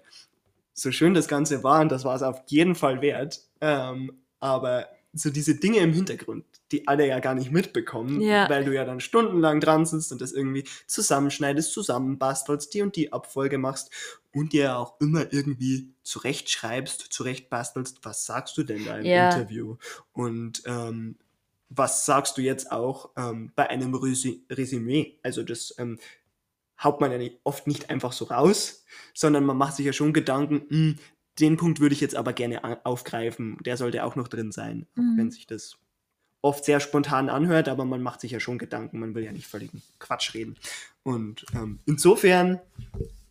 so 0.74 0.92
schön 0.92 1.12
das 1.12 1.26
Ganze 1.26 1.64
war, 1.64 1.80
und 1.80 1.90
das 1.90 2.04
war 2.04 2.14
es 2.14 2.22
auf 2.22 2.40
jeden 2.46 2.76
Fall 2.76 3.02
wert, 3.02 3.40
ähm, 3.60 4.12
aber 4.38 4.86
so 5.12 5.28
diese 5.28 5.56
Dinge 5.56 5.78
im 5.78 5.92
Hintergrund, 5.92 6.44
die 6.70 6.86
alle 6.86 7.04
ja 7.08 7.18
gar 7.18 7.34
nicht 7.34 7.50
mitbekommen, 7.50 8.20
Ja. 8.20 8.48
weil 8.48 8.64
du 8.64 8.72
ja 8.72 8.84
dann 8.84 9.00
stundenlang 9.00 9.58
dran 9.58 9.86
sitzt 9.86 10.12
und 10.12 10.20
das 10.20 10.30
irgendwie 10.30 10.62
zusammenschneidest, 10.86 11.72
zusammenbastelst, 11.72 12.72
die 12.72 12.82
und 12.82 12.94
die 12.94 13.12
Abfolge 13.12 13.58
machst 13.58 13.90
und 14.32 14.52
dir 14.52 14.76
auch 14.78 15.00
immer 15.00 15.32
irgendwie 15.32 15.90
zurechtschreibst, 16.04 17.12
zurechtbastelst, 17.12 17.98
was 18.04 18.24
sagst 18.24 18.56
du 18.56 18.62
denn 18.62 18.84
da 18.84 18.98
im 18.98 19.04
Ja. 19.06 19.30
Interview 19.30 19.78
und 20.12 20.62
ähm, 20.66 21.16
was 21.70 22.06
sagst 22.06 22.38
du 22.38 22.42
jetzt 22.42 22.72
auch 22.72 23.10
ähm, 23.16 23.52
bei 23.54 23.68
einem 23.68 23.94
Resü 23.94 24.38
Resümee? 24.50 25.18
Also 25.22 25.42
das 25.42 25.74
ähm, 25.78 25.98
haut 26.82 27.00
man 27.00 27.10
ja 27.20 27.28
oft 27.44 27.66
nicht 27.66 27.90
einfach 27.90 28.12
so 28.12 28.26
raus, 28.26 28.84
sondern 29.14 29.44
man 29.44 29.56
macht 29.56 29.76
sich 29.76 29.86
ja 29.86 29.92
schon 29.92 30.12
Gedanken, 30.12 30.62
"Hm, 30.68 30.98
den 31.40 31.56
Punkt 31.56 31.80
würde 31.80 31.94
ich 31.94 32.00
jetzt 32.00 32.16
aber 32.16 32.32
gerne 32.32 32.84
aufgreifen, 32.86 33.58
der 33.64 33.76
sollte 33.76 34.04
auch 34.04 34.16
noch 34.16 34.28
drin 34.28 34.52
sein, 34.52 34.86
Mhm. 34.94 35.16
wenn 35.16 35.30
sich 35.30 35.46
das 35.46 35.76
oft 36.42 36.64
sehr 36.64 36.80
spontan 36.80 37.28
anhört, 37.28 37.68
aber 37.68 37.84
man 37.84 38.00
macht 38.02 38.20
sich 38.20 38.30
ja 38.30 38.40
schon 38.40 38.58
Gedanken, 38.58 39.00
man 39.00 39.14
will 39.14 39.24
ja 39.24 39.32
nicht 39.32 39.46
völligen 39.46 39.82
Quatsch 39.98 40.34
reden. 40.34 40.56
Und 41.02 41.44
ähm, 41.54 41.80
insofern 41.86 42.60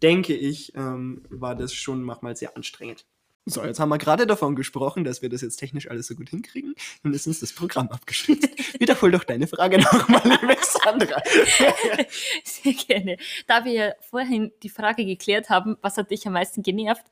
denke 0.01 0.35
ich, 0.35 0.75
ähm, 0.75 1.23
war 1.29 1.55
das 1.55 1.73
schon 1.73 2.03
manchmal 2.03 2.35
sehr 2.35 2.55
anstrengend. 2.55 3.05
So, 3.50 3.64
jetzt 3.64 3.80
haben 3.80 3.88
wir 3.88 3.98
gerade 3.98 4.28
davon 4.28 4.58
gesprochen, 4.58 5.06
dass 5.06 5.22
wir 5.22 5.30
das 5.30 5.39
jetzt 5.39 5.56
technisch 5.56 5.89
alles 5.89 6.08
so 6.08 6.16
gut 6.16 6.30
hinkriegen. 6.30 6.76
Nun 7.04 7.14
ist 7.14 7.28
uns 7.28 7.39
das 7.39 7.54
Programm 7.54 7.88
abgestürzt. 7.88 8.50
Wiederhol 8.80 9.10
doch 9.12 9.24
deine 9.24 9.48
Frage 9.48 9.80
nochmal, 9.80 10.22
liebe 10.26 10.58
Sandra. 10.62 11.22
Sehr 12.43 12.74
gerne. 12.74 13.18
Da 13.48 13.64
wir 13.64 13.72
ja 13.72 13.93
vorhin 14.02 14.52
die 14.64 14.70
Frage 14.70 15.06
geklärt 15.06 15.50
haben, 15.50 15.78
was 15.82 15.95
hat 15.95 16.12
dich 16.12 16.28
am 16.28 16.34
meisten 16.34 16.62
genervt, 16.62 17.06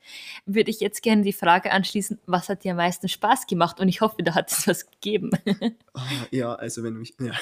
würde 0.44 0.70
ich 0.70 0.80
jetzt 0.80 1.02
gerne 1.02 1.22
die 1.22 1.32
Frage 1.32 1.72
anschließen, 1.72 2.20
was 2.26 2.50
hat 2.50 2.64
dir 2.64 2.72
am 2.72 2.76
meisten 2.76 3.08
Spaß 3.08 3.46
gemacht? 3.46 3.80
Und 3.80 3.88
ich 3.88 4.02
hoffe, 4.02 4.22
da 4.22 4.34
hat 4.34 4.52
es 4.52 4.68
was 4.68 4.90
gegeben. 4.90 5.30
Ah, 5.98 6.26
ja, 6.30 6.54
also 6.54 6.82
wenn 6.82 6.92
du 6.92 7.00
mich. 7.00 7.14
Ja. 7.18 7.32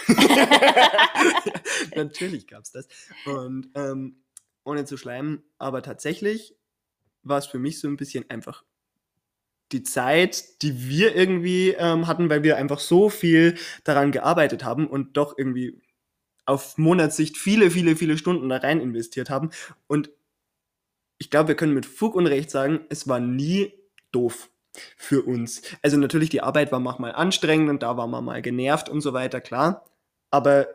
Natürlich 1.97 2.47
gab's 2.47 2.71
das. 2.71 2.87
Und 3.27 3.69
ähm, 3.75 4.23
ohne 4.63 4.85
zu 4.85 4.97
schleimen, 4.97 5.43
aber 5.59 5.83
tatsächlich 5.83 6.55
war 7.25 7.39
es 7.39 7.47
für 7.47 7.59
mich 7.59 7.81
so 7.81 7.89
ein 7.89 7.97
bisschen 7.97 8.31
einfach 8.31 8.63
die 9.73 9.83
Zeit, 9.83 10.63
die 10.63 10.89
wir 10.89 11.17
irgendwie 11.17 11.71
ähm, 11.71 12.07
hatten, 12.07 12.31
weil 12.31 12.43
wir 12.43 12.57
einfach 12.57 12.79
so 12.79 13.09
viel 13.09 13.57
daran 13.83 14.13
gearbeitet 14.13 14.65
haben 14.65 14.87
und 14.87 15.17
doch 15.17 15.37
irgendwie 15.37 15.81
auf 16.47 16.77
Monatssicht 16.79 17.39
viele, 17.39 17.71
viele, 17.71 17.97
viele 17.97 18.19
Stunden 18.19 18.49
da 18.49 18.59
rein 18.59 18.81
investiert 18.81 19.31
haben. 19.31 19.51
Und 19.87 20.11
ich 21.19 21.31
glaube, 21.31 21.49
wir 21.49 21.57
können 21.57 21.75
mit 21.75 21.87
Fug 21.87 22.15
und 22.15 22.27
Recht 22.27 22.51
sagen, 22.51 22.81
es 22.91 23.09
war 23.09 23.21
nie 23.21 23.73
doof 24.13 24.51
für 24.97 25.23
uns. 25.23 25.63
Also 25.83 25.97
natürlich, 25.97 26.29
die 26.31 26.43
Arbeit 26.43 26.73
war 26.73 26.81
manchmal 26.81 27.13
anstrengend 27.13 27.71
und 27.71 27.83
da 27.83 27.97
war 27.97 28.07
man 28.07 28.25
mal 28.25 28.43
genervt 28.43 28.89
und 28.89 29.01
so 29.01 29.13
weiter, 29.13 29.41
klar. 29.41 29.85
Aber 30.31 30.69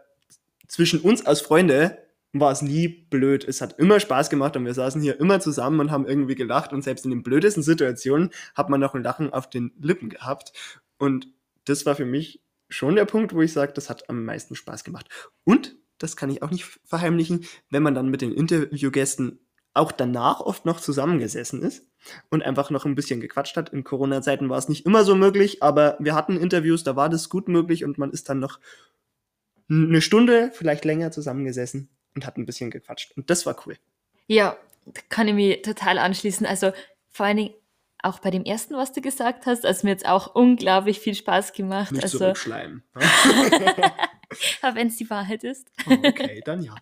zwischen 0.68 1.02
uns 1.02 1.26
als 1.26 1.42
Freunde 1.42 2.09
war 2.34 2.52
es 2.52 2.62
nie 2.62 2.88
blöd. 2.88 3.44
Es 3.44 3.62
hat 3.62 3.80
immer 3.80 4.00
Spaß 4.00 4.30
gemacht 4.30 4.56
und 4.56 4.66
wir 4.66 4.74
saßen 4.74 5.02
hier 5.02 5.20
immer 5.20 5.40
zusammen 5.40 5.80
und 5.80 5.92
haben 5.92 6.06
irgendwie 6.06 6.36
gelacht 6.36 6.74
und 6.74 6.84
selbst 6.84 7.06
in 7.06 7.12
den 7.12 7.24
blödesten 7.24 7.64
Situationen 7.64 8.30
hat 8.56 8.70
man 8.70 8.80
noch 8.80 8.94
ein 8.94 9.04
Lachen 9.04 9.34
auf 9.34 9.50
den 9.50 9.72
Lippen 9.80 10.10
gehabt. 10.10 10.54
Und 10.98 11.28
das 11.66 11.86
war 11.86 11.96
für 11.96 12.06
mich 12.06 12.42
schon 12.70 12.96
der 12.96 13.06
Punkt, 13.06 13.34
wo 13.34 13.42
ich 13.42 13.54
sage, 13.54 13.74
das 13.74 13.90
hat 13.90 14.10
am 14.10 14.26
meisten 14.26 14.56
Spaß 14.56 14.84
gemacht. 14.84 15.10
Und, 15.44 15.76
das 15.98 16.16
kann 16.16 16.30
ich 16.30 16.42
auch 16.44 16.52
nicht 16.52 16.66
verheimlichen, 16.86 17.46
wenn 17.70 17.84
man 17.84 17.94
dann 17.94 18.10
mit 18.10 18.22
den 18.22 18.32
Interviewgästen 18.32 19.40
auch 19.74 19.92
danach 19.92 20.40
oft 20.40 20.66
noch 20.66 20.80
zusammengesessen 20.80 21.62
ist 21.62 21.86
und 22.30 22.42
einfach 22.42 22.70
noch 22.70 22.86
ein 22.86 22.96
bisschen 22.96 23.20
gequatscht 23.20 23.58
hat. 23.58 23.70
In 23.70 23.84
Corona-Zeiten 23.84 24.50
war 24.50 24.58
es 24.58 24.70
nicht 24.70 24.86
immer 24.86 25.04
so 25.04 25.16
möglich, 25.16 25.62
aber 25.62 25.98
wir 26.00 26.16
hatten 26.16 26.38
Interviews, 26.38 26.84
da 26.84 26.96
war 26.96 27.10
das 27.10 27.28
gut 27.30 27.50
möglich 27.50 27.84
und 27.84 27.98
man 27.98 28.12
ist 28.12 28.30
dann 28.30 28.40
noch 28.40 28.60
eine 29.70 30.02
Stunde, 30.02 30.52
vielleicht 30.54 30.86
länger 30.86 31.12
zusammengesessen 31.12 31.90
und 32.16 32.26
hat 32.26 32.38
ein 32.38 32.46
bisschen 32.46 32.72
gequatscht. 32.72 33.12
Und 33.16 33.30
das 33.30 33.46
war 33.46 33.56
cool. 33.66 33.78
Ja, 34.28 34.58
kann 35.10 35.28
ich 35.28 35.34
mich 35.34 35.62
total 35.62 35.98
anschließen. 35.98 36.46
Also 36.46 36.72
vor 37.10 37.26
allen 37.26 37.38
Dingen 37.38 37.54
auch 38.02 38.20
bei 38.20 38.32
dem 38.32 38.46
ersten, 38.46 38.76
was 38.76 38.94
du 38.94 39.02
gesagt 39.02 39.46
hast, 39.46 39.66
also 39.66 39.86
mir 39.86 39.92
jetzt 39.92 40.08
auch 40.08 40.34
unglaublich 40.34 41.00
viel 41.00 41.16
Spaß 41.16 41.54
gemacht. 41.54 41.92
Nicht 41.92 42.04
also, 42.04 42.20
zurückschleimen. 42.20 42.84
aber 44.62 44.76
wenn 44.76 44.88
es 44.88 44.98
die 44.98 45.10
Wahrheit 45.10 45.44
ist. 45.44 45.70
okay, 45.86 46.42
dann 46.46 46.64
ja. 46.64 46.76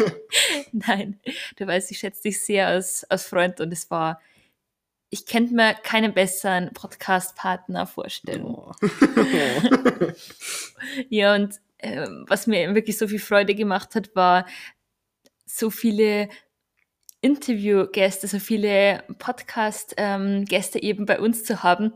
Nein, 0.72 1.18
du 1.56 1.66
weißt, 1.66 1.90
ich 1.90 1.98
schätze 1.98 2.22
dich 2.22 2.44
sehr 2.44 2.68
als, 2.68 3.04
als 3.04 3.24
Freund 3.26 3.60
und 3.60 3.72
es 3.72 3.90
war, 3.90 4.20
ich 5.10 5.26
könnte 5.26 5.54
mir 5.54 5.74
keinen 5.74 6.14
besseren 6.14 6.72
Podcast-Partner 6.72 7.86
vorstellen. 7.86 8.44
Oh. 8.44 8.72
Ja, 11.08 11.34
und 11.34 11.60
ähm, 11.84 12.24
was 12.28 12.46
mir 12.46 12.74
wirklich 12.74 12.98
so 12.98 13.06
viel 13.06 13.18
Freude 13.18 13.54
gemacht 13.54 13.94
hat, 13.94 14.16
war 14.16 14.46
so 15.46 15.70
viele 15.70 16.28
Interviewgäste, 17.20 18.26
so 18.26 18.38
viele 18.38 19.04
Podcast-Gäste 19.18 20.82
eben 20.82 21.06
bei 21.06 21.20
uns 21.20 21.44
zu 21.44 21.62
haben, 21.62 21.92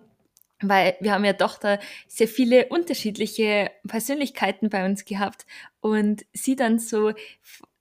weil 0.61 0.97
wir 1.01 1.13
haben 1.13 1.25
ja 1.25 1.33
doch 1.33 1.59
da 1.59 1.79
sehr 2.07 2.29
viele 2.29 2.67
unterschiedliche 2.67 3.71
Persönlichkeiten 3.87 4.71
bei 4.71 4.85
uns 4.85 5.05
gehabt 5.05 5.47
und 5.81 6.25
sie 6.33 6.57
dann 6.57 6.79
so 6.79 7.13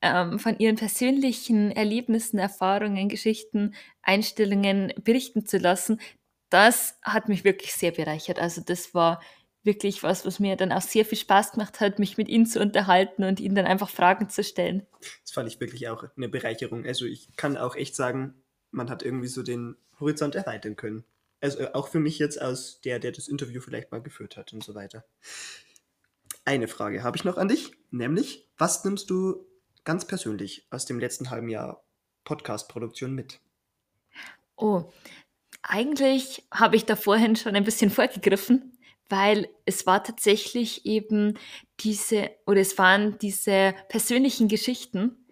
ähm, 0.01 0.39
von 0.39 0.60
ihren 0.60 0.76
persönlichen 0.76 1.72
Erlebnissen, 1.72 2.38
Erfahrungen, 2.38 3.10
Geschichten, 3.10 3.76
Einstellungen 4.01 4.93
berichten 5.03 5.45
zu 5.45 5.58
lassen, 5.58 5.99
das 6.49 6.97
hat 7.01 7.28
mich 7.28 7.43
wirklich 7.43 7.74
sehr 7.74 7.91
bereichert. 7.91 8.39
Also 8.39 8.62
das 8.62 8.93
war 8.93 9.22
wirklich 9.68 10.01
was, 10.01 10.26
was 10.26 10.39
mir 10.39 10.55
dann 10.55 10.72
auch 10.72 10.82
sehr 10.82 11.05
viel 11.05 11.20
Spaß 11.20 11.51
gemacht 11.51 11.80
hat, 11.80 11.99
mich 11.99 12.18
mit 12.18 12.28
ihnen 12.28 12.47
zu 12.47 12.59
unterhalten 12.59 13.24
und 13.24 13.39
ihnen 13.39 13.53
dann 13.53 13.68
einfach 13.68 13.89
Fragen 13.89 14.30
zu 14.30 14.43
stellen. 14.43 14.88
Das 15.22 15.32
fand 15.32 15.47
ich 15.47 15.59
wirklich 15.59 15.88
auch 15.89 16.03
eine 16.15 16.30
Bereicherung. 16.30 16.84
Also 16.86 17.05
ich 17.05 17.30
kann 17.36 17.55
auch 17.55 17.76
echt 17.76 17.95
sagen, 17.95 18.34
man 18.72 18.89
hat 18.89 19.03
irgendwie 19.03 19.28
so 19.28 19.43
den 19.43 19.76
Horizont 19.99 20.34
erweitern 20.34 20.76
können. 20.76 21.03
Also 21.39 21.74
auch 21.74 21.89
für 21.89 21.99
mich 21.99 22.18
jetzt 22.18 22.41
als 22.41 22.82
der, 22.82 22.97
der 22.97 23.11
das 23.11 23.28
Interview 23.28 23.61
vielleicht 23.61 23.91
mal 23.91 24.01
geführt 24.01 24.38
hat 24.38 24.53
und 24.53 24.63
so 24.63 24.74
weiter. 24.74 25.05
Eine 26.45 26.68
Frage 26.68 27.03
habe 27.03 27.18
ich 27.18 27.24
noch 27.24 27.38
an 27.38 27.49
dich, 27.49 27.74
nämlich, 27.91 28.47
was 28.57 28.84
nimmst 28.84 29.09
du 29.09 29.45
ganz 29.84 30.07
persönlich 30.07 30.65
aus 30.72 30.86
dem 30.86 30.99
letzten 30.99 31.30
halben 31.30 31.49
Jahr 31.49 31.84
Podcast-Produktion 32.24 33.13
mit? 33.13 33.39
Oh, 34.55 34.91
eigentlich 35.61 36.47
habe 36.51 36.76
ich 36.76 36.86
da 36.86 36.95
vorhin 36.95 37.36
schon 37.36 37.55
ein 37.55 37.63
bisschen 37.63 37.89
vorgegriffen, 37.89 38.76
weil 39.10 39.47
es 39.66 39.86
war 39.86 40.03
tatsächlich 40.03 40.86
eben 40.86 41.38
diese, 41.80 42.32
oder 42.45 42.62
es 42.62 42.78
waren 42.78 43.18
diese 43.20 43.74
persönlichen 43.89 44.47
Geschichten, 44.47 45.26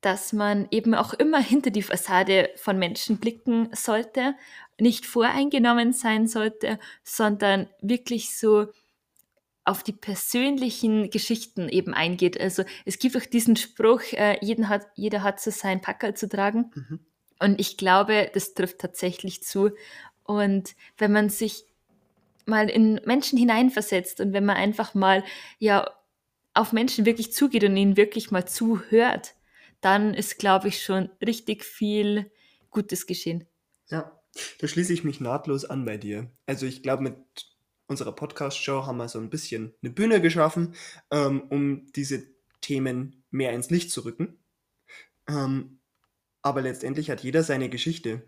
dass 0.00 0.32
man 0.32 0.68
eben 0.70 0.94
auch 0.94 1.14
immer 1.14 1.40
hinter 1.40 1.70
die 1.70 1.82
Fassade 1.82 2.50
von 2.56 2.78
Menschen 2.78 3.18
blicken 3.18 3.68
sollte, 3.72 4.34
nicht 4.78 5.06
voreingenommen 5.06 5.92
sein 5.92 6.28
sollte, 6.28 6.78
sondern 7.02 7.68
wirklich 7.80 8.36
so 8.36 8.68
auf 9.64 9.82
die 9.82 9.92
persönlichen 9.92 11.10
Geschichten 11.10 11.68
eben 11.68 11.92
eingeht. 11.92 12.40
Also 12.40 12.62
es 12.84 13.00
gibt 13.00 13.16
auch 13.16 13.26
diesen 13.26 13.56
Spruch, 13.56 14.00
äh, 14.12 14.38
jeden 14.40 14.68
hat, 14.68 14.86
jeder 14.94 15.24
hat 15.24 15.40
so 15.40 15.50
sein 15.50 15.80
Packerl 15.80 16.14
zu 16.14 16.28
tragen. 16.28 16.70
Mhm. 16.74 17.00
Und 17.40 17.60
ich 17.60 17.76
glaube, 17.76 18.30
das 18.32 18.54
trifft 18.54 18.78
tatsächlich 18.78 19.42
zu. 19.42 19.72
Und 20.22 20.76
wenn 20.98 21.10
man 21.10 21.30
sich 21.30 21.65
mal 22.46 22.70
in 22.70 23.00
Menschen 23.04 23.38
hineinversetzt 23.38 24.20
und 24.20 24.32
wenn 24.32 24.44
man 24.44 24.56
einfach 24.56 24.94
mal 24.94 25.24
ja 25.58 25.90
auf 26.54 26.72
Menschen 26.72 27.04
wirklich 27.04 27.32
zugeht 27.32 27.64
und 27.64 27.76
ihnen 27.76 27.96
wirklich 27.96 28.30
mal 28.30 28.46
zuhört, 28.46 29.34
dann 29.80 30.14
ist, 30.14 30.38
glaube 30.38 30.68
ich, 30.68 30.82
schon 30.82 31.10
richtig 31.24 31.64
viel 31.64 32.30
Gutes 32.70 33.06
geschehen. 33.06 33.46
Ja, 33.88 34.20
da 34.58 34.68
schließe 34.68 34.92
ich 34.92 35.04
mich 35.04 35.20
nahtlos 35.20 35.64
an 35.64 35.84
bei 35.84 35.96
dir. 35.96 36.30
Also 36.46 36.66
ich 36.66 36.82
glaube, 36.82 37.02
mit 37.02 37.16
unserer 37.86 38.12
Podcast-Show 38.12 38.86
haben 38.86 38.96
wir 38.96 39.08
so 39.08 39.18
ein 39.18 39.30
bisschen 39.30 39.74
eine 39.82 39.92
Bühne 39.92 40.20
geschaffen, 40.20 40.74
ähm, 41.10 41.42
um 41.50 41.86
diese 41.92 42.26
Themen 42.60 43.22
mehr 43.30 43.52
ins 43.52 43.70
Licht 43.70 43.90
zu 43.90 44.04
rücken. 44.04 44.38
Ähm, 45.28 45.78
aber 46.42 46.62
letztendlich 46.62 47.10
hat 47.10 47.22
jeder 47.22 47.42
seine 47.42 47.68
Geschichte. 47.68 48.24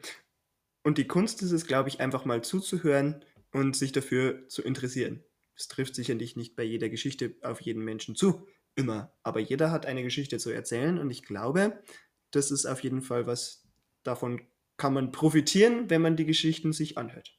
Und 0.83 0.99
die 0.99 1.07
Kunst 1.07 1.43
ist 1.43 1.53
es, 1.53 1.67
glaube 1.67 1.89
ich, 1.89 2.01
einfach 2.01 2.25
mal 2.25 2.43
zuzuhören 2.43 3.25
und 3.53 3.77
sich 3.77 3.93
dafür 3.93 4.49
zu 4.49 4.63
interessieren. 4.63 5.25
Es 5.57 5.69
trifft 5.69 5.95
sicherlich 5.95 6.37
nicht 6.37 6.55
bei 6.57 6.63
jeder 6.63 6.89
Geschichte 6.89 7.35
auf 7.43 7.61
jeden 7.61 7.85
Menschen 7.85 8.15
zu, 8.15 8.47
immer. 8.75 9.13
Aber 9.23 9.41
jeder 9.41 9.71
hat 9.71 9.87
eine 9.87 10.03
Geschichte 10.03 10.39
zu 10.39 10.51
erzählen 10.51 10.99
und 10.99 11.11
ich 11.11 11.23
glaube, 11.23 11.83
das 12.31 12.51
ist 12.51 12.67
auf 12.67 12.83
jeden 12.83 13.03
Fall 13.03 13.27
was, 13.27 13.67
davon 14.03 14.43
kann 14.77 14.95
man 14.95 15.11
profitieren, 15.11 15.91
wenn 15.91 16.03
man 16.03 16.17
die 16.17 16.27
Geschichten 16.27 16.73
sich 16.73 16.97
anhört. 16.97 17.37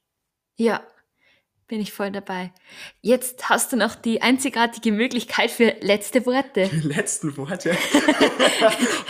Ja, 0.57 0.85
bin 1.69 1.79
ich 1.79 1.93
voll 1.93 2.11
dabei. 2.11 2.51
Jetzt 3.01 3.47
hast 3.47 3.71
du 3.71 3.77
noch 3.77 3.95
die 3.95 4.21
einzigartige 4.21 4.91
Möglichkeit 4.91 5.51
für 5.51 5.75
letzte 5.81 6.25
Worte. 6.25 6.67
Die 6.67 6.79
letzten 6.87 7.37
Worte? 7.37 7.69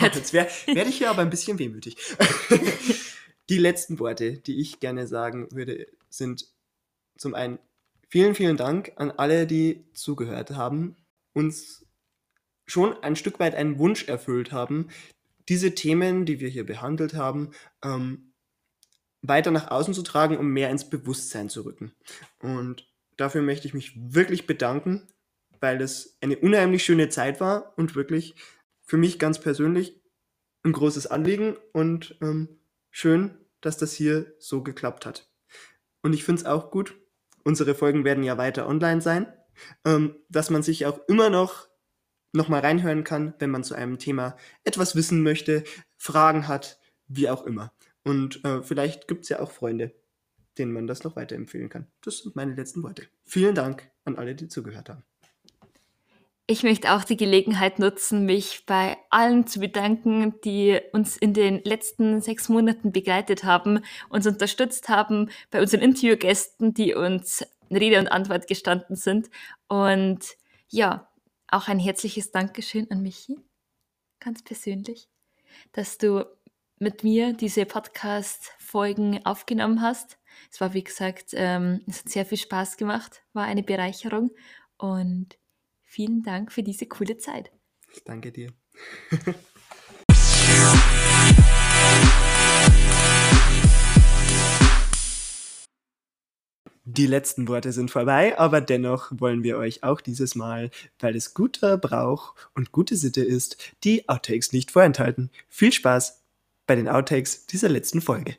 Jetzt 0.00 0.32
werde 0.32 0.50
werd 0.66 0.88
ich 0.88 0.98
hier 0.98 1.10
aber 1.10 1.22
ein 1.22 1.30
bisschen 1.30 1.58
wehmütig. 1.58 1.96
die 3.48 3.58
letzten 3.58 3.98
Worte, 3.98 4.34
die 4.34 4.60
ich 4.60 4.78
gerne 4.78 5.06
sagen 5.08 5.48
würde, 5.50 5.88
sind 6.10 6.46
zum 7.16 7.34
einen 7.34 7.58
vielen, 8.08 8.34
vielen 8.34 8.56
Dank 8.56 8.92
an 8.96 9.10
alle, 9.10 9.46
die 9.46 9.84
zugehört 9.94 10.50
haben, 10.50 10.96
uns 11.32 11.86
schon 12.66 13.00
ein 13.02 13.16
Stück 13.16 13.40
weit 13.40 13.54
einen 13.54 13.78
Wunsch 13.78 14.08
erfüllt 14.08 14.52
haben, 14.52 14.88
diese 15.48 15.74
Themen, 15.74 16.26
die 16.26 16.40
wir 16.40 16.48
hier 16.48 16.64
behandelt 16.64 17.14
haben, 17.14 17.50
ähm, 17.82 18.32
weiter 19.22 19.50
nach 19.50 19.70
außen 19.70 19.94
zu 19.94 20.02
tragen, 20.02 20.38
um 20.38 20.48
mehr 20.48 20.70
ins 20.70 20.88
Bewusstsein 20.88 21.48
zu 21.48 21.62
rücken. 21.62 21.92
Und 22.38 22.88
dafür 23.16 23.42
möchte 23.42 23.66
ich 23.66 23.74
mich 23.74 23.92
wirklich 23.96 24.46
bedanken, 24.46 25.06
weil 25.60 25.80
es 25.82 26.16
eine 26.20 26.38
unheimlich 26.38 26.84
schöne 26.84 27.08
Zeit 27.08 27.40
war 27.40 27.76
und 27.76 27.94
wirklich 27.94 28.34
für 28.82 28.96
mich 28.96 29.18
ganz 29.18 29.40
persönlich 29.40 30.00
ein 30.62 30.72
großes 30.72 31.06
Anliegen 31.06 31.56
und 31.72 32.16
ähm, 32.22 32.60
schön, 32.90 33.38
dass 33.60 33.76
das 33.76 33.92
hier 33.92 34.34
so 34.38 34.62
geklappt 34.62 35.06
hat. 35.06 35.29
Und 36.02 36.12
ich 36.12 36.24
finde 36.24 36.40
es 36.40 36.46
auch 36.46 36.70
gut, 36.70 36.94
unsere 37.44 37.74
Folgen 37.74 38.04
werden 38.04 38.24
ja 38.24 38.38
weiter 38.38 38.68
online 38.68 39.00
sein, 39.00 39.32
ähm, 39.84 40.16
dass 40.28 40.50
man 40.50 40.62
sich 40.62 40.86
auch 40.86 41.00
immer 41.08 41.30
noch 41.30 41.68
noch 42.32 42.48
mal 42.48 42.60
reinhören 42.60 43.04
kann, 43.04 43.34
wenn 43.38 43.50
man 43.50 43.64
zu 43.64 43.74
einem 43.74 43.98
Thema 43.98 44.36
etwas 44.64 44.94
wissen 44.94 45.22
möchte, 45.22 45.64
Fragen 45.96 46.46
hat, 46.48 46.78
wie 47.08 47.28
auch 47.28 47.44
immer. 47.44 47.72
Und 48.04 48.44
äh, 48.44 48.62
vielleicht 48.62 49.08
gibt 49.08 49.24
es 49.24 49.30
ja 49.30 49.40
auch 49.40 49.50
Freunde, 49.50 49.94
denen 50.58 50.72
man 50.72 50.86
das 50.86 51.04
noch 51.04 51.16
weiterempfehlen 51.16 51.68
kann. 51.68 51.88
Das 52.02 52.18
sind 52.18 52.36
meine 52.36 52.54
letzten 52.54 52.82
Worte. 52.82 53.08
Vielen 53.24 53.54
Dank 53.54 53.90
an 54.04 54.16
alle, 54.16 54.34
die 54.34 54.48
zugehört 54.48 54.88
haben. 54.88 55.04
Ich 56.50 56.64
möchte 56.64 56.92
auch 56.92 57.04
die 57.04 57.16
Gelegenheit 57.16 57.78
nutzen, 57.78 58.26
mich 58.26 58.66
bei 58.66 58.96
allen 59.08 59.46
zu 59.46 59.60
bedanken, 59.60 60.34
die 60.40 60.80
uns 60.92 61.16
in 61.16 61.32
den 61.32 61.62
letzten 61.62 62.20
sechs 62.20 62.48
Monaten 62.48 62.90
begleitet 62.90 63.44
haben, 63.44 63.84
uns 64.08 64.26
unterstützt 64.26 64.88
haben, 64.88 65.30
bei 65.52 65.60
unseren 65.60 65.80
Interviewgästen, 65.80 66.74
die 66.74 66.92
uns 66.92 67.46
Rede 67.70 68.00
und 68.00 68.08
Antwort 68.08 68.48
gestanden 68.48 68.96
sind. 68.96 69.30
Und 69.68 70.36
ja, 70.66 71.08
auch 71.46 71.68
ein 71.68 71.78
herzliches 71.78 72.32
Dankeschön 72.32 72.90
an 72.90 73.00
Michi, 73.00 73.38
ganz 74.18 74.42
persönlich, 74.42 75.08
dass 75.70 75.98
du 75.98 76.26
mit 76.80 77.04
mir 77.04 77.32
diese 77.32 77.64
Podcast-Folgen 77.64 79.24
aufgenommen 79.24 79.82
hast. 79.82 80.18
Es 80.50 80.60
war, 80.60 80.74
wie 80.74 80.82
gesagt, 80.82 81.26
ähm, 81.34 81.82
es 81.86 82.00
hat 82.00 82.08
sehr 82.08 82.26
viel 82.26 82.38
Spaß 82.38 82.76
gemacht, 82.76 83.22
war 83.34 83.44
eine 83.44 83.62
Bereicherung 83.62 84.32
und 84.78 85.38
Vielen 85.92 86.22
Dank 86.22 86.52
für 86.52 86.62
diese 86.62 86.86
coole 86.86 87.18
Zeit. 87.18 87.50
Ich 87.92 88.04
danke 88.04 88.30
dir. 88.30 88.52
Die 96.84 97.06
letzten 97.08 97.48
Worte 97.48 97.72
sind 97.72 97.90
vorbei, 97.90 98.38
aber 98.38 98.60
dennoch 98.60 99.10
wollen 99.18 99.42
wir 99.42 99.56
euch 99.58 99.82
auch 99.82 100.00
dieses 100.00 100.36
Mal, 100.36 100.70
weil 101.00 101.16
es 101.16 101.34
guter 101.34 101.76
Brauch 101.76 102.36
und 102.54 102.70
gute 102.70 102.94
Sitte 102.94 103.24
ist, 103.24 103.74
die 103.82 104.08
Outtakes 104.08 104.52
nicht 104.52 104.70
vorenthalten. 104.70 105.30
Viel 105.48 105.72
Spaß 105.72 106.22
bei 106.68 106.76
den 106.76 106.88
Outtakes 106.88 107.46
dieser 107.46 107.68
letzten 107.68 108.00
Folge. 108.00 108.36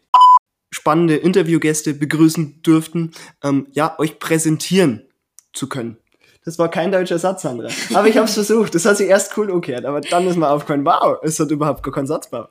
Spannende 0.73 1.17
Interviewgäste 1.17 1.93
begrüßen 1.93 2.61
dürften, 2.61 3.11
ähm, 3.43 3.67
ja, 3.73 3.99
euch 3.99 4.19
präsentieren 4.19 5.05
zu 5.51 5.67
können. 5.67 5.97
Das 6.43 6.57
war 6.57 6.69
kein 6.69 6.91
deutscher 6.91 7.19
Satz, 7.19 7.43
Sandra. 7.43 7.69
Aber 7.93 8.07
ich 8.07 8.17
habe 8.17 8.25
es 8.25 8.33
versucht. 8.33 8.73
Das 8.73 8.85
hat 8.85 8.97
sich 8.97 9.07
erst 9.07 9.37
cool 9.37 9.51
umgekehrt, 9.51 9.85
aber 9.85 10.01
dann 10.01 10.27
ist 10.27 10.37
mir 10.37 10.49
aufgefallen, 10.49 10.83
wow, 10.83 11.19
es 11.21 11.39
hat 11.39 11.51
überhaupt 11.51 11.83
gar 11.83 11.93
keinen 11.93 12.07
Satzbau. 12.07 12.47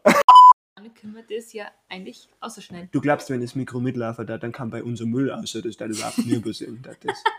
Dann 0.77 0.95
können 0.95 1.15
wir 1.15 1.25
das 1.37 1.53
ja 1.53 1.65
eigentlich 1.89 2.29
ausschneiden. 2.39 2.89
Du 2.93 3.01
glaubst, 3.01 3.31
wenn 3.31 3.41
das 3.41 3.57
Mikro 3.57 3.81
mitlaufen 3.81 4.27
da, 4.27 4.39
dann 4.39 4.53
kann 4.53 4.71
bei 4.71 4.85
unser 4.85 5.07
Müll 5.07 5.31
aus, 5.31 5.53
das 5.53 5.77
da 5.77 5.87
überhaupt. 5.87 6.19
Das 6.19 6.25
ist. 6.25 6.67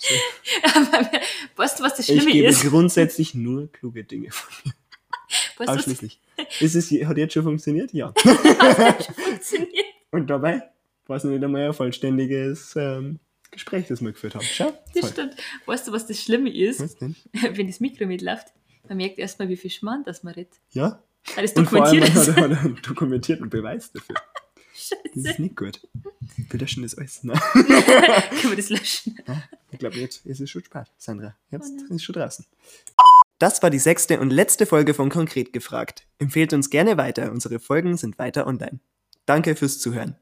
So. 0.00 0.14
weißt 1.56 1.80
du, 1.80 1.82
was 1.82 1.96
das 1.96 2.06
Schlimme 2.06 2.28
ich 2.28 2.32
gebe 2.32 2.46
ist? 2.46 2.62
grundsätzlich 2.62 3.34
nur 3.34 3.70
kluge 3.72 4.04
Dinge 4.04 4.30
von 4.30 4.48
mir. 4.64 4.72
Weißt 5.56 5.70
Ausschließlich. 5.70 6.20
Ist 6.60 6.76
es, 6.76 6.90
hat 7.04 7.18
jetzt 7.18 7.34
schon 7.34 7.42
funktioniert? 7.42 7.92
Ja. 7.92 8.14
hat 8.24 9.04
schon 9.04 9.14
funktioniert. 9.16 9.86
Und 10.12 10.30
dabei 10.30 10.62
war 11.08 11.16
es 11.16 11.24
nicht 11.24 11.42
einmal 11.42 11.66
ein 11.66 11.72
vollständiges 11.72 12.76
ähm, 12.76 13.18
Gespräch, 13.50 13.86
das 13.88 14.00
wir 14.00 14.12
geführt 14.12 14.34
haben. 14.34 14.44
Schau, 14.44 14.72
das 14.94 15.10
stimmt. 15.10 15.36
Weißt 15.66 15.88
du, 15.88 15.92
was 15.92 16.06
das 16.06 16.22
Schlimme 16.22 16.54
ist? 16.54 16.80
Was 16.80 16.96
denn? 16.98 17.16
Wenn 17.32 17.66
das 17.66 17.80
Mikro 17.80 18.06
mitläuft, 18.06 18.48
man 18.88 18.98
merkt 18.98 19.18
erstmal, 19.18 19.48
wie 19.48 19.56
viel 19.56 19.70
Schmarrn 19.70 20.04
das 20.04 20.22
man 20.22 20.34
redet. 20.34 20.54
Ja. 20.70 21.02
Weil 21.34 21.44
es 21.44 21.54
dokumentiert 21.54 22.04
Und 22.04 22.12
vor 22.12 22.34
allem 22.36 22.36
hat 22.36 22.50
er 22.50 22.60
einen 22.60 22.82
dokumentierten 22.82 23.50
Beweis 23.50 23.92
dafür. 23.92 24.16
Scheiße. 24.74 25.02
Das 25.14 25.24
ist 25.24 25.38
nicht 25.40 25.56
gut. 25.56 25.80
Wir 26.36 26.60
löschen 26.60 26.84
das 26.84 26.96
alles. 26.96 27.24
Ne? 27.24 27.32
Können 27.52 28.50
wir 28.50 28.56
das 28.56 28.68
löschen? 28.68 29.18
Ja, 29.26 29.42
ich 29.72 29.78
glaube, 29.78 29.96
jetzt 29.96 30.24
ist 30.24 30.40
es 30.40 30.48
schon 30.48 30.62
spät, 30.62 30.86
Sandra. 30.96 31.36
Jetzt 31.50 31.72
oh 31.72 31.84
ist 31.84 31.90
es 31.90 32.02
schon 32.02 32.12
draußen. 32.14 32.46
Das 33.38 33.62
war 33.62 33.70
die 33.70 33.78
sechste 33.78 34.20
und 34.20 34.30
letzte 34.30 34.66
Folge 34.66 34.94
von 34.94 35.10
Konkret 35.10 35.52
gefragt. 35.52 36.06
Empfehlt 36.18 36.52
uns 36.52 36.70
gerne 36.70 36.96
weiter. 36.96 37.32
Unsere 37.32 37.58
Folgen 37.58 37.96
sind 37.96 38.18
weiter 38.18 38.46
online. 38.46 38.78
Danke 39.26 39.56
fürs 39.56 39.80
Zuhören. 39.80 40.16